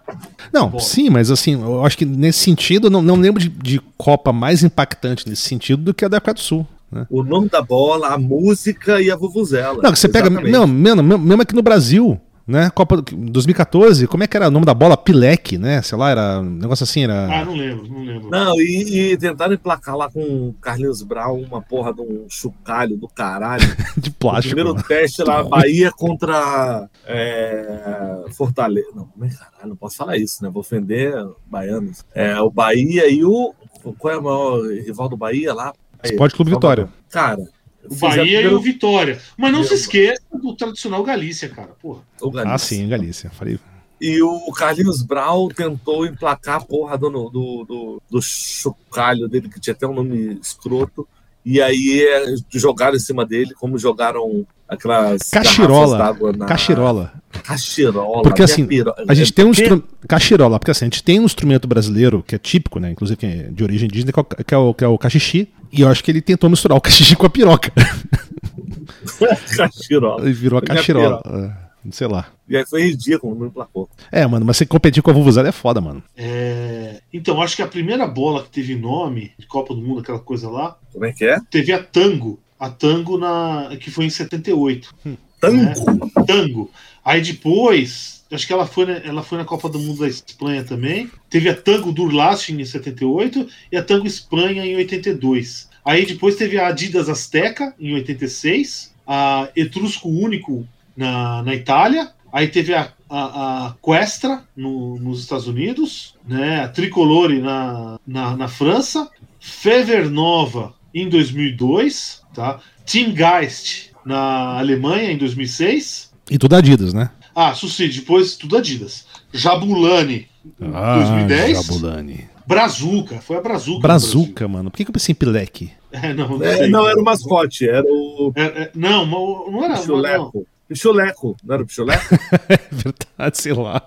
[0.52, 0.80] Não, bola.
[0.82, 4.32] sim, mas assim, eu acho que nesse sentido, eu não, não lembro de, de Copa
[4.32, 6.64] mais impactante nesse sentido do que a da África do Sul.
[6.92, 7.06] Né?
[7.10, 9.82] O nome da bola, a música e a vuvuzela.
[9.82, 10.28] Não, que você pega.
[10.28, 10.52] Exatamente.
[10.52, 12.70] Não, mesmo, mesmo aqui no Brasil, né?
[12.70, 14.96] Copa do- 2014, como é que era o nome da bola?
[14.96, 15.80] Pilek, né?
[15.82, 18.30] Sei lá, era um negócio assim, Ah, era não lembro, não lembro.
[18.30, 22.96] Não, e, e tentaram emplacar lá com o Carlinhos Brown uma porra de um chucalho
[22.96, 23.64] do caralho.
[23.96, 24.54] de O plástico.
[24.54, 24.82] primeiro né?
[24.86, 28.88] teste lá, Bahia contra é, Fortaleza.
[28.94, 29.68] Não, como é caralho?
[29.68, 30.50] Não posso falar isso, né?
[30.50, 31.14] Vou ofender
[31.46, 32.04] baianos.
[32.14, 33.54] É, o Bahia e o.
[33.98, 35.72] Qual é o maior rival do Bahia lá?
[36.02, 36.88] Esporte Clube Vitória.
[37.10, 37.42] Cara.
[37.90, 39.18] O Bahia e o Vitória.
[39.36, 41.70] Mas não se esqueça do tradicional Galícia, cara.
[41.80, 42.00] Porra.
[42.20, 42.54] o Galícia.
[42.54, 43.30] Ah, sim, Galícia.
[43.30, 43.58] Falei.
[44.00, 47.30] E o Carlinhos Brown tentou emplacar a porra do, do,
[47.64, 51.06] do, do chocalho dele, que tinha até um nome escroto.
[51.44, 55.28] E aí é, jogaram em cima dele, como jogaram aquelas.
[55.30, 56.16] Cachirola.
[56.36, 57.12] na- Cachirola.
[57.42, 58.22] Cachirola.
[58.22, 59.88] Porque, assim, piro- A gente é tem um instrumento.
[60.08, 62.90] Cachirola, porque assim, a gente tem um instrumento brasileiro que é típico, né?
[62.90, 64.18] Inclusive que é de origem indígena, que
[64.54, 65.48] é o, que é o, é cachixi.
[65.72, 67.72] E eu acho que ele tentou misturar o cachixi com a piroca.
[69.56, 70.28] Cachirola.
[70.28, 71.22] E virou a cachirola.
[71.26, 72.26] É, Sei lá.
[72.48, 73.88] E aí foi ridículo, não emplacou.
[74.10, 76.02] É, mano, mas você competir com a Vuvuzela é foda, mano.
[76.16, 80.18] É, Então, acho que a primeira bola que teve nome de Copa do Mundo, aquela
[80.18, 81.38] coisa lá, Como é que é?
[81.50, 82.38] teve a Tango.
[82.58, 83.76] A Tango na...
[83.78, 84.94] que foi em 78.
[85.40, 86.00] Tango.
[86.26, 86.70] Tango.
[87.04, 90.64] Aí depois, acho que ela foi, na, ela foi na Copa do Mundo da Espanha
[90.64, 91.10] também.
[91.28, 95.68] Teve a Tango Durlasting em 78 e a Tango Espanha em 82.
[95.84, 102.10] Aí depois teve a Adidas Azteca em 86, a Etrusco Único na, na Itália.
[102.32, 106.62] Aí teve a, a, a Questra no- nos Estados Unidos, né?
[106.62, 112.60] a Tricolore na, na, na França, Fever Nova em 2002, tá?
[112.86, 116.03] Team Geist na Alemanha em 2006.
[116.30, 117.10] E tudo Adidas, né?
[117.34, 119.06] Ah, Sucide, depois tudo Adidas.
[119.32, 120.28] Jabulani,
[120.72, 121.66] Ah, 2010.
[121.66, 122.28] Jabulani.
[122.46, 123.80] Brazuca, foi a Brazuca.
[123.80, 124.70] Brazuca, mano.
[124.70, 125.66] Por que, que eu pensei em Pilek?
[125.66, 125.84] Brasil.
[125.94, 129.74] É, não, não, É, não, era o mascote, era o É, é, não, não era.
[129.74, 130.46] Não, Pichuleco.
[130.68, 132.02] Pichuleco, não era o Pichuleco?
[132.48, 133.80] É verdade, sei lá.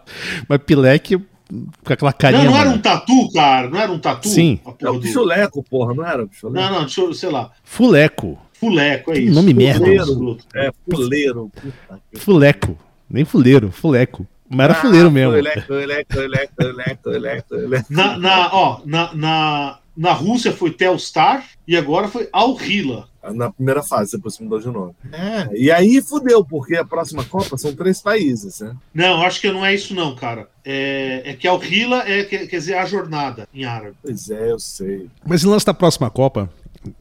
[0.47, 2.43] Mas Pilek com aquela carinha.
[2.45, 3.69] não, não era um tatu, cara.
[3.69, 4.27] Não era um tatu.
[4.29, 4.59] Sim.
[4.65, 6.59] É porra o do- Pichuleco, porra, não era o Pichuleco?
[6.65, 7.51] Não, não, deixa eu, sei lá.
[7.63, 8.37] Fuleco.
[8.59, 9.35] Fuleco, é Que isso.
[9.35, 9.79] nome merda.
[9.85, 10.37] Fuleiro.
[10.55, 11.51] É, fuleiro.
[11.53, 12.77] Puta que- Fuleco.
[13.09, 14.25] Nem fuleiro, fuleco.
[14.49, 15.33] Mas era fuleiro mesmo.
[15.33, 17.83] Culé, culé, culé, culé.
[17.89, 23.07] Na, na, ó, na, na, na Rússia foi Telstar e agora foi Al-Hila.
[23.33, 24.93] Na primeira fase, depois mudou de nome.
[25.11, 28.73] É, e aí fudeu, porque a próxima Copa são três países, né?
[28.93, 30.47] Não, acho que não é isso não, cara.
[30.63, 33.97] É, é que Al-Hila é, quer quer dizer, a jornada em árabe.
[34.01, 35.09] Pois é, eu sei.
[35.25, 36.49] Mas em lance da próxima Copa,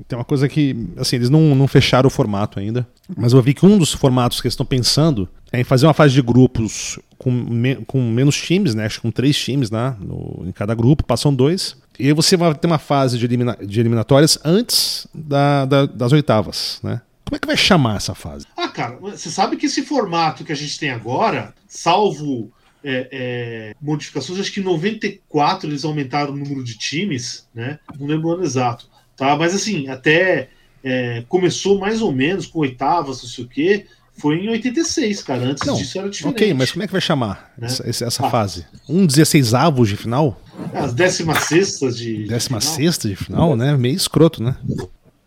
[0.08, 2.86] tem uma coisa que, assim, eles não, não fecharam o formato ainda.
[3.16, 5.94] Mas eu vi que um dos formatos que eles estão pensando é em fazer uma
[5.94, 8.86] fase de grupos com, me- com menos times, né?
[8.86, 9.94] Acho que com três times né?
[10.00, 11.76] no, em cada grupo, passam dois.
[11.98, 16.12] E aí você vai ter uma fase de, elimina- de eliminatórias antes da- da- das
[16.12, 17.00] oitavas, né?
[17.24, 18.46] Como é que vai chamar essa fase?
[18.56, 22.52] Ah, cara, você sabe que esse formato que a gente tem agora, salvo
[22.84, 27.80] é, é, modificações, acho que em 94 eles aumentaram o número de times, né?
[27.98, 29.36] Não lembro o ano exato, tá?
[29.36, 30.48] Mas assim, até
[30.84, 33.86] é, começou mais ou menos com oitavas, não sei o quê.
[34.18, 35.42] Foi em 86, cara.
[35.44, 36.34] Antes Não, disso era diferente.
[36.34, 37.66] Ok, mas como é que vai chamar Né?
[37.66, 38.30] essa, essa- Ah.
[38.30, 38.64] fase?
[38.88, 40.40] Um 16 avos de final?
[40.72, 42.22] As décimas sextas de.
[42.22, 42.74] de Décima final.
[42.76, 43.76] sexta de final, né?
[43.76, 44.56] Meio escroto, né?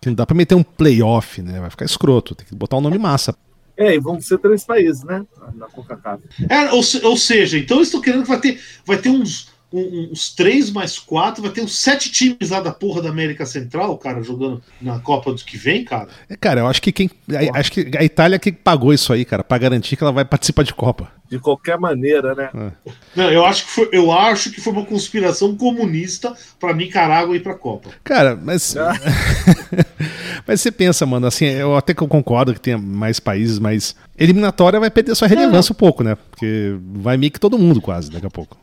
[0.01, 1.59] Que não dá pra meter um playoff, né?
[1.59, 2.33] Vai ficar escroto.
[2.33, 3.35] Tem que botar um nome massa.
[3.77, 5.23] É, e vão ser três países, né?
[5.55, 6.19] Na Coca-Cola.
[6.49, 9.49] É, ou, se- ou seja, então eles estão querendo que vai ter, vai ter uns,
[9.71, 13.45] um- uns três mais quatro, vai ter uns sete times lá da porra da América
[13.45, 16.09] Central, cara, jogando na Copa do que vem, cara.
[16.29, 17.09] É, cara, eu acho que quem.
[17.31, 20.25] a- Acho que a Itália que pagou isso aí, cara, pra garantir que ela vai
[20.25, 21.11] participar de Copa.
[21.29, 22.71] De qualquer maneira, né?
[23.15, 27.41] Não, eu acho que foi, eu acho que foi uma conspiração comunista para Nicarágua ir
[27.41, 27.91] pra Copa.
[28.03, 28.75] Cara, mas.
[30.47, 33.95] mas você pensa, mano, assim, eu até que eu concordo que tenha mais países, mas
[34.17, 36.15] eliminatória vai perder sua relevância um pouco, né?
[36.31, 38.57] Porque vai meio que todo mundo quase daqui a pouco.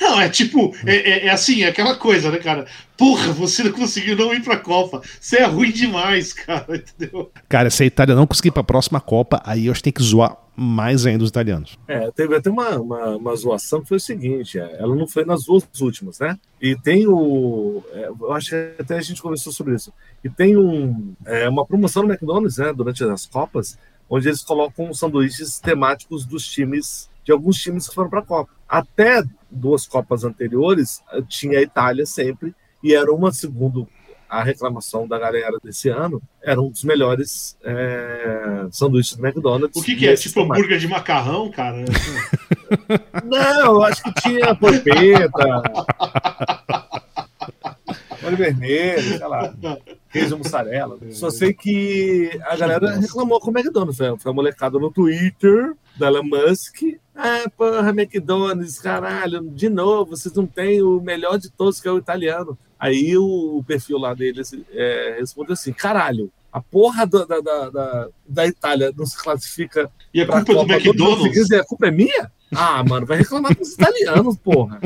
[0.00, 2.66] Não, é tipo, é, é- é assim, é aquela coisa, né, cara?
[2.96, 5.02] Porra, você não conseguiu não ir pra Copa.
[5.20, 7.30] Você é ruim demais, cara, entendeu?
[7.48, 10.02] Cara, se a Itália não conseguir pra próxima Copa, aí eu acho que tem que
[10.02, 11.78] zoar mais ainda os italianos.
[11.88, 15.24] É, teve até uma, uma, uma zoação que foi o seguinte: é, ela não foi
[15.24, 16.38] nas duas últimas, né?
[16.60, 17.82] E tem o.
[17.92, 19.92] é, eu acho que até a gente conversou sobre isso.
[20.22, 22.72] E tem um, é, uma promoção no McDonald's, né?
[22.72, 23.78] Durante as Copas,
[24.08, 28.50] onde eles colocam sanduíches temáticos dos times, de alguns times que foram para a Copa.
[28.68, 29.22] Até
[29.52, 33.86] duas Copas anteriores, eh, tinha a Itália sempre, e era uma, segundo
[34.32, 39.78] a reclamação da galera desse ano, era um dos melhores é, sanduíches do McDonald's.
[39.78, 40.14] O que, que é?
[40.14, 40.58] Tipo formato.
[40.58, 41.76] hambúrguer de macarrão, cara?
[43.22, 45.62] Não, eu acho que tinha porpeta.
[48.24, 49.52] Olho vermelho, sei lá.
[50.12, 50.98] Queijo mussarela.
[51.10, 53.96] Só sei que a galera reclamou com o McDonald's.
[53.96, 56.82] Foi a molecada no Twitter da Elon Musk.
[57.14, 61.90] Ah, porra, McDonald's, caralho, de novo, vocês não têm o melhor de todos, que é
[61.90, 62.58] o italiano.
[62.78, 68.46] Aí o, perfil lá deles é, respondeu assim: caralho, a porra da, da, da, da,
[68.46, 71.64] Itália não se classifica E a pra culpa do Copa os McDonald's, seguintes, e a
[71.64, 72.32] culpa é minha?
[72.54, 74.80] Ah, mano, vai reclamar com os italianos, porra.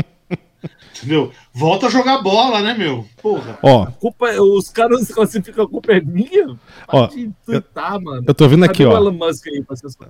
[0.97, 1.31] Entendeu?
[1.53, 3.07] Volta a jogar bola, né, meu?
[3.23, 3.59] Porra.
[3.63, 6.57] Ó, A culpa é, os caras classificam, a culpa é minha?
[6.89, 7.09] Ó,
[7.45, 8.25] twittar, mano.
[8.27, 9.13] eu tô vendo aqui, ó.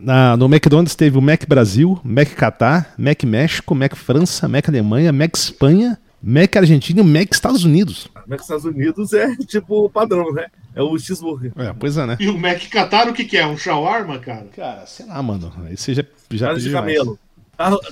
[0.00, 5.12] Na, no McDonald's teve o Mac Brasil, Mac Catar, Mac México, Mac França, Mac Alemanha,
[5.12, 8.08] Mac Espanha, Mac Argentina e o Mac Estados Unidos.
[8.26, 10.46] Que os Estados Unidos é tipo o padrão, né?
[10.74, 11.52] É o cheeseburger.
[11.56, 12.16] É, pois é, né?
[12.20, 13.46] E o Mac Qatar, o que, que é?
[13.46, 14.46] Um shawarma, cara?
[14.54, 15.52] Cara, sei lá, mano.
[15.64, 17.18] Aí você já, já de camelo.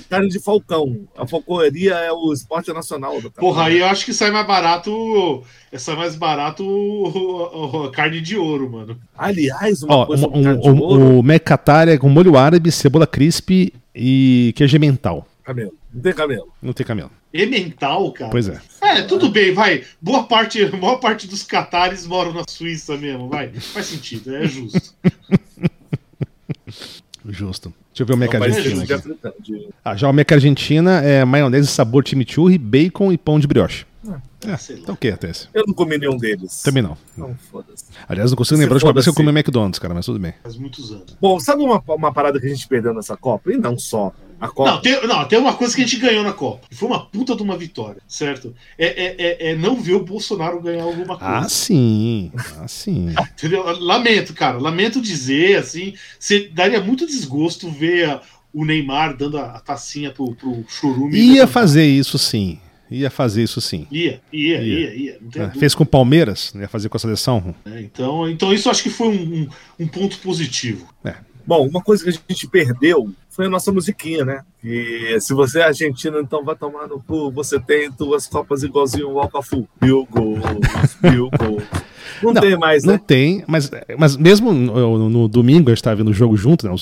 [0.09, 1.07] Carne de falcão.
[1.17, 5.43] A falcoaria é o esporte nacional do Porra, aí eu acho que sai mais barato.
[5.77, 8.97] Sai mais barato o- o- a carne de ouro, mano.
[9.17, 10.31] Aliás, uma Ó, coisa um-
[10.71, 15.27] um- ouro, o, o Mac Catar é com molho árabe, cebola crisp e queijo mental.
[15.43, 15.73] camelo.
[15.93, 16.47] Não tem camelo.
[16.61, 17.11] Não tem camelo.
[17.33, 18.31] Emmental, cara.
[18.31, 18.59] Pois é.
[18.81, 19.83] É, tudo bem, vai.
[20.01, 23.49] Boa parte, boa parte dos catares moram na Suíça mesmo, vai.
[23.53, 24.93] Faz sentido, é justo.
[27.27, 27.73] Justo.
[27.91, 28.85] Deixa eu ver o Mac É país Argentina.
[29.39, 33.85] de Ah, já o Mac Argentina é maionese sabor chimichurri, bacon e pão de brioche.
[34.47, 34.85] É, sei lá.
[34.85, 35.47] tá ok até esse.
[35.53, 36.61] Eu não comi nenhum deles.
[36.61, 36.95] Também não.
[37.17, 37.85] Não, foda-se.
[38.07, 40.33] Aliás, não consigo lembrar de uma vez que eu comi McDonald's, cara, mas tudo bem.
[40.43, 41.17] Faz muitos anos.
[41.19, 43.51] Bom, sabe uma, uma parada que a gente perdeu nessa Copa?
[43.51, 44.13] E não só.
[44.39, 46.67] Não tem, não, tem uma coisa que a gente ganhou na Copa.
[46.71, 48.53] Foi uma puta de uma vitória, certo?
[48.77, 51.37] É, é, é, é não ver o Bolsonaro ganhar alguma coisa.
[51.37, 52.31] Ah, sim.
[52.59, 53.13] Ah, sim.
[53.37, 53.63] Entendeu?
[53.79, 54.57] Lamento, cara.
[54.57, 58.21] Lamento dizer, assim, você daria muito desgosto ver a-
[58.53, 61.17] o Neymar dando a, a tacinha pro, pro Churume.
[61.17, 62.59] Ia fazer isso sim.
[62.89, 63.87] Ia fazer isso sim.
[63.91, 64.93] Ia, ia, Ia.
[64.93, 65.19] ia, ia.
[65.43, 67.55] É, fez com o Palmeiras, ia fazer com a seleção.
[67.65, 67.81] né?
[67.81, 69.49] Então, então isso acho que foi um, um,
[69.79, 70.87] um ponto positivo.
[71.47, 74.41] Bom, uma coisa que a gente perdeu foi a nossa musiquinha, né?
[74.61, 77.29] Que se você é argentino, então vai tomar no cu.
[77.31, 79.67] Você tem duas copas igualzinho o Walkafu.
[79.81, 80.39] Mil gols,
[81.03, 81.63] mil gols.
[82.23, 83.01] Não, Não, tem mais, Não né?
[83.05, 86.73] tem, mas, mas mesmo no, no domingo a gente estava vendo o jogo junto, né?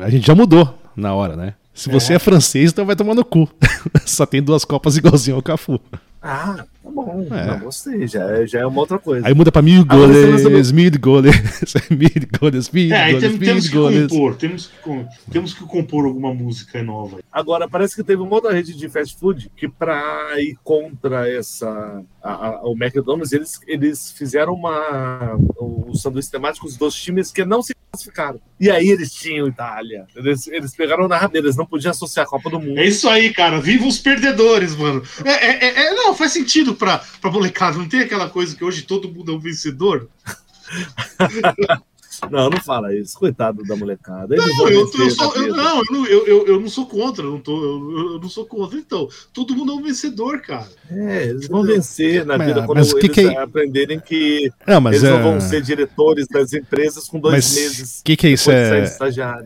[0.00, 1.52] A gente já mudou na hora, né?
[1.74, 2.18] Se você é.
[2.18, 3.46] francês, então vai tomar no cu.
[4.06, 5.78] Só tem duas copas igualzinho ao Cafu.
[6.22, 7.26] Ah, tá bom.
[7.30, 7.46] É.
[7.46, 8.06] Não, gostei.
[8.06, 9.26] Já, é, já é uma outra coisa.
[9.26, 11.32] Aí muda pra mil goles, mil goles,
[11.90, 12.10] mil
[12.40, 16.82] goles, mil é, goles, tem, temos que compor, temos que, temos que compor alguma música
[16.82, 17.18] nova.
[17.30, 22.02] Agora, parece que teve uma outra rede de fast food que pra ir contra essa,
[22.22, 27.62] a, a, o McDonald's, eles, eles fizeram uma, os sanduíches temáticos dos times que não
[27.62, 28.40] se classificaram.
[28.60, 30.06] E aí eles tinham Itália.
[30.14, 32.78] Eles, eles pegaram na rabeira, eles não podiam associar a Copa do Mundo.
[32.78, 33.60] É isso aí, cara.
[33.60, 35.02] Viva os perdedores, mano.
[35.24, 37.76] É, é, é, é não, faz sentido pra, pra molecada.
[37.76, 40.08] Não tem aquela coisa que hoje todo mundo é um vencedor?
[42.30, 43.16] Não, não fala isso.
[43.16, 44.34] Coitado da molecada.
[44.34, 47.24] Eles não, eu, eu, sou, eu, não, eu, eu, eu, não sou contra.
[47.24, 48.76] Eu não, tô, eu, eu, não sou contra.
[48.76, 50.68] Então, todo mundo é um vencedor, cara.
[50.90, 53.36] É, eles vão vencer na vida quando mas eles que que...
[53.36, 55.12] aprenderem que não, mas eles é...
[55.12, 58.00] não vão ser diretores das empresas com dois mas meses.
[58.00, 58.50] O que, que é isso?
[58.50, 58.96] É...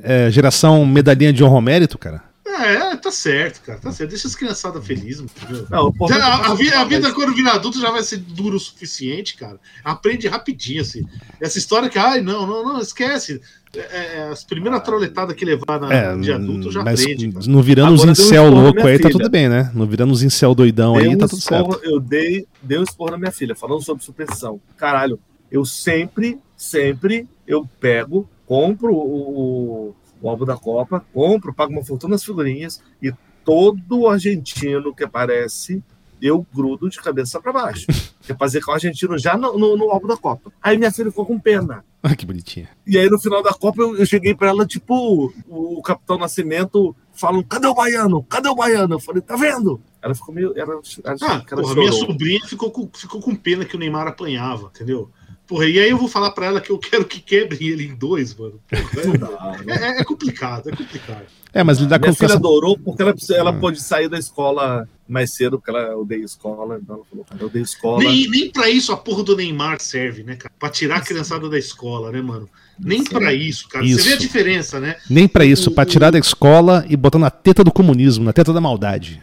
[0.02, 2.31] é geração medalhinha de honro mérito, cara?
[2.52, 3.78] É, tá certo, cara.
[3.78, 4.10] Tá certo.
[4.10, 5.66] Deixa as criançadas felizes, entendeu?
[5.70, 8.60] Não, porra, a, a, vida, a, vida, quando virar adulto já vai ser duro o
[8.60, 9.58] suficiente, cara.
[9.82, 11.06] Aprende rapidinho, assim.
[11.40, 13.40] Essa história que, ai, não, não, não, esquece.
[13.74, 17.32] É, é as primeiras troletadas que levar na, é, de adulto já mas aprende.
[17.32, 17.46] Cara.
[17.46, 19.70] Não virando uns incel louco aí, tá tudo bem, né?
[19.74, 21.86] Não virando uns incel doidão dei aí, um tá tudo esporro, certo.
[21.86, 24.60] Eu dei, dei um esporro na minha filha, falando sobre supressão.
[24.76, 25.18] Caralho,
[25.50, 32.12] eu sempre, sempre, eu pego, compro o, o álbum da Copa, compro, pago uma fortuna
[32.12, 33.12] nas figurinhas e
[33.44, 35.82] todo argentino que aparece
[36.22, 37.86] eu grudo de cabeça para baixo.
[38.22, 40.52] Quer fazer com o argentino já no, no, no, álbum da Copa.
[40.62, 41.84] Aí minha filha ficou com pena.
[42.04, 42.68] Ah, que bonitinha.
[42.84, 46.18] E aí no final da Copa eu, eu cheguei para ela, tipo, o, o, Capitão
[46.18, 48.24] Nascimento falando: cadê o baiano?
[48.24, 48.96] Cadê o baiano?
[48.96, 49.80] Eu falei: tá vendo?
[50.02, 50.52] Ela ficou meio.
[50.58, 54.08] Ela, ela, ah, ela porra, minha sobrinha ficou com, ficou com pena que o Neymar
[54.08, 55.12] apanhava, entendeu?
[55.46, 57.94] Porra, e aí eu vou falar pra ela que eu quero que quebre ele em
[57.94, 58.60] dois, mano.
[58.68, 61.26] Porra, é, é, é, complicado, é complicado.
[61.52, 63.60] É, mas lidar com Minha filha adorou porque ela, ela ah.
[63.60, 67.62] pôde sair da escola mais cedo, porque ela odeia escola, então ela falou, eu odeio
[67.62, 67.98] escola.
[67.98, 70.52] Nem, nem pra isso a porra do Neymar serve, né, cara?
[70.58, 72.48] Pra tirar a criançada da escola, né, mano?
[72.78, 73.84] Nem para isso, cara.
[73.84, 74.02] Isso.
[74.02, 74.96] Você vê a diferença, né?
[75.08, 78.52] Nem para isso, para tirar da escola e botar na teta do comunismo, na teta
[78.52, 79.22] da maldade.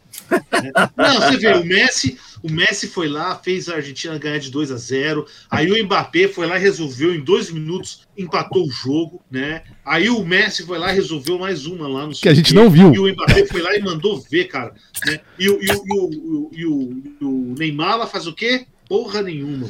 [0.95, 4.71] Não, você vê, o Messi, o Messi foi lá, fez a Argentina ganhar de 2
[4.71, 5.25] a 0.
[5.49, 9.63] Aí o Mbappé foi lá e resolveu em dois minutos, empatou o jogo, né?
[9.85, 12.69] Aí o Messi foi lá e resolveu mais uma lá no Que a gente não
[12.69, 12.93] viu.
[12.93, 14.73] E o Mbappé foi lá e mandou ver, cara.
[15.05, 15.19] Né?
[15.37, 18.65] E, o, e, o, e, o, e o Neymar lá faz o quê?
[18.87, 19.69] Porra nenhuma.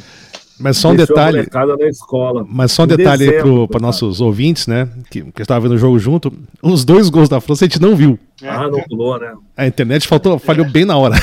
[0.59, 1.37] Mas só um Deixou detalhe.
[1.37, 3.27] Na escola, mas só um detalhe
[3.69, 4.89] para nossos ouvintes, né?
[5.09, 6.33] Que, que estavam vendo o jogo junto.
[6.61, 8.19] Os dois gols da França a gente não viu.
[8.41, 8.49] É.
[8.49, 9.33] Ah, não pulou, né?
[9.55, 10.69] A internet faltou, falhou é.
[10.69, 11.15] bem na hora.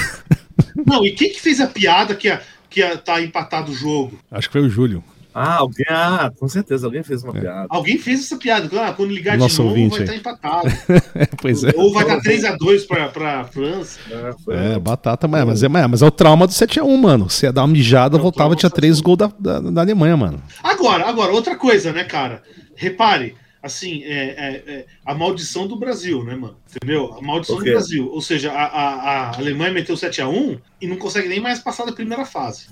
[0.86, 2.40] Não, e quem que fez a piada que, a,
[2.70, 4.18] que a, tá empatado o jogo?
[4.30, 5.04] Acho que foi o Júlio.
[5.38, 7.40] Ah, alguém, ah, com certeza, alguém fez uma é.
[7.42, 7.66] piada.
[7.68, 8.70] Alguém fez essa piada.
[8.80, 10.68] Ah, quando ligar Nosso de novo, ouvinte, vai estar tá empatado.
[11.42, 11.72] pois é.
[11.76, 14.00] Ou vai estar tá 3x2 pra, pra França.
[14.48, 17.28] É, é batata, mas, mas, é, mas é o trauma do 7x1, mano.
[17.28, 20.42] Se ia dar uma mijada, voltava, tinha 3 gols da, da, da Alemanha, mano.
[20.62, 22.42] Agora, agora, outra coisa, né, cara?
[22.74, 26.56] Repare, assim, é, é, é, a maldição do Brasil, né, mano?
[26.74, 27.12] Entendeu?
[27.12, 28.10] A maldição do Brasil.
[28.10, 31.92] Ou seja, a, a, a Alemanha meteu 7x1 e não consegue nem mais passar da
[31.92, 32.68] primeira fase.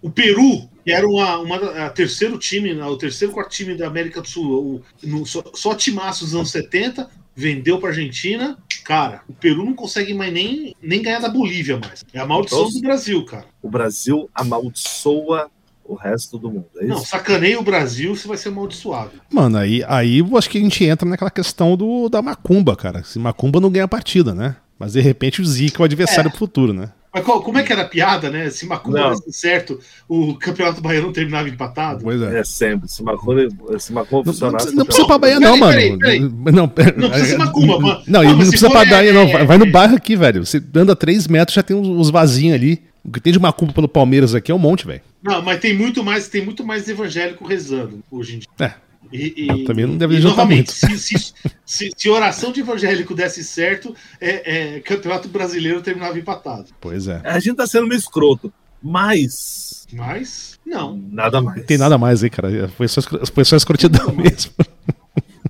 [0.00, 1.56] O Peru, que era uma, uma
[1.86, 5.74] a terceiro time, o terceiro quarto time da América do Sul, o, no, só, só
[5.74, 8.58] timaço dos anos 70, vendeu para Argentina.
[8.84, 12.04] Cara, o Peru não consegue mais nem, nem ganhar da Bolívia mais.
[12.12, 13.46] É a maldição então, do Brasil, cara.
[13.62, 15.50] O Brasil amaldiçoa
[15.84, 16.66] o resto do mundo.
[16.76, 19.12] É não, sacaneia o Brasil, você vai ser amaldiçoado.
[19.30, 23.02] Mano, aí, aí acho que a gente entra naquela questão do, da macumba, cara.
[23.02, 24.56] Se macumba não ganha a partida, né?
[24.78, 26.30] Mas de repente o Zica é o adversário é.
[26.30, 26.92] pro futuro, né?
[27.12, 28.50] Mas qual, como é que era a piada, né?
[28.50, 32.04] Se Macumba desse certo, o Campeonato Baiano terminava empatado?
[32.04, 32.40] Pois é.
[32.40, 32.88] É sempre.
[32.88, 33.48] Se Macumba,
[33.78, 34.66] se Macumba funcionasse...
[34.68, 35.72] Não, não, precisa pra Bahia não, mano.
[35.72, 36.20] Peraí, peraí.
[36.20, 38.02] Não, pera, não precisa ser Macumba, mano.
[38.06, 39.28] Não, não, não precisa pra Bahia, é, não.
[39.28, 40.44] Vai, vai no bairro aqui, velho.
[40.44, 42.82] Você anda 3 metros, já tem uns vasinhos ali.
[43.04, 45.00] O que tem de macumba pelo Palmeiras aqui é um monte, velho.
[45.22, 48.48] Não, mas tem muito mais, tem muito mais evangélico rezando hoje em dia.
[48.60, 48.87] É.
[49.12, 50.70] E, e, também não deve adiantar muito.
[50.70, 56.66] Se, se, se, se, oração de evangélico desse certo, é, é, campeonato brasileiro terminava empatado.
[56.80, 57.20] Pois é.
[57.24, 58.52] A gente tá sendo meio escroto,
[58.82, 59.86] mas.
[59.92, 60.58] Mas?
[60.64, 61.00] Não.
[61.10, 61.64] Nada mais.
[61.64, 62.68] Tem nada mais aí, cara.
[62.68, 63.00] Foi só,
[63.32, 64.52] foi só escrotidão mesmo.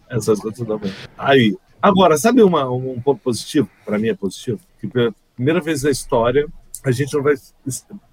[0.09, 0.97] É só escrotidão mesmo.
[1.17, 1.57] Aí.
[1.81, 3.71] Agora, sabe uma, um ponto positivo?
[3.85, 4.59] Para mim é positivo?
[4.81, 6.49] Que pela primeira vez na história,
[6.85, 7.35] a gente não vai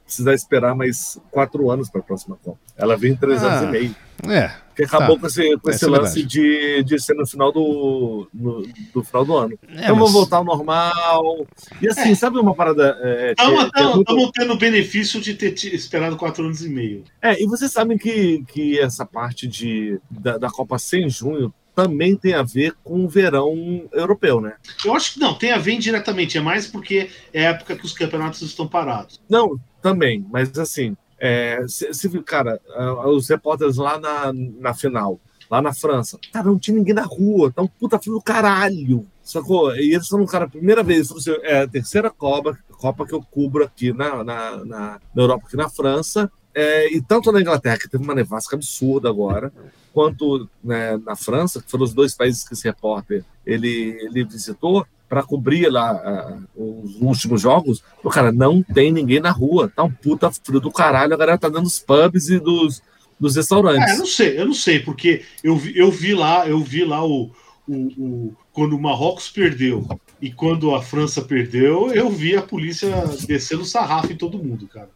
[0.03, 2.59] precisar esperar mais quatro anos para a próxima Copa.
[2.77, 3.95] Ela vem em três ah, anos e meio.
[4.30, 4.65] É.
[4.76, 5.22] Que acabou tá.
[5.22, 9.38] com esse, com esse lance de, de ser no final do, no, do final do
[9.38, 9.60] ano.
[9.69, 9.97] É, então mas...
[9.97, 11.47] vamos voltar ao normal.
[11.81, 12.15] E assim, é.
[12.15, 12.97] sabe uma parada.
[13.31, 14.31] Estamos é, é muito...
[14.34, 17.03] tendo o benefício de ter esperado quatro anos e meio.
[17.22, 21.53] É, e vocês sabem que, que essa parte de, da, da Copa ser em junho
[21.76, 24.53] também tem a ver com o verão europeu, né?
[24.84, 27.85] Eu acho que não, tem a ver indiretamente, é mais porque é a época que
[27.85, 29.19] os campeonatos estão parados.
[29.30, 32.60] Não, também, mas assim, é, se, se, cara,
[33.08, 35.20] os repórteres lá na, na final,
[35.50, 39.06] lá na França, cara, não tinha ninguém na rua, tá um puta frio do caralho,
[39.24, 39.76] sacou?
[39.76, 43.64] E eles são, cara, primeira vez, assim, é a terceira Copa, Copa que eu cubro
[43.64, 47.90] aqui na, na, na, na Europa, aqui na França, é, e tanto na Inglaterra, que
[47.90, 49.52] teve uma nevasca absurda agora,
[49.94, 54.86] quanto né, na França, que foram os dois países que esse repórter ele, ele visitou,
[55.07, 59.91] para cobrir lá os últimos jogos, o cara não tem ninguém na rua, tá um
[59.91, 62.82] puta frio do caralho, a galera tá dando os pubs e dos,
[63.19, 63.91] dos restaurantes.
[63.91, 66.84] É, eu não sei, eu não sei, porque eu vi, eu vi lá, eu vi
[66.84, 67.32] lá o,
[67.68, 69.88] o, o, quando o Marrocos perdeu
[70.22, 72.90] e quando a França perdeu, eu vi a polícia
[73.27, 74.90] descendo sarrafo em todo mundo, cara.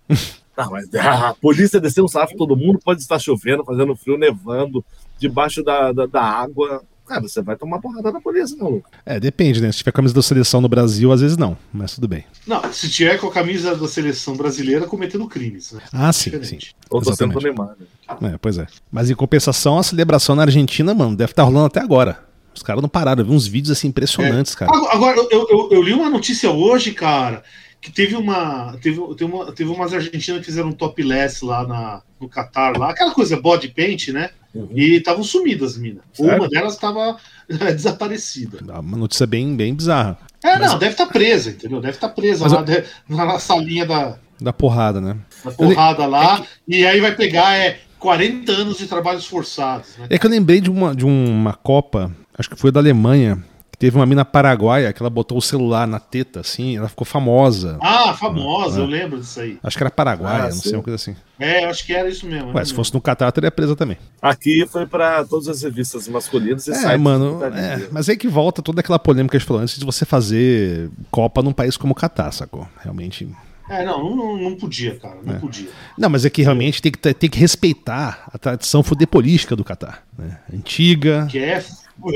[0.58, 4.84] Não, mas a polícia descendo sarrafo em todo mundo pode estar chovendo, fazendo frio, nevando,
[5.18, 6.84] debaixo da, da, da água.
[7.10, 8.88] Cara, você vai tomar porrada da polícia, maluco.
[9.04, 9.72] É, depende, né?
[9.72, 12.24] Se tiver camisa da seleção no Brasil, às vezes não, mas tudo bem.
[12.46, 15.82] Não, se tiver com a camisa da seleção brasileira cometendo crimes, né?
[15.92, 16.68] Ah, sim, Diferente.
[16.68, 16.74] sim.
[16.88, 18.34] Ou tô sendo Neymar, né?
[18.34, 18.68] É, pois é.
[18.92, 22.24] Mas em compensação, a celebração na Argentina, mano, deve estar tá rolando até agora.
[22.54, 24.58] Os caras não pararam, eu vi uns vídeos assim impressionantes, é.
[24.58, 24.72] cara.
[24.92, 27.42] Agora, eu, eu, eu, li uma notícia hoje, cara,
[27.82, 28.78] que teve uma.
[28.84, 32.92] Teve, teve, uma, teve umas argentinas que fizeram um topless lá na, no Catar, lá,
[32.92, 34.30] aquela coisa body paint, né?
[34.54, 34.70] Uhum.
[34.74, 36.04] E estavam sumidas as minas.
[36.18, 37.18] Uma delas estava
[37.48, 38.60] desaparecida.
[38.80, 40.18] Uma notícia bem, bem bizarra.
[40.44, 40.72] É, Mas...
[40.72, 41.80] não, deve estar tá presa, entendeu?
[41.82, 42.66] Deve estar tá presa Mas lá
[43.10, 43.16] eu...
[43.16, 44.18] na salinha da.
[44.42, 45.18] Da porrada, né?
[45.44, 46.10] Da porrada eu...
[46.10, 46.36] lá.
[46.36, 46.48] É que...
[46.80, 49.98] E aí vai pegar é, 40 anos de trabalhos forçados.
[49.98, 50.08] Né?
[50.10, 53.44] É que eu lembrei de uma, de uma Copa, acho que foi da Alemanha,
[53.80, 57.78] Teve uma mina paraguaia que ela botou o celular na teta, assim, ela ficou famosa.
[57.82, 59.58] Ah, famosa, eu lembro disso aí.
[59.64, 61.16] Acho que era paraguaia, ah, não sei, uma coisa assim.
[61.40, 62.54] É, acho que era isso mesmo.
[62.54, 63.98] Ué, se fosse no Catar, teria presa também.
[64.22, 68.62] Aqui foi para todas as revistas masculinas e É, mano, é, mas aí que volta
[68.62, 71.94] toda aquela polêmica que a gente falou antes de você fazer Copa num país como
[71.94, 72.68] o Catar, sacou?
[72.84, 73.30] Realmente.
[73.70, 75.40] É, não, não, não podia, cara, não é.
[75.40, 75.70] podia.
[75.98, 80.04] Não, mas é que realmente tem que, tem que respeitar a tradição futebolística do Catar.
[80.18, 80.38] Né?
[80.54, 81.28] Antiga.
[81.30, 81.64] Que é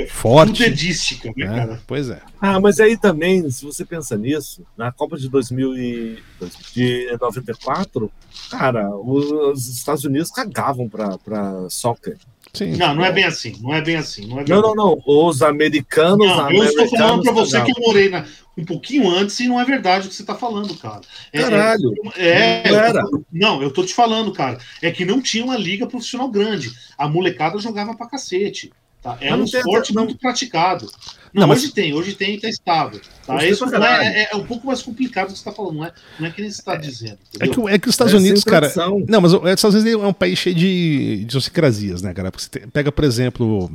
[0.10, 0.64] forte.
[0.64, 1.82] Fudedística, né, é, cara?
[1.86, 2.22] Pois é.
[2.42, 8.12] Ah, mas aí também, se você pensa nisso, na Copa de 2094,
[8.50, 12.18] cara, os Estados Unidos cagavam pra, pra soccer.
[12.54, 12.76] Sim.
[12.76, 13.58] Não, não é bem assim.
[13.62, 14.28] Não é bem assim.
[14.28, 16.28] Não, é bem não, não, não, Os americanos.
[16.28, 19.60] Não, eu estou falando para você que eu morei na, um pouquinho antes e não
[19.60, 21.02] é verdade o que você está falando, cara.
[21.32, 21.92] É, Caralho.
[22.16, 23.00] É, não, era.
[23.00, 24.60] Eu, não, eu tô te falando, cara.
[24.82, 26.72] É que não tinha uma liga profissional grande.
[26.96, 28.72] A molecada jogava pra cacete.
[29.04, 29.18] Tá?
[29.20, 30.90] É um esporte muito praticado.
[31.34, 31.62] Não, não mas...
[31.62, 33.02] hoje tem, hoje tem e está estável.
[33.28, 33.46] Tá?
[33.46, 35.92] Isso é, é, é, um pouco mais complicado do que você está falando, não é,
[36.18, 37.18] não é que nem você está dizendo.
[37.40, 38.72] É que, é que, os Estados é Unidos, cara.
[39.08, 42.32] Não, mas os Estados Unidos é um país cheio de idiosincrasias, né, cara?
[42.32, 43.70] Porque você pega, por exemplo,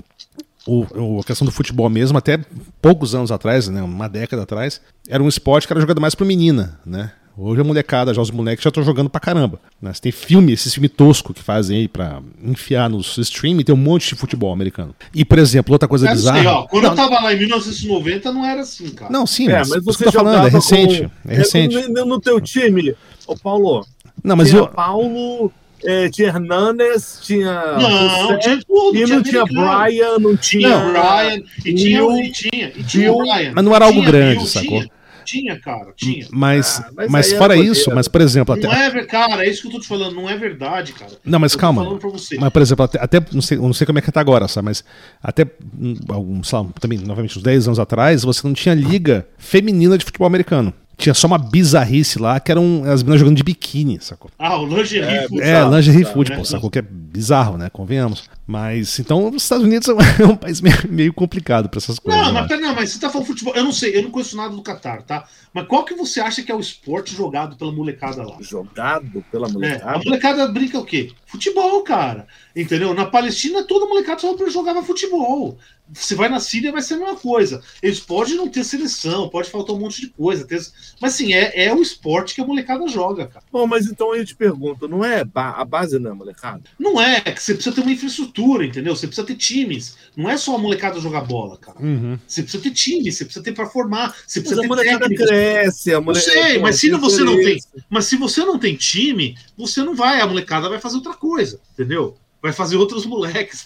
[0.67, 2.39] o, a questão do futebol mesmo, até
[2.81, 6.25] poucos anos atrás, né, uma década atrás, era um esporte que era jogado mais para
[6.25, 7.13] menina, né?
[7.41, 9.61] Hoje a molecada, já os moleques já estão jogando pra caramba.
[9.81, 9.95] Né?
[9.95, 13.79] Você tem filme, esse filme tosco que fazem aí pra enfiar nos streaming, tem um
[13.79, 14.93] monte de futebol americano.
[15.15, 16.39] E, por exemplo, outra coisa bizarra.
[16.39, 19.13] Sei, ó, quando não, eu tava lá em 1990 não era assim, cara.
[19.13, 21.03] Não, sim, é, mas, mas você tá falando, é recente.
[21.23, 21.31] Com...
[21.31, 21.89] É recente.
[21.89, 23.87] No, no teu time, ô Paulo.
[24.25, 24.67] Não, mas eu.
[24.67, 25.53] Paulo.
[25.85, 27.79] É, tinha Hernanes, tinha.
[27.79, 28.97] Não, tinha tudo.
[28.97, 30.69] E não tinha Brian, não tinha.
[30.69, 33.53] Não, Brian, e tinha, e tinha, e tinha, Brian.
[33.55, 34.83] Mas não era algo grande, sacou?
[35.29, 35.61] Tinha.
[35.61, 36.27] Cara, tinha.
[36.31, 38.57] Mas, ah, mas, mas fora isso, mas por exemplo.
[38.57, 38.99] Não até...
[38.99, 41.13] é, cara, é isso que eu tô te falando, não é verdade, cara.
[41.23, 41.99] Não, mas eu calma.
[42.41, 44.65] Mas, por exemplo, até, até não, sei, não sei como é que tá agora, sabe?
[44.65, 44.83] Mas
[45.23, 45.45] até
[45.79, 50.05] hum, sei lá, também, novamente, uns 10 anos atrás, você não tinha liga feminina de
[50.05, 50.73] futebol americano.
[50.99, 54.33] Tinha só uma bizarrice lá, que eram as meninas jogando de biquíni, sacou?
[54.37, 55.27] Ah, o lingerie é.
[55.41, 56.45] É, lingerie football, né?
[56.45, 56.69] sacou?
[56.69, 57.71] Que é bizarro, né?
[57.71, 58.29] Convenhamos.
[58.45, 59.89] Mas, então, os Estados Unidos
[60.19, 62.21] é um país meio, complicado para essas coisas.
[62.21, 63.55] Não, mas, não, mas você tá falando futebol.
[63.55, 65.25] Eu não sei, eu não conheço nada do Qatar, tá?
[65.55, 68.37] Mas qual que você acha que é o esporte jogado pela molecada lá?
[68.41, 69.93] Jogado pela molecada?
[69.93, 71.13] É, a molecada brinca o quê?
[71.27, 72.27] Futebol, cara.
[72.57, 72.93] Entendeu?
[72.93, 75.59] Na Palestina, toda molecada só jogava futebol.
[75.93, 77.63] Você vai na Síria, vai ser a mesma coisa.
[77.83, 80.47] Eles podem não ter seleção, pode faltar um monte de coisa.
[80.47, 80.61] Ter...
[81.01, 83.45] Mas assim, é, é o esporte que a molecada joga, cara.
[83.51, 86.63] Bom, mas então eu te pergunto, não é a base não é molecada?
[86.79, 88.95] Não é, é que você precisa ter uma infraestrutura, entendeu?
[88.95, 89.97] Você precisa ter times.
[90.17, 91.81] Não é só a molecada jogar bola, cara.
[91.81, 92.19] Uhum.
[92.27, 95.09] Você precisa ter times, você precisa ter para formar, você precisa mas ter a molecada
[95.09, 95.27] técnicos.
[95.27, 96.35] cresce, a molecada.
[96.35, 97.59] Não sei, mas se você não tem,
[97.89, 101.61] mas se você não tem time, você não vai, a molecada vai fazer outra coisa,
[101.73, 102.17] entendeu?
[102.43, 103.63] Vai fazer outros moleques,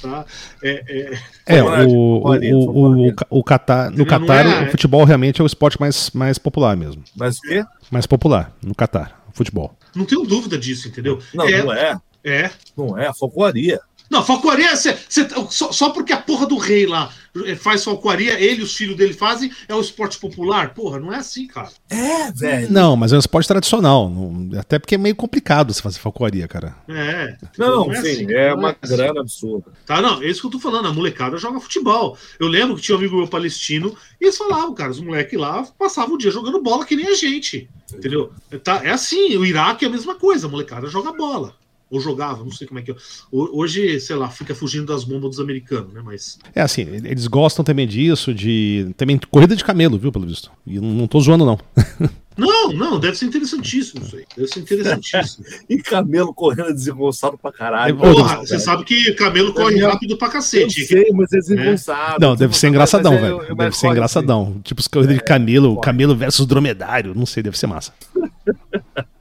[0.00, 0.26] tal tá?
[0.62, 1.12] É,
[1.46, 1.56] é...
[1.58, 5.78] é o, o, o, o, Qatar, no Catar, é, o futebol realmente é o esporte
[5.78, 7.02] mais, mais popular mesmo.
[7.14, 7.64] Mas o quê?
[7.90, 9.76] Mais popular, no Catar, futebol.
[9.94, 11.20] Não tenho dúvida disso, entendeu?
[11.34, 12.00] Não, é, não é.
[12.24, 12.50] É.
[12.76, 13.80] Não é, a folcloria.
[14.10, 17.12] Não, falcoaria, cê, cê, só, só, porque a porra do rei lá
[17.58, 20.72] faz falcoaria, ele e os filhos dele fazem, é o esporte popular?
[20.72, 21.68] Porra, não é assim, cara.
[21.90, 22.72] É, velho.
[22.72, 24.10] Não, mas é um esporte tradicional.
[24.58, 26.74] até porque é meio complicado você fazer falcoaria, cara.
[26.88, 27.36] É.
[27.58, 28.96] Não, não é sim, assim, é uma é assim.
[28.96, 29.72] grana absurda.
[29.84, 30.86] Tá, não, é isso que eu tô falando.
[30.88, 32.16] A molecada joga futebol.
[32.38, 35.66] Eu lembro que tinha um amigo meu palestino e eles falavam, cara, os moleques lá
[35.78, 37.68] passavam o dia jogando bola que nem a gente.
[37.92, 38.32] Entendeu?
[38.62, 41.54] Tá, é assim, o Iraque é a mesma coisa, a molecada joga bola.
[41.88, 42.96] Ou jogava, não sei como é que é.
[43.30, 46.02] Hoje, sei lá, fica fugindo das bombas dos americanos, né?
[46.04, 46.38] Mas.
[46.54, 48.92] É assim, eles gostam também disso, de.
[48.96, 50.50] Também corrida de camelo, viu, pelo visto.
[50.66, 51.58] E não, tô zoando, não.
[52.36, 54.26] Não, não, deve ser interessantíssimo isso aí.
[54.36, 55.46] Deve ser interessantíssimo.
[55.70, 57.94] e camelo correndo desengonçado pra caralho.
[57.94, 60.82] É, porra, você sabe que camelo corre rápido pra cacete.
[60.82, 62.20] Eu sei, mas é desengonçado.
[62.20, 63.56] Não, deve ser engraçadão, velho.
[63.56, 64.48] Deve ser engraçadão.
[64.50, 64.60] Assim.
[64.60, 67.14] Tipo os corridas de camelo, camelo versus dromedário.
[67.14, 67.94] Não sei, deve ser massa.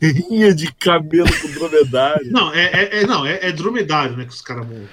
[0.00, 2.30] rinha de camelo com dromedário.
[2.30, 4.24] Não, é, é, é não, é, é, dromedário, né?
[4.24, 4.88] Que os caras montam.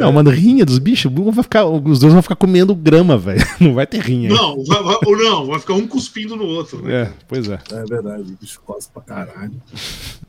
[0.00, 3.44] Não, mano, rinha dos bichos, vai ficar, os dois vão ficar comendo grama, velho.
[3.60, 4.30] Não vai ter rinha.
[4.30, 6.82] Não, vai, vai, ou não, vai ficar um cuspindo no outro.
[6.82, 7.02] Né?
[7.02, 7.58] É, pois é.
[7.70, 9.54] É verdade, o bicho cospe pra caralho.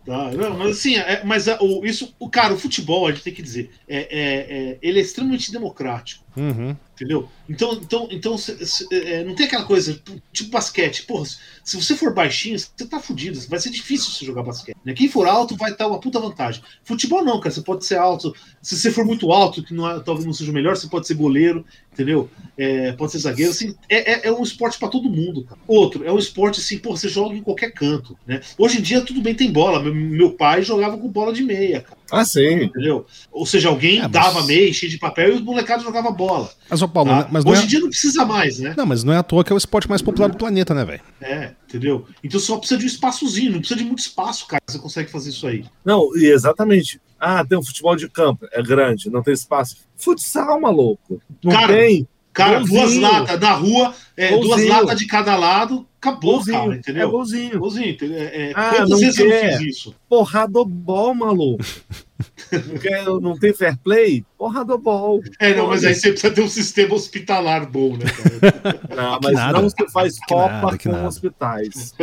[0.06, 3.24] Tá, não, mas assim, é, mas é, o, isso, o cara, o futebol, a gente
[3.24, 6.25] tem que dizer, é, é, é ele é extremamente democrático.
[6.36, 6.76] Uhum.
[6.94, 7.30] Entendeu?
[7.50, 10.02] Então, então, então cê, cê, é, não tem aquela coisa,
[10.32, 11.06] tipo basquete.
[11.06, 13.40] Porra, se você for baixinho, você tá fudido.
[13.50, 14.78] Vai ser difícil você jogar basquete.
[14.84, 14.94] Né?
[14.94, 16.64] Quem for alto vai estar uma puta vantagem.
[16.84, 17.54] Futebol não, cara.
[17.54, 18.34] Você pode ser alto.
[18.62, 21.08] Se você for muito alto, que não, é, talvez não seja o melhor, você pode
[21.08, 21.66] ser goleiro,
[21.96, 22.30] entendeu?
[22.58, 23.52] É, pode ser zagueiro.
[23.52, 25.60] Assim, é, é, é um esporte para todo mundo, cara.
[25.68, 28.18] Outro, é um esporte assim, pô, você joga em qualquer canto.
[28.28, 28.42] Né?
[28.58, 29.82] Hoje em dia, tudo bem, tem bola.
[29.82, 31.98] Meu, meu pai jogava com bola de meia, cara.
[32.12, 32.64] Ah, sim.
[32.64, 33.06] Entendeu?
[33.32, 34.12] Ou seja, alguém é, mas...
[34.12, 36.50] dava meia, cheio de papel e os molecados jogavam bola.
[36.70, 37.28] Mas, ô Paulo, tá?
[37.32, 37.64] mas Hoje é...
[37.64, 38.74] em dia não precisa mais, né?
[38.78, 40.86] Não, mas não é à toa que é o esporte mais popular do planeta, né,
[40.86, 41.02] velho?
[41.22, 42.06] É, entendeu?
[42.24, 45.30] Então só precisa de um espaçozinho, não precisa de muito espaço, cara, você consegue fazer
[45.32, 45.66] isso aí.
[45.84, 47.02] Não, exatamente.
[47.20, 49.78] Ah, tem um futebol de campo, é grande, não tem espaço.
[49.96, 51.22] Futsal, maluco.
[51.44, 52.08] Não cara, tem.
[52.34, 52.82] Cara, golzinho.
[52.82, 56.60] duas latas na rua, é, duas latas de cada lado, acabou, golzinho.
[56.60, 57.08] cara, entendeu?
[57.08, 57.60] É golzinho.
[57.60, 59.24] Golzinho, é, é, ah, quantas vezes quer.
[59.24, 59.96] eu não fiz isso?
[60.08, 61.66] Porradobol, maluco.
[62.52, 64.24] não, quer, não tem fair play?
[64.38, 65.22] Porradobol.
[65.40, 68.86] É, não, mas aí você precisa ter um sistema hospitalar bom, né, cara?
[68.96, 69.62] Não, mas nada.
[69.62, 71.08] não se faz copa nada, com nada.
[71.08, 71.94] hospitais.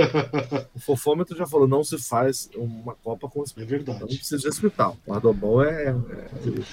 [0.75, 3.67] O fofômetro já falou, não se faz uma copa com hospitais.
[3.67, 4.01] É verdade.
[4.01, 4.97] Não precisa de hospital.
[5.07, 5.95] Porradobol é, é...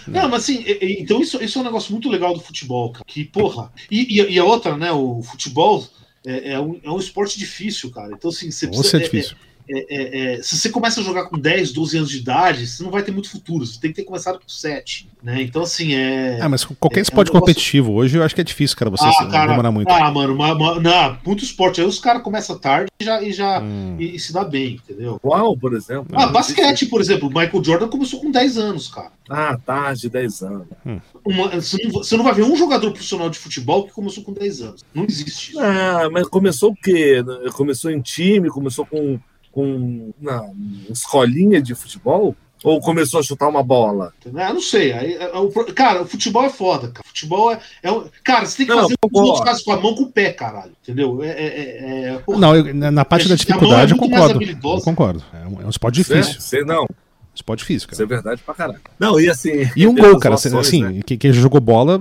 [0.07, 3.06] Não, mas assim, então isso, isso é um negócio muito legal do futebol, cara.
[3.07, 3.72] Que, porra.
[3.89, 5.88] E, e, e a outra, né, o futebol
[6.26, 8.14] é, é, um, é um esporte difícil, cara.
[8.14, 8.98] Então, assim, você precisa.
[8.98, 9.38] É, difícil.
[9.72, 12.82] É, é, é, se você começa a jogar com 10, 12 anos de idade, você
[12.82, 13.66] não vai ter muito futuro.
[13.66, 15.08] Você tem que ter começado com 7.
[15.22, 15.44] Né?
[15.44, 16.40] Então, assim, é.
[16.41, 17.54] Ah, mas qualquer esporte um negócio...
[17.54, 19.91] competitivo hoje eu acho que é difícil, cara, você ah, cara, demorar muito.
[19.91, 21.82] Ah, mano, uma, uma, não, muito esporte.
[21.82, 23.98] Aí os caras começam tarde e já, e, já hum.
[24.00, 25.20] e, e, se dá bem, entendeu?
[25.22, 26.08] Qual, por exemplo?
[26.14, 27.28] Ah, basquete, por exemplo.
[27.28, 29.12] O Michael Jordan começou com 10 anos, cara.
[29.30, 30.68] Ah, tarde, 10 anos.
[30.86, 31.00] Hum.
[31.26, 34.32] Uma, você, não, você, não, vai ver um jogador profissional de futebol que começou com
[34.32, 34.86] 10 anos.
[34.94, 35.60] Não existe isso.
[35.60, 37.24] Ah, mas começou o quê?
[37.54, 39.20] Começou em time, começou com
[39.51, 40.53] com uma
[40.89, 42.35] escolinha de futebol?
[42.61, 44.13] Ou começou a chutar uma bola?
[44.35, 44.91] Ah, não sei.
[44.91, 47.07] Aí, é, é cara, o futebol é foda, cara.
[47.07, 47.59] Futebol é.
[47.81, 47.89] é
[48.21, 50.03] cara, você tem que não, fazer o que os outros fazem com a mão com
[50.03, 50.73] o pé, caralho.
[50.84, 51.23] Entendeu?
[51.23, 54.43] É, é, é não, eu, na parte da dificuldade eu concordo.
[54.43, 55.23] Eu concordo.
[55.34, 56.41] É um, é um esporte difícil.
[56.41, 56.85] Você, não.
[57.40, 57.91] Esporte físico.
[57.91, 57.95] Cara.
[57.95, 58.80] Isso é verdade pra caralho.
[58.99, 59.70] Não, e assim.
[59.76, 60.36] E um gol, cara.
[60.36, 61.02] Ações, assim, né?
[61.06, 61.99] quem, quem jogou bola,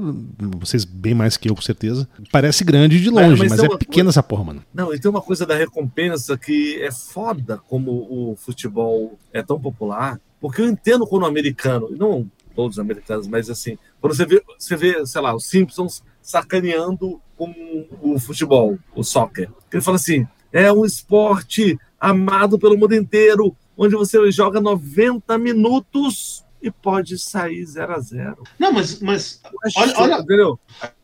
[0.58, 4.10] vocês bem mais que eu, com certeza, parece grande de longe, mas, mas é pequena
[4.10, 4.64] essa porra, mano.
[4.74, 9.60] Não, e tem uma coisa da recompensa que é foda como o futebol é tão
[9.60, 14.26] popular, porque eu entendo quando o americano, não todos os americanos, mas assim, quando você
[14.26, 17.54] vê, você vê, sei lá, os Simpsons sacaneando com
[18.02, 19.48] o futebol, o soccer.
[19.72, 26.44] Ele fala assim: é um esporte amado pelo mundo inteiro onde você joga 90 minutos
[26.60, 29.40] e pode sair 0 a 0 Não, mas, mas
[29.76, 30.58] olha, olha, entendeu?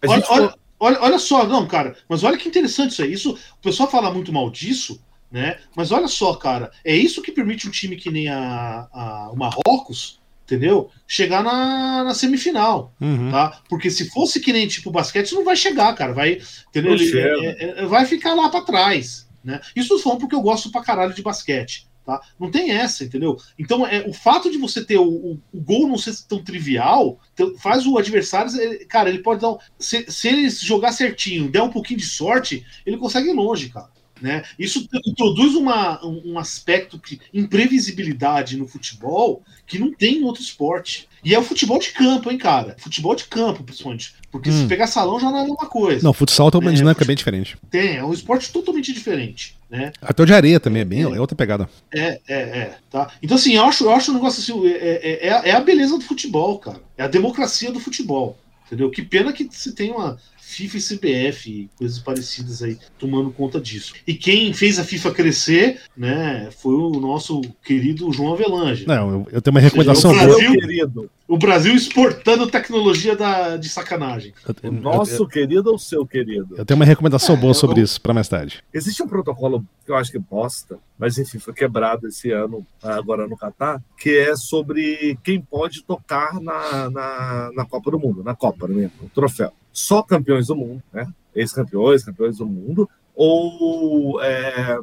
[0.06, 3.12] Olha, olha, olha, olha, só, não, cara, mas olha que interessante isso aí.
[3.12, 5.58] Isso, o pessoal fala muito mal disso, né?
[5.76, 9.36] Mas olha só, cara, é isso que permite um time que nem a, a o
[9.36, 10.90] Marrocos, entendeu?
[11.06, 13.30] Chegar na, na semifinal, uhum.
[13.30, 13.60] tá?
[13.68, 16.12] Porque se fosse que nem tipo basquete, isso não vai chegar, cara.
[16.12, 16.94] Vai, entendeu?
[16.94, 19.60] Ele, é, é, vai ficar lá para trás, né?
[19.76, 21.86] Isso falando porque eu gosto pra caralho de basquete.
[22.04, 22.20] Tá?
[22.38, 23.38] Não tem essa, entendeu?
[23.58, 27.18] Então, é, o fato de você ter o, o, o gol não ser tão trivial
[27.58, 28.52] faz o adversário.
[28.88, 29.52] Cara, ele pode dar.
[29.52, 33.70] Um, se, se ele jogar certinho, der um pouquinho de sorte, ele consegue ir longe,
[33.70, 33.88] cara.
[34.24, 34.42] Né?
[34.58, 41.06] Isso introduz uma, um aspecto de imprevisibilidade no futebol que não tem em outro esporte.
[41.22, 42.74] E é o futebol de campo, hein, cara?
[42.78, 44.14] Futebol de campo, principalmente.
[44.32, 44.62] Porque hum.
[44.62, 46.02] se pegar salão já não é a mesma coisa.
[46.02, 47.58] Não, futsal tem uma é, dinâmica bem diferente.
[47.70, 49.58] Tem, é um esporte totalmente diferente.
[49.68, 49.92] Né?
[50.00, 51.68] Até o de areia também é bem, é, é outra pegada.
[51.92, 52.78] É, é, é.
[52.90, 53.10] Tá?
[53.22, 56.04] Então, assim, eu acho, eu acho um negócio assim, é, é, é a beleza do
[56.04, 56.80] futebol, cara.
[56.96, 58.38] É a democracia do futebol.
[58.66, 58.90] Entendeu?
[58.90, 63.60] Que pena que você tem uma, FIFA e CBF e coisas parecidas aí tomando conta
[63.60, 63.94] disso.
[64.06, 68.86] E quem fez a FIFA crescer, né, foi o nosso querido João Avelange.
[68.86, 70.60] Não, eu, eu tenho uma recomendação seja, o Brasil, boa.
[70.60, 71.10] Querido.
[71.26, 74.34] O Brasil exportando tecnologia da, de sacanagem.
[74.62, 76.54] O nosso eu, querido ou seu querido?
[76.56, 78.62] Eu tenho uma recomendação é, boa sobre isso para mais tarde.
[78.72, 83.26] Existe um protocolo que eu acho que bosta, mas enfim, foi quebrado esse ano, agora
[83.26, 88.34] no Catar, que é sobre quem pode tocar na, na, na Copa do Mundo, na
[88.34, 88.90] Copa, né?
[89.02, 91.06] O troféu só campeões do mundo, né?
[91.34, 94.78] Ex-campeões, campeões do mundo, ou é,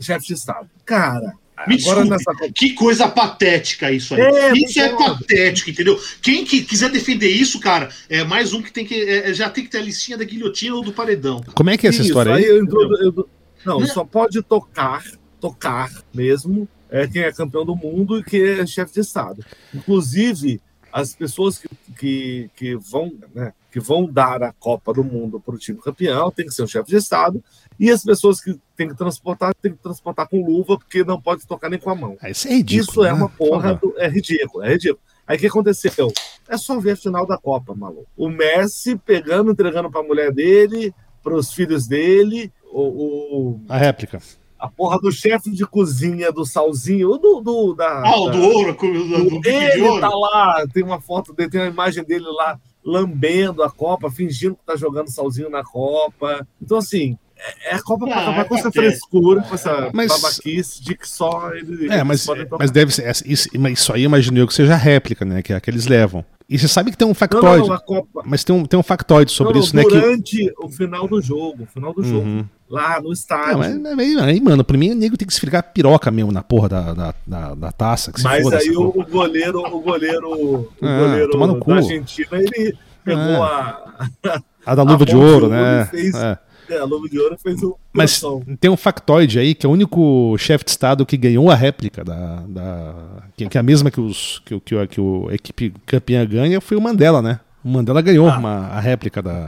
[0.00, 0.68] chefe de Estado.
[0.84, 1.34] Cara,
[1.66, 2.32] me Agora nessa...
[2.54, 4.20] Que coisa patética isso aí.
[4.20, 6.00] É, isso é patético, entendeu?
[6.22, 8.94] Quem que quiser defender isso, cara, é mais um que tem que.
[8.94, 11.42] É, é já tem que ter a listinha da guilhotina ou do paredão.
[11.54, 12.44] Como é que é essa isso, história aí?
[12.44, 13.28] aí eu, eu,
[13.64, 15.04] não, não, só pode tocar,
[15.38, 19.44] tocar mesmo, é quem é campeão do mundo e que é chefe de Estado.
[19.74, 20.60] Inclusive,
[20.90, 21.68] as pessoas que,
[21.98, 26.30] que, que vão, né, que vão dar a Copa do Mundo para o time campeão
[26.30, 27.42] tem que ser o chefe de Estado,
[27.78, 31.46] e as pessoas que têm que transportar têm que transportar com luva, porque não pode
[31.46, 32.16] tocar nem com a mão.
[32.20, 32.90] Ah, isso é ridículo.
[32.90, 33.10] Isso é né?
[33.10, 35.00] é uma porra, do, é ridículo, é ridículo.
[35.26, 36.12] Aí o que aconteceu?
[36.48, 38.08] É só ver a final da Copa, maluco.
[38.16, 40.92] O Messi pegando, entregando para a mulher dele,
[41.22, 44.20] para os filhos dele, o, o, A réplica
[44.60, 48.02] a porra do chefe de cozinha do Salzinho, do, do da.
[48.04, 51.70] Ah, o do ouro, do, do ele tá lá, tem uma foto dele, tem uma
[51.70, 56.46] imagem dele lá lambendo a Copa, fingindo que tá jogando Salzinho na Copa.
[56.60, 60.82] Então, assim, é, é a Copa para acabar com essa frescura, com essa mas, babaquice
[60.82, 61.90] de que só ele.
[61.92, 62.26] É, mas,
[62.58, 63.10] mas deve ser.
[63.24, 65.42] Isso, isso aí imaginei que seja réplica, né?
[65.42, 66.24] Que é a que eles levam.
[66.48, 67.68] E você sabe que tem um factoide.
[67.68, 70.00] Não, não, mas tem um, tem um factoide sobre não, isso, durante né?
[70.00, 72.48] Durante o final do jogo, o final do jogo.
[72.70, 73.80] Lá no estádio.
[73.80, 76.68] Não, mas, aí, mano, pra mim o nego tem que esfregar piroca mesmo na porra
[76.68, 78.12] da, da, da, da taça.
[78.22, 83.36] mas aí o, o, goleiro, o goleiro, o ah, goleiro da Argentina, ele pegou é.
[83.36, 84.42] a.
[84.64, 85.86] A da luva a de ouro, né?
[85.86, 86.38] Fez, é.
[86.68, 87.76] É, a luva de ouro fez o.
[87.92, 88.22] Mas
[88.60, 92.04] tem um factoide aí que é o único chefe de Estado que ganhou a réplica
[92.04, 92.44] da.
[92.46, 92.94] da
[93.36, 96.76] que, que é a mesma que, os, que, que, que a equipe campeã ganha foi
[96.76, 97.40] o Mandela, né?
[97.62, 99.46] O Mandela ganhou ah, uma, a réplica da,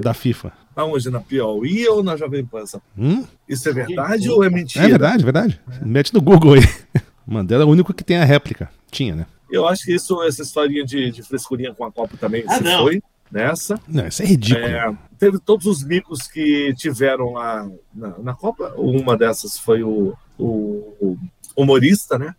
[0.00, 0.52] da FIFA.
[0.76, 1.10] Aonde?
[1.10, 2.64] Na Piauí ou na Jovem Pan?
[2.96, 3.24] Hum?
[3.48, 4.84] Isso é verdade ou é mentira?
[4.84, 5.60] É verdade, verdade.
[5.80, 5.84] É.
[5.84, 6.62] Mete no Google aí.
[7.26, 8.70] Mandela é o único que tem a réplica.
[8.90, 9.26] Tinha, né?
[9.50, 12.64] Eu acho que isso, essa historinha de, de frescurinha com a Copa também ah, se
[12.78, 13.80] foi nessa.
[13.88, 14.66] Não, isso é ridículo.
[14.66, 18.72] É, teve todos os micos que tiveram lá na, na Copa.
[18.76, 21.18] Uma dessas foi o, o, o
[21.56, 22.34] humorista, né?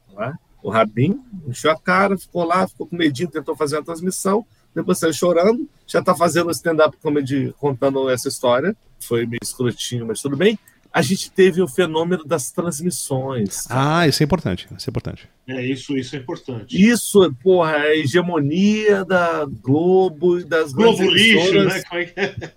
[0.61, 4.97] O Rabin, encheu a cara, ficou lá, ficou com medinho, tentou fazer a transmissão, depois
[4.97, 8.75] saiu chorando, já está fazendo stand-up comedy contando essa história.
[8.99, 10.57] Foi meio escrotinho, mas tudo bem
[10.91, 13.67] a gente teve o fenômeno das transmissões.
[13.69, 14.67] Ah, isso é importante.
[14.75, 15.29] Isso é importante.
[15.47, 16.89] É, isso, isso é importante.
[16.89, 21.81] Isso, porra, é a hegemonia da Globo e das Globo lixo, né?
[22.15, 22.51] É?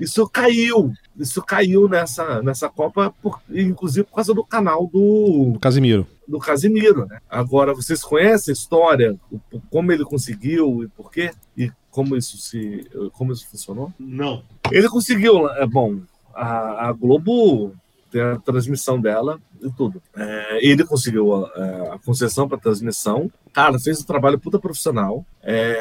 [0.00, 0.92] Isso caiu.
[1.18, 5.52] Isso caiu nessa, nessa Copa, por, inclusive por causa do canal do.
[5.54, 6.06] Do Casimiro.
[6.26, 7.20] Do Casimiro, né?
[7.28, 9.16] Agora, vocês conhecem a história,
[9.70, 11.30] como ele conseguiu e por quê?
[11.56, 12.86] E como isso se.
[13.12, 13.92] como isso funcionou?
[13.98, 14.42] Não.
[14.70, 16.00] Ele conseguiu, é bom,
[16.36, 17.74] a, a Globo
[18.10, 20.02] tem a transmissão dela e tudo.
[20.14, 23.30] É, ele conseguiu a, a concessão para transmissão.
[23.52, 25.24] Cara, fez um trabalho puta profissional.
[25.42, 25.80] É,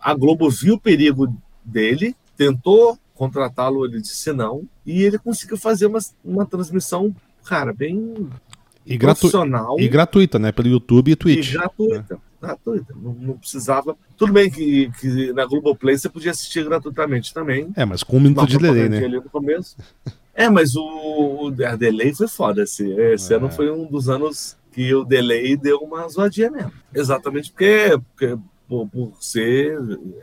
[0.00, 1.34] a Globo viu o perigo
[1.64, 7.14] dele, tentou contratá-lo, ele disse não, e ele conseguiu fazer uma, uma transmissão,
[7.44, 8.28] cara, bem
[8.84, 9.80] e profissional.
[9.80, 10.52] E gratuita, né?
[10.52, 11.50] Pelo YouTube e Twitch.
[11.50, 12.14] E gratuita.
[12.14, 12.20] Né?
[12.40, 12.94] Gratuita.
[12.94, 13.96] Não, não, precisava.
[14.16, 17.72] Tudo bem que, que na Globoplay você podia assistir gratuitamente também.
[17.76, 18.98] É, mas com um minuto de delay, né?
[18.98, 19.76] Ali no começo.
[20.34, 22.62] É, mas o, o delay foi foda.
[22.62, 23.36] Esse, esse é.
[23.36, 26.72] ano foi um dos anos que o delay deu uma zoadinha mesmo.
[26.94, 28.38] Exatamente porque, porque
[28.68, 29.78] por, por ser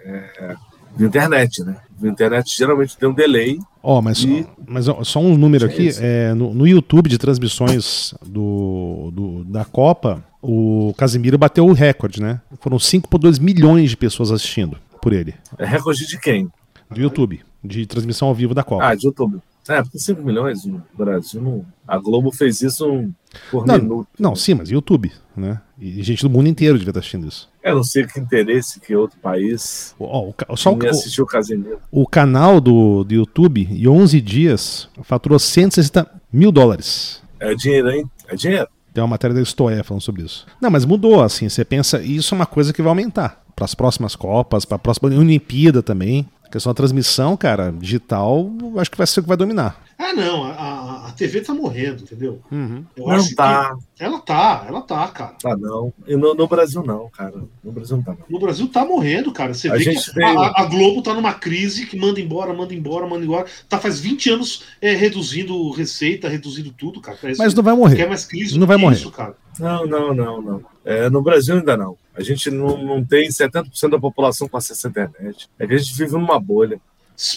[0.06, 0.56] é,
[0.96, 1.78] de internet, né?
[2.02, 3.58] A internet geralmente tem um delay.
[3.82, 4.46] Ó, oh, mas, e...
[4.68, 5.90] mas só um número aqui.
[6.00, 12.22] É, no, no YouTube de transmissões do, do, da Copa, o Casimiro bateu o recorde,
[12.22, 12.42] né?
[12.60, 15.34] Foram 5,2 milhões de pessoas assistindo por ele.
[15.58, 16.50] É recorde de quem?
[16.92, 18.86] Do YouTube, de transmissão ao vivo da Copa.
[18.86, 19.40] Ah, de YouTube.
[19.70, 21.42] É, porque 5 milhões no Brasil.
[21.42, 21.66] Não...
[21.88, 23.10] A Globo fez isso
[23.50, 24.08] por não, minuto.
[24.20, 25.62] Não, sim, mas YouTube, né?
[25.80, 27.50] E gente do mundo inteiro devia estar assistindo isso.
[27.64, 29.96] Eu não sei que interesse que outro país.
[29.98, 31.80] Oh, o, só o, assistiu o Casimiro.
[31.90, 37.22] O canal do, do YouTube, em 11 dias, faturou 160 Mil dólares.
[37.40, 38.10] É dinheiro, hein?
[38.28, 38.68] É dinheiro.
[38.94, 40.46] Tem uma matéria da Stoé falando sobre isso.
[40.62, 43.74] Não, mas mudou, assim, você pensa, isso é uma coisa que vai aumentar para as
[43.74, 46.28] próximas Copas, para a próxima Olimpíada também.
[46.46, 49.83] A questão da transmissão, cara, digital, acho que vai ser o que vai dominar.
[49.98, 52.42] Ah, não, a, a TV tá morrendo, entendeu?
[52.52, 52.84] Uhum.
[52.96, 53.76] Eu não acho tá.
[53.96, 55.36] que ela tá, ela tá, cara.
[55.42, 55.94] Tá, não.
[56.08, 57.34] E no, no Brasil, não, cara.
[57.64, 58.26] No Brasil não tá, não.
[58.30, 59.54] No Brasil tá morrendo, cara.
[59.54, 62.74] Você A vê que veio- a, a Globo tá numa crise que manda embora, manda
[62.74, 63.46] embora, manda embora.
[63.70, 67.18] Tá faz 20 anos é, reduzindo receita, reduzindo tudo, cara.
[67.22, 68.08] Parece Mas não vai quer morrer.
[68.08, 68.96] mais crise Não vai morrer.
[68.96, 69.36] Isso, cara.
[69.60, 70.66] Não, não, não, não.
[70.84, 71.96] É, no Brasil ainda não.
[72.16, 75.50] A gente não, não tem 70% da população com acesso à internet.
[75.58, 76.80] É que a gente vive numa bolha.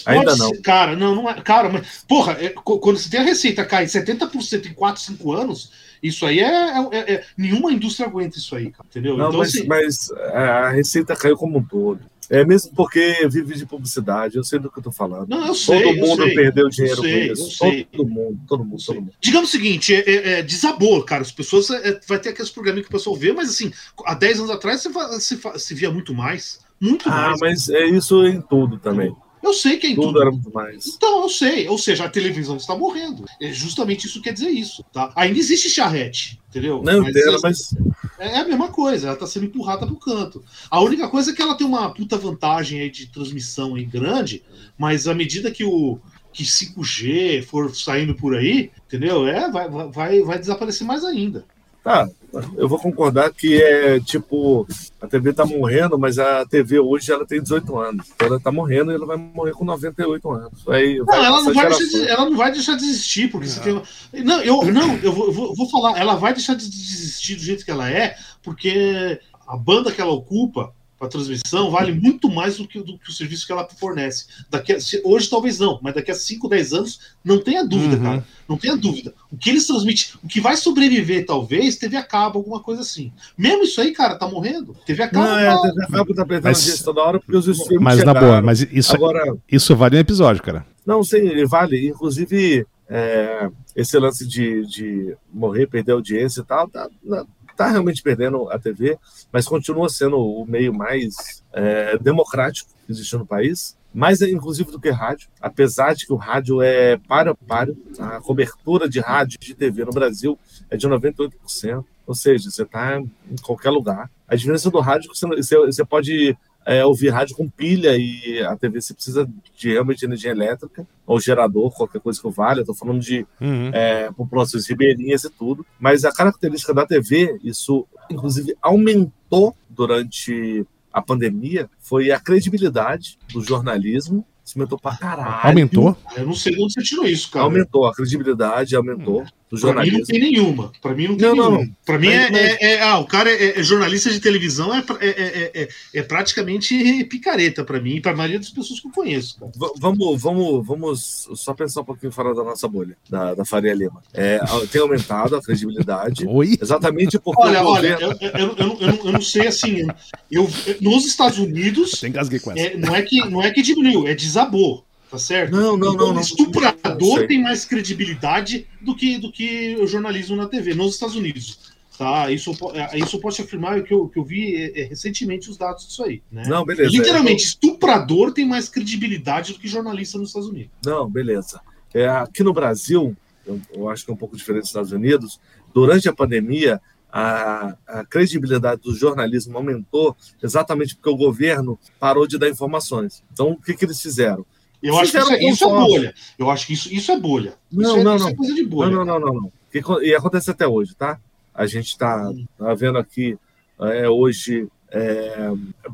[0.03, 0.61] Pode Ainda ser- não.
[0.61, 1.41] Cara, não, não é.
[1.41, 5.71] Cara, mas, porra, é, quando você tem a receita cair 70% em 4, 5 anos,
[6.01, 8.85] isso aí é, é- é- é- Nenhuma indústria aguenta isso aí, cara.
[8.89, 9.15] Entendeu?
[9.17, 11.99] Não, então, mas, assim, mas a receita caiu como um todo.
[12.29, 15.29] É mesmo porque vive de publicidade, eu sei do que eu tô falando.
[15.29, 15.81] não, eu sei.
[15.81, 16.35] todo mundo sei.
[16.35, 17.57] perdeu dinheiro sei, com isso.
[17.89, 19.13] Todo mundo, todo mundo, todo mundo.
[19.21, 21.21] Digamos o seguinte, é, é- é, desabou, cara.
[21.21, 23.71] As pessoas é, vai ter aqueles programinhos que o pessoal vê, mas assim,
[24.05, 26.59] há 10 anos atrás você, se, se via muito mais.
[26.81, 27.39] Muito Ah, mais.
[27.39, 29.15] mas é isso em tudo também.
[29.41, 30.21] Eu sei que é em Tudo tudo.
[30.21, 30.87] era muito mais.
[30.87, 31.67] Então, eu sei.
[31.67, 33.25] Ou seja, a televisão está morrendo.
[33.41, 35.11] É justamente isso que quer dizer isso, tá?
[35.15, 36.81] Ainda existe charrete, entendeu?
[36.83, 37.75] Não Mas é- mas
[38.19, 40.43] É a mesma coisa, ela está sendo empurrada pro canto.
[40.71, 44.43] A única coisa é que ela tem uma puta vantagem aí de transmissão aí grande,
[44.77, 45.99] mas à medida que o
[46.33, 49.27] que 5G for saindo por aí, entendeu?
[49.27, 51.45] É, vai- vai, vai desaparecer mais ainda.
[51.87, 52.09] Tá.
[52.57, 54.67] Eu vou concordar que é tipo,
[55.01, 58.07] a TV tá morrendo, mas a TV hoje ela tem 18 anos.
[58.13, 60.63] Então ela tá morrendo e ela vai morrer com 98 anos.
[60.65, 63.61] Vai Não, ela não, vai deixar de, ela não vai deixar de existir, porque você
[63.61, 63.81] tem.
[64.23, 67.41] Não, eu, não, eu vou, vou- eu vou falar, ela vai deixar de desistir do
[67.41, 72.57] jeito que ela é, porque a banda que ela ocupa para transmissão vale muito mais
[72.57, 74.25] do que, do que o serviço que ela fornece.
[74.49, 77.97] Daqui a- se- hoje talvez não, mas daqui a 5, 10 anos, não tenha dúvida,
[77.97, 78.03] Uhum.
[78.03, 78.25] cara.
[78.49, 79.13] Não tenha dúvida.
[79.31, 83.11] O que eles transmitem, o que vai sobreviver, talvez, TV a cabo, alguma coisa assim.
[83.37, 84.75] Mesmo isso aí, cara, tá morrendo.
[84.85, 85.25] TV a cabo.
[85.27, 87.97] Não, é, tá- a TV a cabo tá Mas- toda hora porque os streams Mas
[87.97, 88.21] na chegaram.
[88.27, 90.65] boa, mas isso, Agora, isso vale um episódio, cara.
[90.85, 91.87] Não, sim, vale.
[91.89, 97.25] Inclusive, é, esse lance de, de morrer, perder audiência e tal, tá, na-
[97.57, 98.97] tá realmente perdendo a TV,
[99.31, 103.75] mas continua sendo o meio mais é, democrático que existe no país.
[103.93, 108.87] Mais, inclusive, do que rádio, apesar de que o rádio é para páreo, a cobertura
[108.87, 110.37] de rádio de TV no Brasil
[110.69, 114.09] é de 98%, ou seja, você está em qualquer lugar.
[114.27, 118.43] A diferença do rádio é que você, você pode é, ouvir rádio com pilha e
[118.43, 119.25] a TV você precisa
[119.55, 122.59] de realmente energia elétrica ou gerador, qualquer coisa que vale.
[122.59, 123.69] Eu estou falando de Uhum.
[123.73, 125.65] é, populações ribeirinhas e tudo.
[125.79, 133.41] Mas a característica da TV, isso inclusive aumentou durante a pandemia, foi a credibilidade do
[133.41, 134.25] jornalismo.
[134.43, 135.47] Isso aumentou pra caralho.
[135.47, 135.95] Aumentou?
[136.15, 137.45] Eu não sei de onde você tirou isso, cara.
[137.45, 140.71] Aumentou, a credibilidade aumentou do Pra mim não tem nenhuma.
[140.81, 141.57] Pra mim não tem Não, nenhuma.
[141.59, 141.69] não.
[141.85, 144.83] Pra mim é, mas- é- é- Ah, o cara é, é jornalista de televisão, é,
[144.99, 148.91] é, é, é- é praticamente picareta pra mim e pra maioria das pessoas que eu
[148.91, 149.51] conheço, cara.
[149.77, 154.01] Vamos, vamos, vamos só pensar um pouquinho fora da nossa bolha, da, da Faria Lima.
[154.13, 154.39] É,
[154.71, 156.57] tem aumentado a credibilidade, Oi?
[156.61, 159.87] exatamente porque Olha, olha, eu, eu, eu, eu não- sei assim.
[160.31, 160.49] Eu,
[160.81, 162.59] nos Estados Unidos, engasguei com essa.
[162.61, 164.85] é, não, é que, não é que diminuiu, é desabou.
[165.09, 165.51] Tá certo?
[165.51, 166.17] Não, não, Então, não, não.
[166.17, 167.27] O estuprador sei.
[167.27, 171.75] tem mais credibilidade do que, do que o jornalismo na TV, nos Estados Unidos.
[171.97, 172.29] Tá?
[172.29, 175.57] Isso, é, isso eu posso afirmar que eu, que eu vi é, é, recentemente os
[175.57, 176.21] dados disso aí.
[176.31, 176.43] Né?
[176.47, 176.91] Não, beleza.
[176.91, 180.71] Literalmente, estuprador tem mais credibilidade do que jornalista nos Estados Unidos.
[180.85, 181.59] Não, beleza.
[181.93, 183.15] É, aqui no Brasil,
[183.45, 185.39] eu, eu acho que é um pouco diferente dos Estados Unidos,
[185.73, 186.79] durante a pandemia,
[187.11, 193.23] a, a credibilidade do jornalismo aumentou exatamente porque o governo parou de dar informações.
[193.33, 194.45] Então, o que, que eles fizeram?
[194.81, 195.87] Eu acho que isso, é, isso é conforme.
[195.87, 196.13] bolha.
[196.37, 197.53] Eu acho que isso, isso é bolha.
[197.71, 198.31] Não, isso é, não, isso não.
[198.31, 198.91] é coisa de bolha.
[198.91, 199.41] Não, não, não, não.
[199.41, 200.03] não.
[200.03, 201.19] E acontece até hoje, tá?
[201.53, 203.37] A gente está tá vendo aqui
[203.79, 205.49] é, hoje é,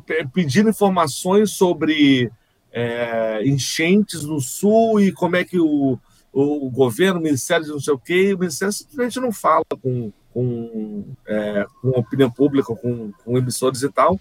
[0.05, 2.31] pe- pedindo informações sobre
[2.72, 5.97] é, enchentes no sul e como é que o,
[6.31, 10.11] o governo, o Ministério de não sei o quê, o Ministério simplesmente não fala com,
[10.34, 14.19] com, é, com a opinião pública, com, com emissores e tal.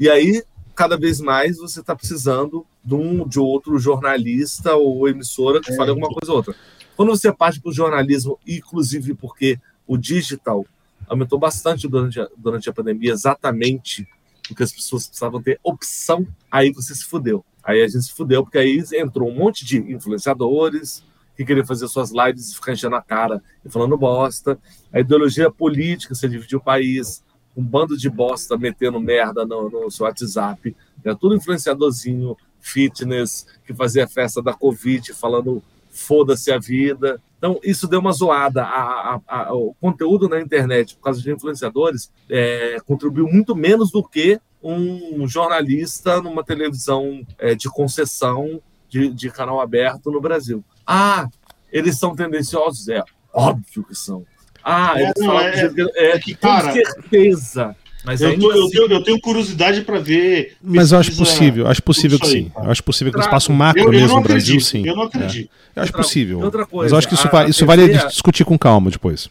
[0.00, 0.42] E aí,
[0.78, 5.90] cada vez mais, você está precisando de um de outro jornalista ou emissora que fale
[5.90, 6.54] alguma coisa ou outra.
[6.96, 10.64] Quando você parte para o jornalismo, inclusive porque o digital
[11.08, 14.06] aumentou bastante durante a, durante a pandemia, exatamente
[14.46, 17.44] porque as pessoas precisavam ter opção, aí você se fudeu.
[17.64, 21.02] Aí a gente se fudeu, porque aí entrou um monte de influenciadores
[21.36, 24.56] que queriam fazer suas lives e ficar enchendo a cara e falando bosta.
[24.92, 27.20] A ideologia política, você dividiu o país,
[27.58, 31.16] um bando de bosta metendo merda no, no seu WhatsApp, né?
[31.20, 35.60] tudo influenciadorzinho, fitness, que fazia festa da Covid, falando
[35.90, 37.20] foda-se a vida.
[37.36, 38.62] Então, isso deu uma zoada.
[38.62, 43.90] A, a, a, o conteúdo na internet, por causa de influenciadores, é, contribuiu muito menos
[43.90, 50.64] do que um jornalista numa televisão é, de concessão de, de canal aberto no Brasil.
[50.86, 51.28] Ah,
[51.72, 52.88] eles são tendenciosos?
[52.88, 53.02] É
[53.32, 54.24] óbvio que são.
[54.70, 57.74] Ah, É, eles não, é- é, é que, com cara, certeza.
[58.04, 60.56] Mas Eu, tô- eu assim- tenho, eu tenho curiosidade para ver.
[60.62, 62.52] Mas eu acho possível, acho possível que isso aí, sim.
[62.54, 63.36] Eu acho possível que no Claro.
[63.38, 64.64] espaço macro Eu, eu mesmo no Brasil, acredito.
[64.64, 64.86] sim.
[64.86, 65.06] Eu não É.
[65.06, 65.50] acredito.
[65.74, 66.40] Eu acho Outra- possível.
[66.40, 68.90] outra Mas coisa, eu acho que isso, a- vai, a isso vale discutir com calma
[68.90, 69.28] depois.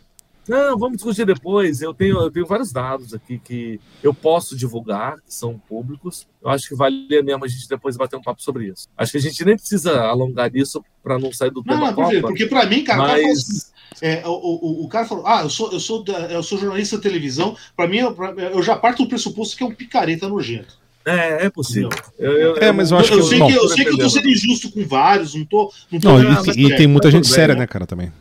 [0.48, 1.82] Não, vamos discutir depois.
[1.82, 6.26] Eu tenho, eu tenho vários dados aqui que eu posso divulgar, que são públicos.
[6.42, 8.88] Eu acho que vale mesmo a gente depois bater um papo sobre isso.
[8.98, 12.22] Acho que a gente nem precisa alongar isso para não sair do Não, tema não,
[12.22, 15.80] porque para mim, cara, mas é, o, o, o cara falou: Ah, eu sou, eu
[15.80, 17.56] sou, da- eu sou jornalista de televisão.
[17.76, 18.16] Para mim, eu,
[18.54, 20.76] eu já parto do pressuposto que é um picareta nojento.
[21.06, 21.90] é, é possível.
[22.20, 23.98] Eu, eu- É, mas eu acho eu, que- sei bom, que, eu sei que eu
[23.98, 25.72] tô sendo injusto com vários, não tô.
[25.92, 27.62] Não tô Não, e, e tem muita tudo gente séria, né?
[27.62, 28.12] né, cara, também.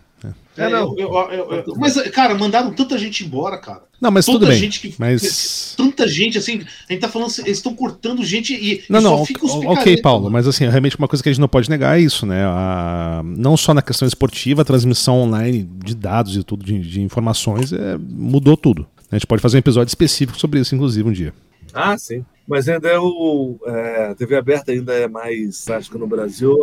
[0.56, 0.94] É, não.
[0.98, 3.82] eu- eu- eu- eu- mas, cara, mandaram tanta gente embora, cara.
[4.00, 4.58] Não, mas Tanta tudo bem.
[4.58, 4.94] gente que.
[4.98, 5.74] Mas.
[5.76, 8.82] Tanta gente, assim, a gente tá falando, eles estão cortando gente e.
[8.88, 11.22] Não, e não, só ok, fica os ok, picaretas, Paulo, mas assim, realmente uma coisa
[11.22, 12.44] que a gente não pode negar é isso, né?
[12.46, 17.00] A- não só na questão esportiva, a transmissão online de dados e tudo, de, de
[17.00, 18.86] informações, é, mudou tudo.
[19.10, 21.32] A gente pode fazer um episódio específico sobre isso, inclusive, um dia.
[21.72, 22.24] Ah, sim.
[22.46, 23.56] Mas ainda é o.
[23.66, 26.56] É, a TV aberta ainda é mais prática no Brasil.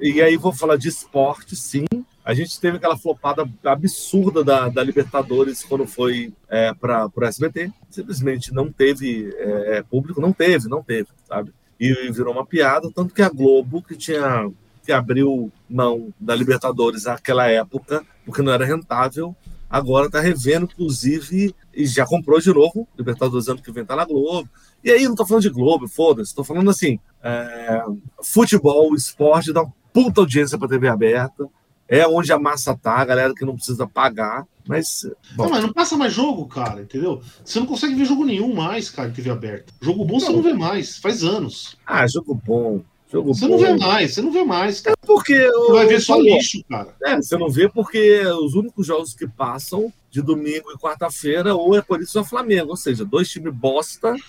[0.00, 1.84] E aí vou falar de esporte, sim.
[2.28, 7.72] A gente teve aquela flopada absurda da, da Libertadores quando foi é, para o SBT.
[7.88, 11.54] Simplesmente não teve é, público, não teve, não teve, sabe?
[11.80, 14.46] E virou uma piada, tanto que a Globo, que tinha
[14.84, 19.34] que abriu mão da Libertadores naquela época, porque não era rentável,
[19.70, 22.86] agora está revendo, inclusive, e já comprou de novo.
[22.98, 24.50] Libertadores ano que vem tá na Globo.
[24.84, 27.82] E aí, não tô falando de Globo, foda-se, tô falando assim: é,
[28.22, 31.48] futebol, esporte, dá uma puta audiência pra TV aberta.
[31.88, 34.44] É onde a massa tá, a galera que não precisa pagar.
[34.66, 37.22] Mas, bom, Não, mas não passa mais jogo, cara, entendeu?
[37.42, 39.72] Você não consegue ver jogo nenhum mais, cara, em TV aberta.
[39.80, 41.76] Jogo bom você não vê mais, faz anos.
[41.86, 42.82] ah, jogo bom.
[43.10, 43.52] Jogo Você bom.
[43.52, 44.96] não vê mais, você não vê mais, cara.
[45.06, 46.88] Porque Você vai ver só falou, lixo, cara.
[47.04, 51.76] É, você não vê porque os únicos jogos que passam de domingo e quarta-feira, ou
[51.76, 54.14] é por isso ou é Flamengo, ou seja, dois times bosta.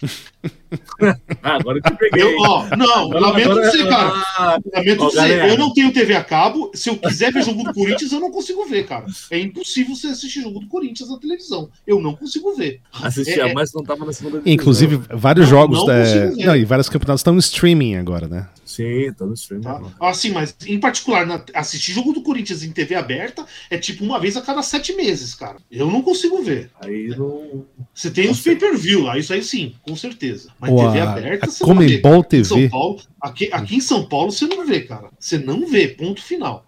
[1.43, 2.23] ah, agora eu te peguei.
[2.23, 4.11] Eu, ó, não, Agora- lamento agora- dizer, cara.
[4.37, 5.47] Ah, Lamento Ó, galera.
[5.49, 6.71] eu não tenho TV a cabo.
[6.73, 9.05] Se eu quiser ver jogo do Corinthians, eu não consigo ver, cara.
[9.31, 11.69] É impossível você assistir jogo do Corinthians na televisão.
[11.87, 12.79] Eu não consigo ver.
[12.93, 14.53] assistia, É, é- mas não tava na segunda divisão.
[14.53, 15.79] Inclusive, vários jogos.
[15.85, 16.45] não é, ver.
[16.45, 18.47] não, e vários campeonatos estão no streaming agora, né?
[18.69, 19.61] Sim, tá no stream.
[19.61, 19.81] Tá?
[19.99, 24.19] Assim, mas em particular, na- assistir jogo do Corinthians em TV aberta é tipo uma
[24.19, 25.57] vez a cada sete meses, cara.
[25.71, 26.69] Eu não consigo ver.
[26.79, 27.65] Aí não.
[27.91, 30.51] Você tem os pay-per-view lá, isso aí sim, com certeza.
[30.59, 31.85] Mas Ou TV aberta a você não vê.
[31.95, 32.69] Aqui em São TV.
[32.69, 35.09] Paulo, aqui, aqui em São Paulo você não vê, cara.
[35.19, 36.63] Você não vê, ponto final.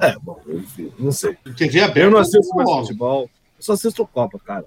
[0.00, 1.36] É, bom, enfim, não sei.
[1.54, 3.24] TV aberta Eu não assisto mais futebol.
[3.58, 4.64] Eu só assisto Copa, cara.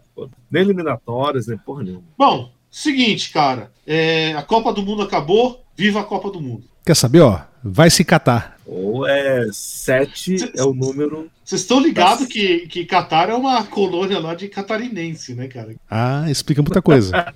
[0.52, 2.03] Nem eliminatórias, nem porra nenhuma.
[2.16, 3.72] Bom, seguinte, cara.
[3.88, 5.66] é, a Copa do Mundo acabou.
[5.78, 6.64] Viva a Copa do Mundo.
[6.86, 7.41] Quer saber, ó?
[7.64, 8.55] Vai se catar.
[8.68, 11.30] Ou é sete é o número.
[11.44, 12.32] Vocês estão ligados Nossa.
[12.34, 15.76] que, que Catar é uma colônia lá de catarinense, né, cara?
[15.90, 17.34] Ah, explica muita coisa.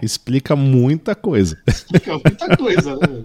[0.00, 1.58] explica muita coisa.
[1.66, 3.24] Explica muita coisa, né?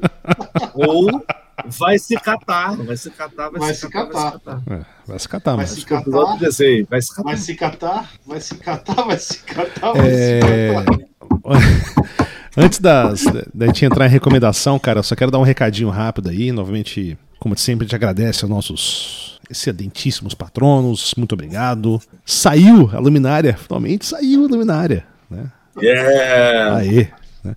[0.74, 1.24] Ou
[1.68, 2.76] vai se catar.
[2.78, 4.32] Vai se catar, vai, Vai se se catar.
[4.32, 4.62] catar.
[4.72, 5.70] É, vai se catar, Vai mas.
[5.70, 6.86] se que o episódio catar.
[6.90, 7.24] vai se catar.
[7.24, 11.04] Vai se catar, vai se catar, vai se catar, vai É, se catar.
[12.56, 13.24] Antes das,
[13.54, 16.52] da gente entrar em recomendação, cara, eu só quero dar um recadinho rápido aí.
[16.52, 21.14] Novamente, como sempre, a gente agradece aos nossos excedentíssimos patronos.
[21.18, 22.02] Muito obrigado.
[22.26, 25.06] Saiu a luminária, finalmente saiu a luminária.
[25.30, 25.52] Né?
[25.78, 26.78] Yeah!
[26.78, 27.07] Aê.
[27.44, 27.56] né?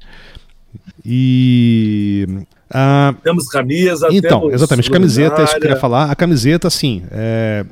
[1.05, 2.27] E.
[2.69, 5.81] ah, Temos camisa, então, temos exatamente, camiseta, é isso que eu queria luminária.
[5.81, 6.11] falar.
[6.11, 7.65] A camiseta, assim, é,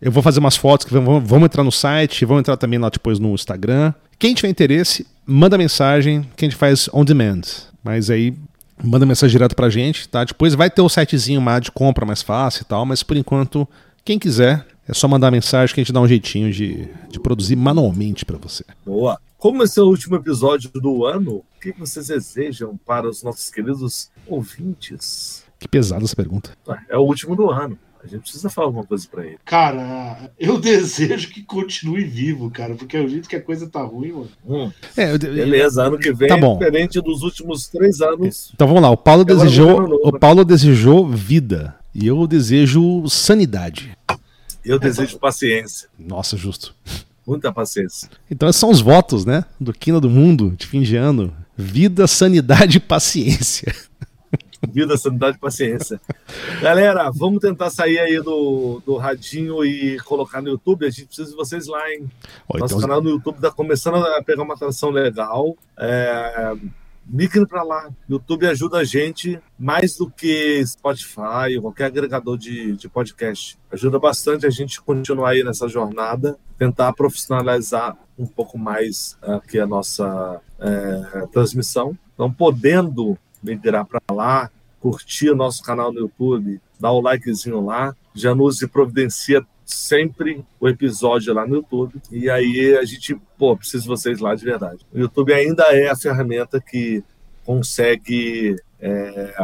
[0.00, 2.88] eu vou fazer umas fotos que vão, vamos entrar no site, vamos entrar também lá
[2.88, 3.92] depois no Instagram.
[4.16, 7.40] Quem tiver interesse, manda mensagem que a gente faz on demand.
[7.82, 8.32] Mas aí,
[8.82, 10.24] manda mensagem direto pra gente, tá?
[10.24, 13.66] Depois vai ter o sitezinho lá de compra mais fácil e tal, mas por enquanto,
[14.04, 17.56] quem quiser, é só mandar mensagem que a gente dá um jeitinho de, de produzir
[17.56, 18.64] manualmente pra você.
[18.84, 19.18] Boa.
[19.36, 23.50] Como esse é o último episódio do ano, o que vocês desejam para os nossos
[23.50, 25.44] queridos ouvintes?
[25.58, 26.50] Que pesada essa pergunta.
[26.68, 27.78] Ah, É o último do ano.
[28.02, 29.38] A gente precisa falar alguma coisa para ele.
[29.44, 33.82] Cara, eu desejo que continue vivo, cara, porque é o jeito que a coisa tá
[33.82, 34.28] ruim, mano.
[34.46, 36.58] Hum, É, eu- beleza, ano que vem, Tá bom.
[36.58, 38.50] diferente dos últimos três anos.
[38.54, 40.18] Então vamos lá, o Paulo desejou, o né?
[40.18, 43.96] Paulo desejou vida e eu desejo sanidade.
[44.64, 46.74] Eu desejo paciência, Nossa, justo.
[47.26, 48.08] muita paciência.
[48.30, 51.32] Então esses são os votos, né, do Quina do Mundo de fim de ano.
[51.56, 53.74] Vida, sanidade e paciência.
[54.66, 56.00] Vida, sanidade e paciência.
[56.60, 60.86] Galera, vamos tentar sair aí do, do radinho e colocar no YouTube.
[60.86, 62.10] A gente precisa de vocês lá, hein?
[62.48, 65.56] Ó, Nosso então- canal no YouTube está começando a pegar uma atração legal.
[65.78, 66.54] É,
[67.08, 67.88] migrem para lá.
[68.08, 73.58] YouTube ajuda a gente mais do que Spotify ou qualquer agregador de, de podcast.
[73.72, 79.66] Ajuda bastante a gente continuar aí nessa jornada, tentar profissionalizar um pouco mais aqui a
[79.66, 81.96] nossa é, transmissão.
[82.14, 84.50] Então, podendo migrar para lá,
[84.80, 90.68] curtir o nosso canal no YouTube, dar o likezinho lá, já nos providencia sempre o
[90.68, 92.00] episódio lá no YouTube.
[92.10, 94.84] E aí a gente, pô, precisa de vocês lá de verdade.
[94.92, 97.02] O YouTube ainda é a ferramenta que
[97.44, 99.34] consegue é,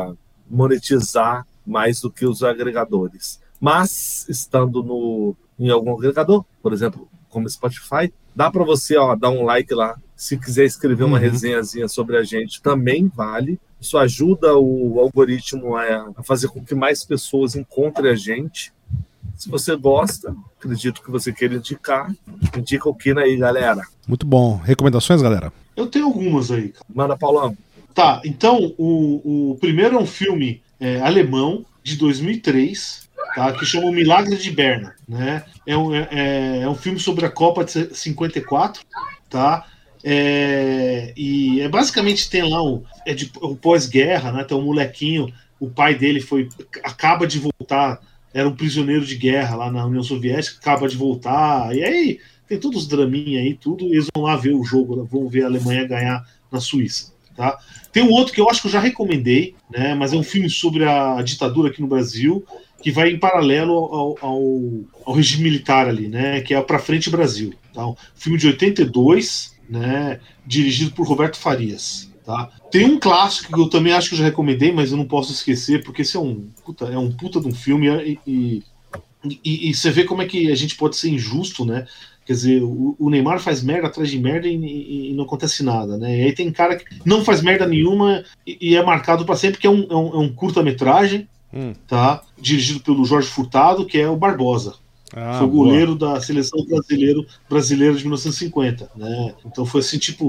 [0.48, 3.40] monetizar mais do que os agregadores.
[3.60, 9.30] Mas, estando no, em algum agregador, por exemplo, como Spotify, dá para você ó, dar
[9.30, 9.98] um like lá.
[10.16, 11.22] Se quiser escrever uma Uhum.
[11.22, 13.58] resenhazinha sobre a gente, também vale.
[13.80, 18.72] Isso ajuda o algoritmo a, fazer com que mais pessoas encontrem a gente.
[19.36, 22.14] Se você gosta, acredito que você queira indicar,
[22.56, 23.82] indica o Kina aí, galera.
[24.06, 24.56] Muito bom.
[24.56, 25.52] Recomendações, galera?
[25.76, 26.86] Eu tenho algumas aí, cara.
[26.94, 27.56] Manda, Paulão.
[27.92, 33.86] Tá, então o, o primeiro é um filme é, alemão de 2003, tá, que chama
[33.86, 35.44] O Milagre de Berna, né?
[35.66, 38.82] É um, é, é um filme sobre a Copa de 54,
[39.28, 39.66] tá?
[40.06, 44.44] É, e é basicamente tem lá um, é de o pós-guerra, né?
[44.44, 46.46] Tem um molequinho, o pai dele foi
[46.82, 48.02] acaba de voltar,
[48.32, 52.58] era um prisioneiro de guerra lá na União Soviética, acaba de voltar, e aí tem
[52.58, 55.88] todos os draminha aí, tudo, eles vão lá ver o jogo, vão ver a Alemanha
[55.88, 56.22] ganhar
[56.52, 57.58] na Suíça, tá?
[57.90, 59.94] Tem um outro que eu acho que eu já recomendei, né?
[59.94, 62.44] Mas é um filme sobre a ditadura aqui no Brasil,
[62.82, 64.42] que vai em paralelo ao, ao,
[65.06, 66.42] ao regime militar ali, né?
[66.42, 67.54] Que é Pra Frente Brasil.
[67.72, 67.86] Tá?
[67.86, 70.20] Um filme de 82, né?
[70.46, 72.10] Dirigido por Roberto Farias.
[72.24, 72.50] Tá?
[72.70, 75.30] Tem um clássico que eu também acho que eu já recomendei, mas eu não posso
[75.30, 78.62] esquecer, porque esse é um puta, é um puta de um filme e, e,
[79.44, 81.86] e- e você vê como é que a gente pode ser injusto, né?
[82.24, 86.18] Quer dizer, o, o Neymar faz merda atrás de merda e, não acontece nada, né?
[86.18, 89.58] E aí tem cara que não faz merda nenhuma e, e é marcado para sempre,
[89.60, 91.72] que é um, é um, é um curta-metragem, Hum.
[91.86, 92.22] tá?
[92.40, 94.74] Dirigido pelo Jorge Furtado, que é o Barbosa.
[95.16, 95.66] Ah, foi o boa.
[95.66, 99.34] goleiro da seleção brasileiro, brasileira de 1950, né?
[99.46, 100.28] Então foi assim, tipo,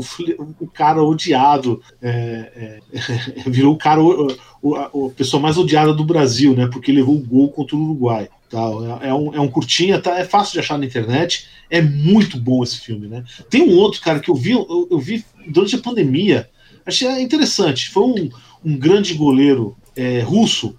[0.59, 4.27] o cara odiado, é, é, virou o cara, o,
[4.61, 6.67] o- a, pessoa mais odiada do Brasil, né?
[6.67, 8.29] Porque levou o gol contra o Uruguai.
[8.49, 8.61] Tá?
[9.01, 10.19] É, é um, é um curtinha, tá?
[10.19, 11.47] É fácil de achar na internet.
[11.69, 13.23] É muito bom esse filme, né?
[13.49, 16.47] Tem um outro, cara, que eu vi, eu, eu vi durante a pandemia.
[16.85, 17.89] Achei interessante.
[17.89, 18.29] Foi um,
[18.63, 20.75] um grande goleiro é, russo,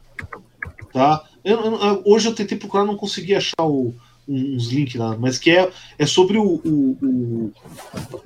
[0.92, 1.24] tá?
[1.46, 3.94] Eu- eu- hoje eu tentei procurar, não consegui achar o-
[4.28, 7.52] uns links lá, mas que é, é sobre o, o- o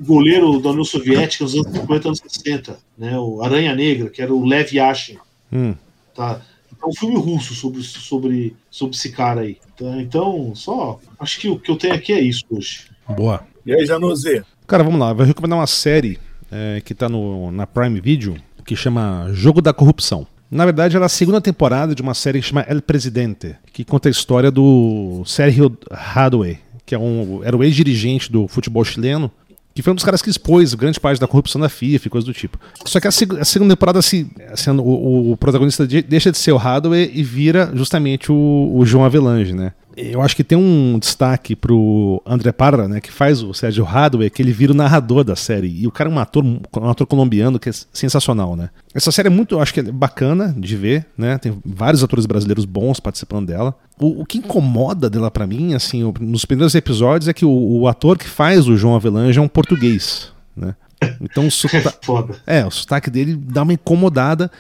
[0.01, 3.19] goleiro da União Soviética nos anos 50 anos 60, né?
[3.19, 5.19] O Aranha Negra, que era o Lev Yashin,
[5.53, 5.75] Hum.
[6.15, 6.41] tá?
[6.83, 9.59] É um filme russo sobre, sobre, sobre esse cara aí.
[9.77, 10.01] tá?
[10.01, 10.99] Então, só.
[11.19, 12.87] Acho que o que eu tenho aqui é isso hoje.
[13.15, 13.47] Boa.
[13.67, 14.43] E aí, Januzzi?
[14.67, 15.13] Cara, vamos lá.
[15.13, 16.19] Vou recomendar uma série
[16.51, 20.27] é, que tá no, na Prime Video que chama Jogo da Corrupção.
[20.51, 23.85] Na verdade, ela é a segunda temporada de uma série que chama El Presidente, que
[23.85, 29.31] conta a história do Sergio Hadwe, que é um, era o ex-dirigente do futebol chileno,
[29.73, 32.27] que foi um dos caras que expôs grande parte da corrupção da FIFA e coisa
[32.27, 32.59] do tipo.
[32.85, 36.39] Só que a, seg- a segunda temporada, se, sendo o, o protagonista de- deixa de
[36.39, 39.73] ser o Hadwe e vira justamente o, o João Avelange, né?
[39.97, 44.31] Eu acho que tem um destaque pro André Parra, né, que faz o Sérgio Hadwe,
[44.31, 45.69] que ele vira o narrador da série.
[45.69, 48.71] E o cara é um ator, um ator colombiano que é sensacional, né?
[48.95, 51.39] Essa série é muito, eu acho que é bacana de ver, né?
[51.39, 53.75] Tem vários atores brasileiros bons participando dela.
[53.99, 57.51] O, o que incomoda dela pra mim, assim, nos primeiros episódios é que o,
[57.81, 60.75] o ator que faz o João Avelange é um português, né?
[61.21, 62.37] Então o sota- Foda.
[62.47, 64.51] é, o sotaque dele dá uma incomodada,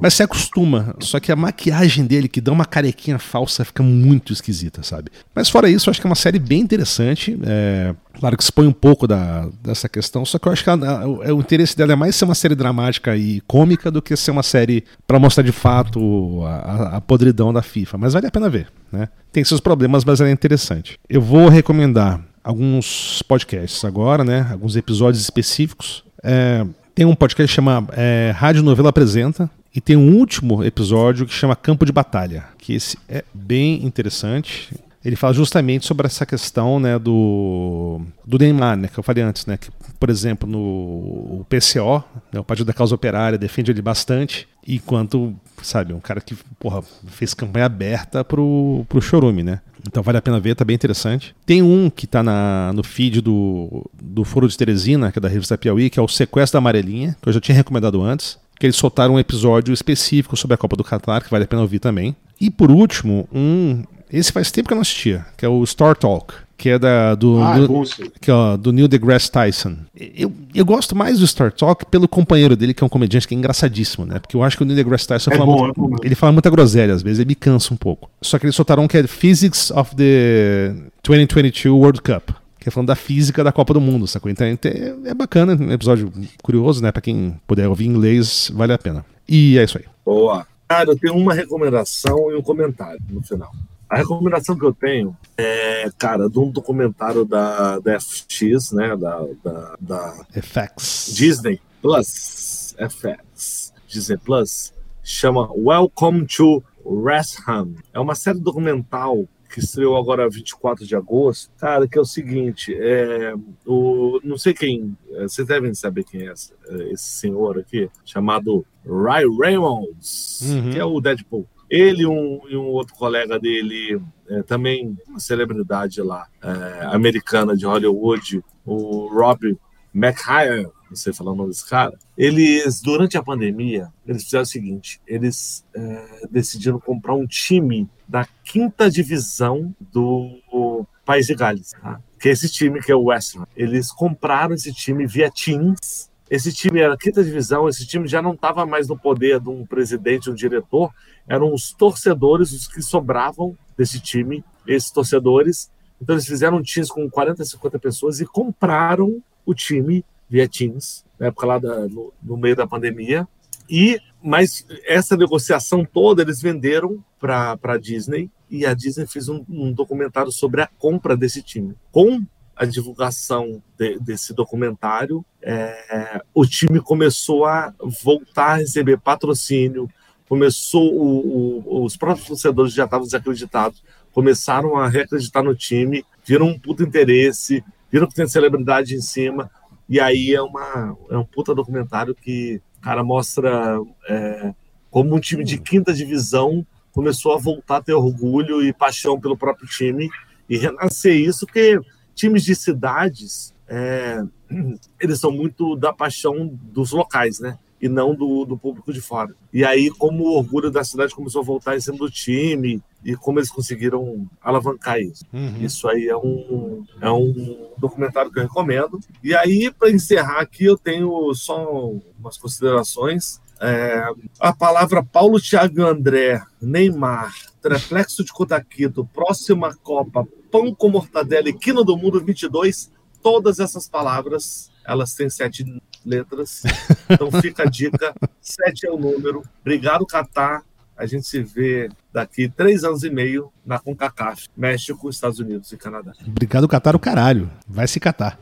[0.00, 0.94] mas se acostuma.
[1.00, 5.10] Só que a maquiagem dele, que dá uma carequinha falsa, fica muito esquisita, sabe?
[5.34, 7.38] Mas fora isso, eu acho que é uma série bem interessante.
[7.44, 10.74] É, claro que expõe um pouco da, dessa questão, só que eu acho que a-
[10.74, 14.16] a- o, o interesse dela é mais ser uma série dramática e cômica do que
[14.16, 17.98] ser uma série pra mostrar de fato a, a- podridão da FIFA.
[17.98, 19.08] Mas vale a pena ver, né?
[19.32, 20.98] Tem seus problemas, mas ela é interessante.
[21.08, 24.46] Eu vou recomendar alguns podcasts agora, né?
[24.50, 26.02] Alguns episódios específicos.
[26.24, 26.64] É,
[26.94, 29.48] tem um podcast que chama é, Rádio Novela Apresenta
[29.78, 34.76] e tem um último episódio que chama Campo de Batalha, que esse é bem interessante.
[35.04, 39.46] Ele fala justamente sobre essa questão né, do, do Neymar, né, que eu falei antes,
[39.46, 42.02] né, que, por exemplo, no PCO,
[42.32, 45.32] né, o Partido da Causa Operária, defende ele bastante, enquanto,
[45.62, 49.60] sabe, um cara que porra, fez campanha aberta pro, pro Chorume, né?
[49.86, 51.36] Então vale a pena ver, tá bem interessante.
[51.46, 55.28] Tem um que tá na, no feed do, do Foro de Teresina, que é da
[55.28, 58.36] revista Piauí, que é o Sequestro da Amarelinha, que eu já tinha recomendado antes.
[58.58, 61.62] Que eles soltaram um episódio específico sobre a Copa do Qatar, que vale a pena
[61.62, 62.14] ouvir também.
[62.40, 63.82] E por último, um.
[64.10, 67.14] Esse faz tempo que eu não assistia, que é o Star Talk, que é da,
[67.14, 68.02] do, Ah, é do, isso.
[68.22, 69.76] que, ó, do Neil deGrasse Tyson.
[69.94, 73.34] Eu, eu gosto mais do Star Talk pelo companheiro dele, que é um comediante que
[73.34, 74.18] é engraçadíssimo, né?
[74.18, 75.96] Porque eu acho que o Neil deGrasse Tyson É fala bom, muito, é mesmo.
[76.02, 78.08] ele fala muita groselha, às vezes ele me cansa um pouco.
[78.22, 82.30] Só que eles soltaram um que é Physics of the 2022 World Cup.
[82.58, 84.30] Que é falando da física da Copa do Mundo, sacou?
[84.30, 84.58] Então é,
[85.04, 86.12] é bacana, um episódio
[86.42, 86.90] curioso, né?
[86.90, 89.04] Pra quem puder ouvir inglês, vale a pena.
[89.28, 89.84] E é isso aí.
[90.04, 90.46] Boa.
[90.66, 93.50] Cara, eu tenho uma recomendação e um comentário no final.
[93.88, 98.94] A recomendação que eu tenho é, cara, de um documentário da, da FX, né?
[98.96, 101.14] Da, da, da FX.
[101.14, 107.74] Disney Plus, FX, Disney Plus, chama Welcome to Wrexham.
[107.94, 109.26] É uma série documental
[109.58, 111.50] que estreou agora 24 de agosto.
[111.58, 113.34] Cara, que é o seguinte, é,
[113.66, 117.90] o, não sei quem, é, vocês devem saber quem é esse, é, esse senhor aqui,
[118.04, 120.70] chamado Ry Reynolds, Uhum.
[120.70, 121.46] que é o Deadpool.
[121.68, 127.56] Ele e um, e um outro colega dele, é, também uma celebridade lá, é, americana
[127.56, 129.58] de Hollywood, o Rob
[129.94, 134.46] McHire, não sei falar o nome desse cara, eles, durante a pandemia, eles fizeram o
[134.46, 142.00] seguinte, eles é, decidiram comprar um time da quinta divisão do País de Gales, tá?
[142.18, 143.46] que é esse time que é o West Ham.
[143.54, 148.32] Eles compraram esse time via Teams, esse time era quinta divisão, esse time já não
[148.32, 150.92] estava mais no poder de um presidente, um diretor,
[151.26, 155.70] eram os torcedores, os que sobravam desse time, esses torcedores.
[156.00, 161.28] Então eles fizeram time com 40, 50 pessoas e compraram o time via Teams, na
[161.28, 163.26] época lá da, no, no meio da pandemia.
[163.68, 169.44] E mas essa negociação toda eles venderam para a Disney e a Disney fez um,
[169.48, 171.74] um documentário sobre a compra desse time.
[171.92, 172.22] Com
[172.56, 177.72] a divulgação de- desse documentário, é, o time começou a
[178.02, 179.88] voltar a receber patrocínio,
[180.28, 183.82] começou o- o- os próprios torcedores já estavam desacreditados,
[184.12, 189.50] começaram a reacreditar no time, viram um puto interesse, viram que tem celebridade em cima,
[189.88, 193.78] e aí é, uma, é um puta documentário que, cara, mostra
[194.08, 194.52] é,
[194.90, 196.66] como um time de quinta divisão
[196.98, 200.10] começou a voltar a ter orgulho e paixão pelo próprio time
[200.48, 201.78] e renascer isso, porque
[202.12, 204.20] times de cidades, é,
[205.00, 207.56] eles são muito da paixão dos locais, né?
[207.80, 209.32] E não do, do público de fora.
[209.52, 213.14] E aí, como o orgulho da cidade começou a voltar em cima do time e
[213.14, 215.24] como eles conseguiram alavancar isso.
[215.32, 215.58] Uhum.
[215.60, 218.98] Isso aí é um, é um documentário que eu recomendo.
[219.22, 223.40] E aí, para encerrar aqui, eu tenho só umas considerações.
[223.60, 224.02] É,
[224.38, 231.52] a palavra Paulo Thiago André, Neymar, Treflexo de Cotaquito, próxima Copa, Pão com Mortadela e
[231.52, 232.90] Quino do Mundo 22,
[233.22, 235.64] todas essas palavras, elas têm sete
[236.04, 236.62] letras.
[237.10, 239.42] Então fica a dica, sete é o número.
[239.60, 240.62] Obrigado, Catar.
[240.96, 245.76] A gente se vê daqui três anos e meio na CONCACAF, México, Estados Unidos e
[245.76, 246.12] Canadá.
[246.26, 247.48] Obrigado, Catar, o caralho.
[247.68, 248.36] Vai se catar.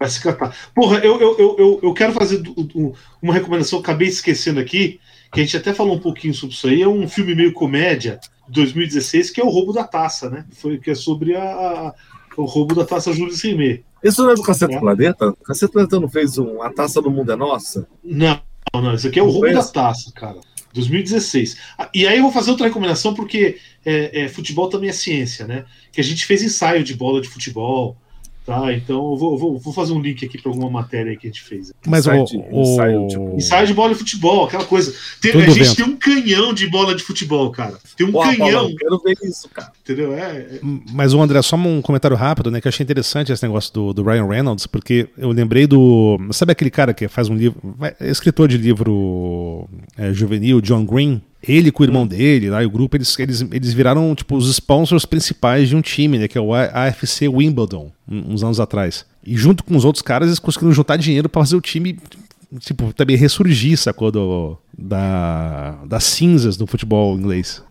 [0.00, 0.56] Vai se catar.
[0.74, 4.98] Porra, eu, eu, eu, eu, quero fazer do- do- uma recomendação, acabei esquecendo aqui,
[5.30, 6.80] que a gente até falou um pouquinho sobre isso aí.
[6.80, 8.18] É um filme meio comédia,
[8.48, 10.46] de 2016, que é o roubo da taça, né?
[10.52, 11.94] Foi, que é sobre a, a-
[12.38, 13.84] o roubo da taça Júlio Rimet.
[14.02, 14.80] Isso não é do Cacete É.
[14.80, 15.34] Planeta?
[15.44, 17.86] Cacete Planeta não fez um A Taça do Mundo é Nossa?
[18.02, 18.40] Não,
[18.72, 20.38] não, isso aqui é o Não roubo da taça, cara.
[20.72, 21.56] 2016.
[21.76, 25.46] Ah, E aí eu vou fazer outra recomendação, porque é, é, futebol também é ciência,
[25.46, 25.66] né?
[25.92, 27.96] Que a gente fez ensaio de bola de futebol,
[28.46, 28.72] tá?
[28.72, 31.42] Então eu vou, vou, vou fazer um link aqui para alguma matéria que a gente
[31.42, 31.72] fez.
[31.86, 34.94] Mas o, Ensaio de- o- ensaio, tipo, Ensaio de bola de futebol, aquela coisa.
[35.20, 35.76] Tem- a gente vento.
[35.76, 37.78] tem um canhão de bola de futebol, cara.
[37.96, 39.72] Tem um canhão, Paulão, quero ver isso, cara.
[39.82, 40.12] entendeu?
[40.14, 40.60] É, é-
[40.92, 42.60] Mas o André, só um comentário rápido, né?
[42.60, 46.18] Que eu achei interessante esse negócio do, do Ryan Reynolds, porque eu lembrei do.
[46.32, 47.60] Sabe aquele cara que faz um livro.
[48.00, 51.22] É escritor de livro é, juvenil, John Green?
[51.42, 54.48] Ele com o irmão dele, lá, e o grupo, eles, eles, eles viraram, tipo, os
[54.50, 56.28] sponsors principais de um time, né?
[56.28, 59.06] Que é o AFC Wimbledon, uns anos atrás.
[59.24, 61.98] E junto com os outros caras, eles conseguiram juntar dinheiro pra fazer o time,
[62.58, 64.10] tipo, também ressurgir, sacou?
[64.10, 67.62] Do, da, das cinzas do futebol inglês.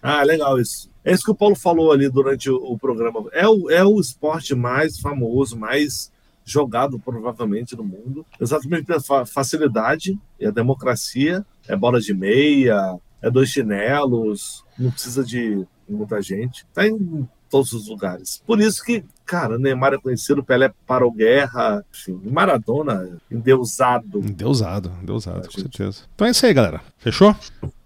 [0.00, 0.88] Ah, legal isso.
[1.04, 3.24] É isso que o Paulo falou ali durante o, o programa.
[3.32, 6.11] É o, é o esporte mais famoso, mais
[6.44, 8.26] jogado provavelmente no mundo.
[8.40, 11.44] Exatamente pela fa- facilidade e a democracia.
[11.68, 16.66] É bola de meia, é dois chinelos, não precisa de muita gente.
[16.74, 18.42] Tá em todos os lugares.
[18.46, 24.20] Por isso que, cara, Neymar é conhecido, Pelé parou guerra, enfim, Maradona endeusado.
[24.20, 26.02] Endeusado, endeusado, com certeza.
[26.14, 26.80] Então é isso aí, galera.
[26.96, 27.36] Fechou?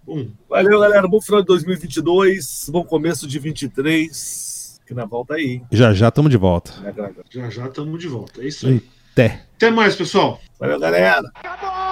[0.06, 1.08] um, Valeu, galera.
[1.08, 4.55] Bom final de 2022, bom começo de 23,
[4.86, 5.60] que na volta aí.
[5.70, 6.72] Já já estamos de volta.
[7.28, 8.42] já já estamos de volta.
[8.42, 8.82] É isso aí.
[9.12, 9.42] Até.
[9.56, 10.40] Até mais, pessoal.
[10.58, 11.30] Valeu, galera.
[11.34, 11.85] Acabou!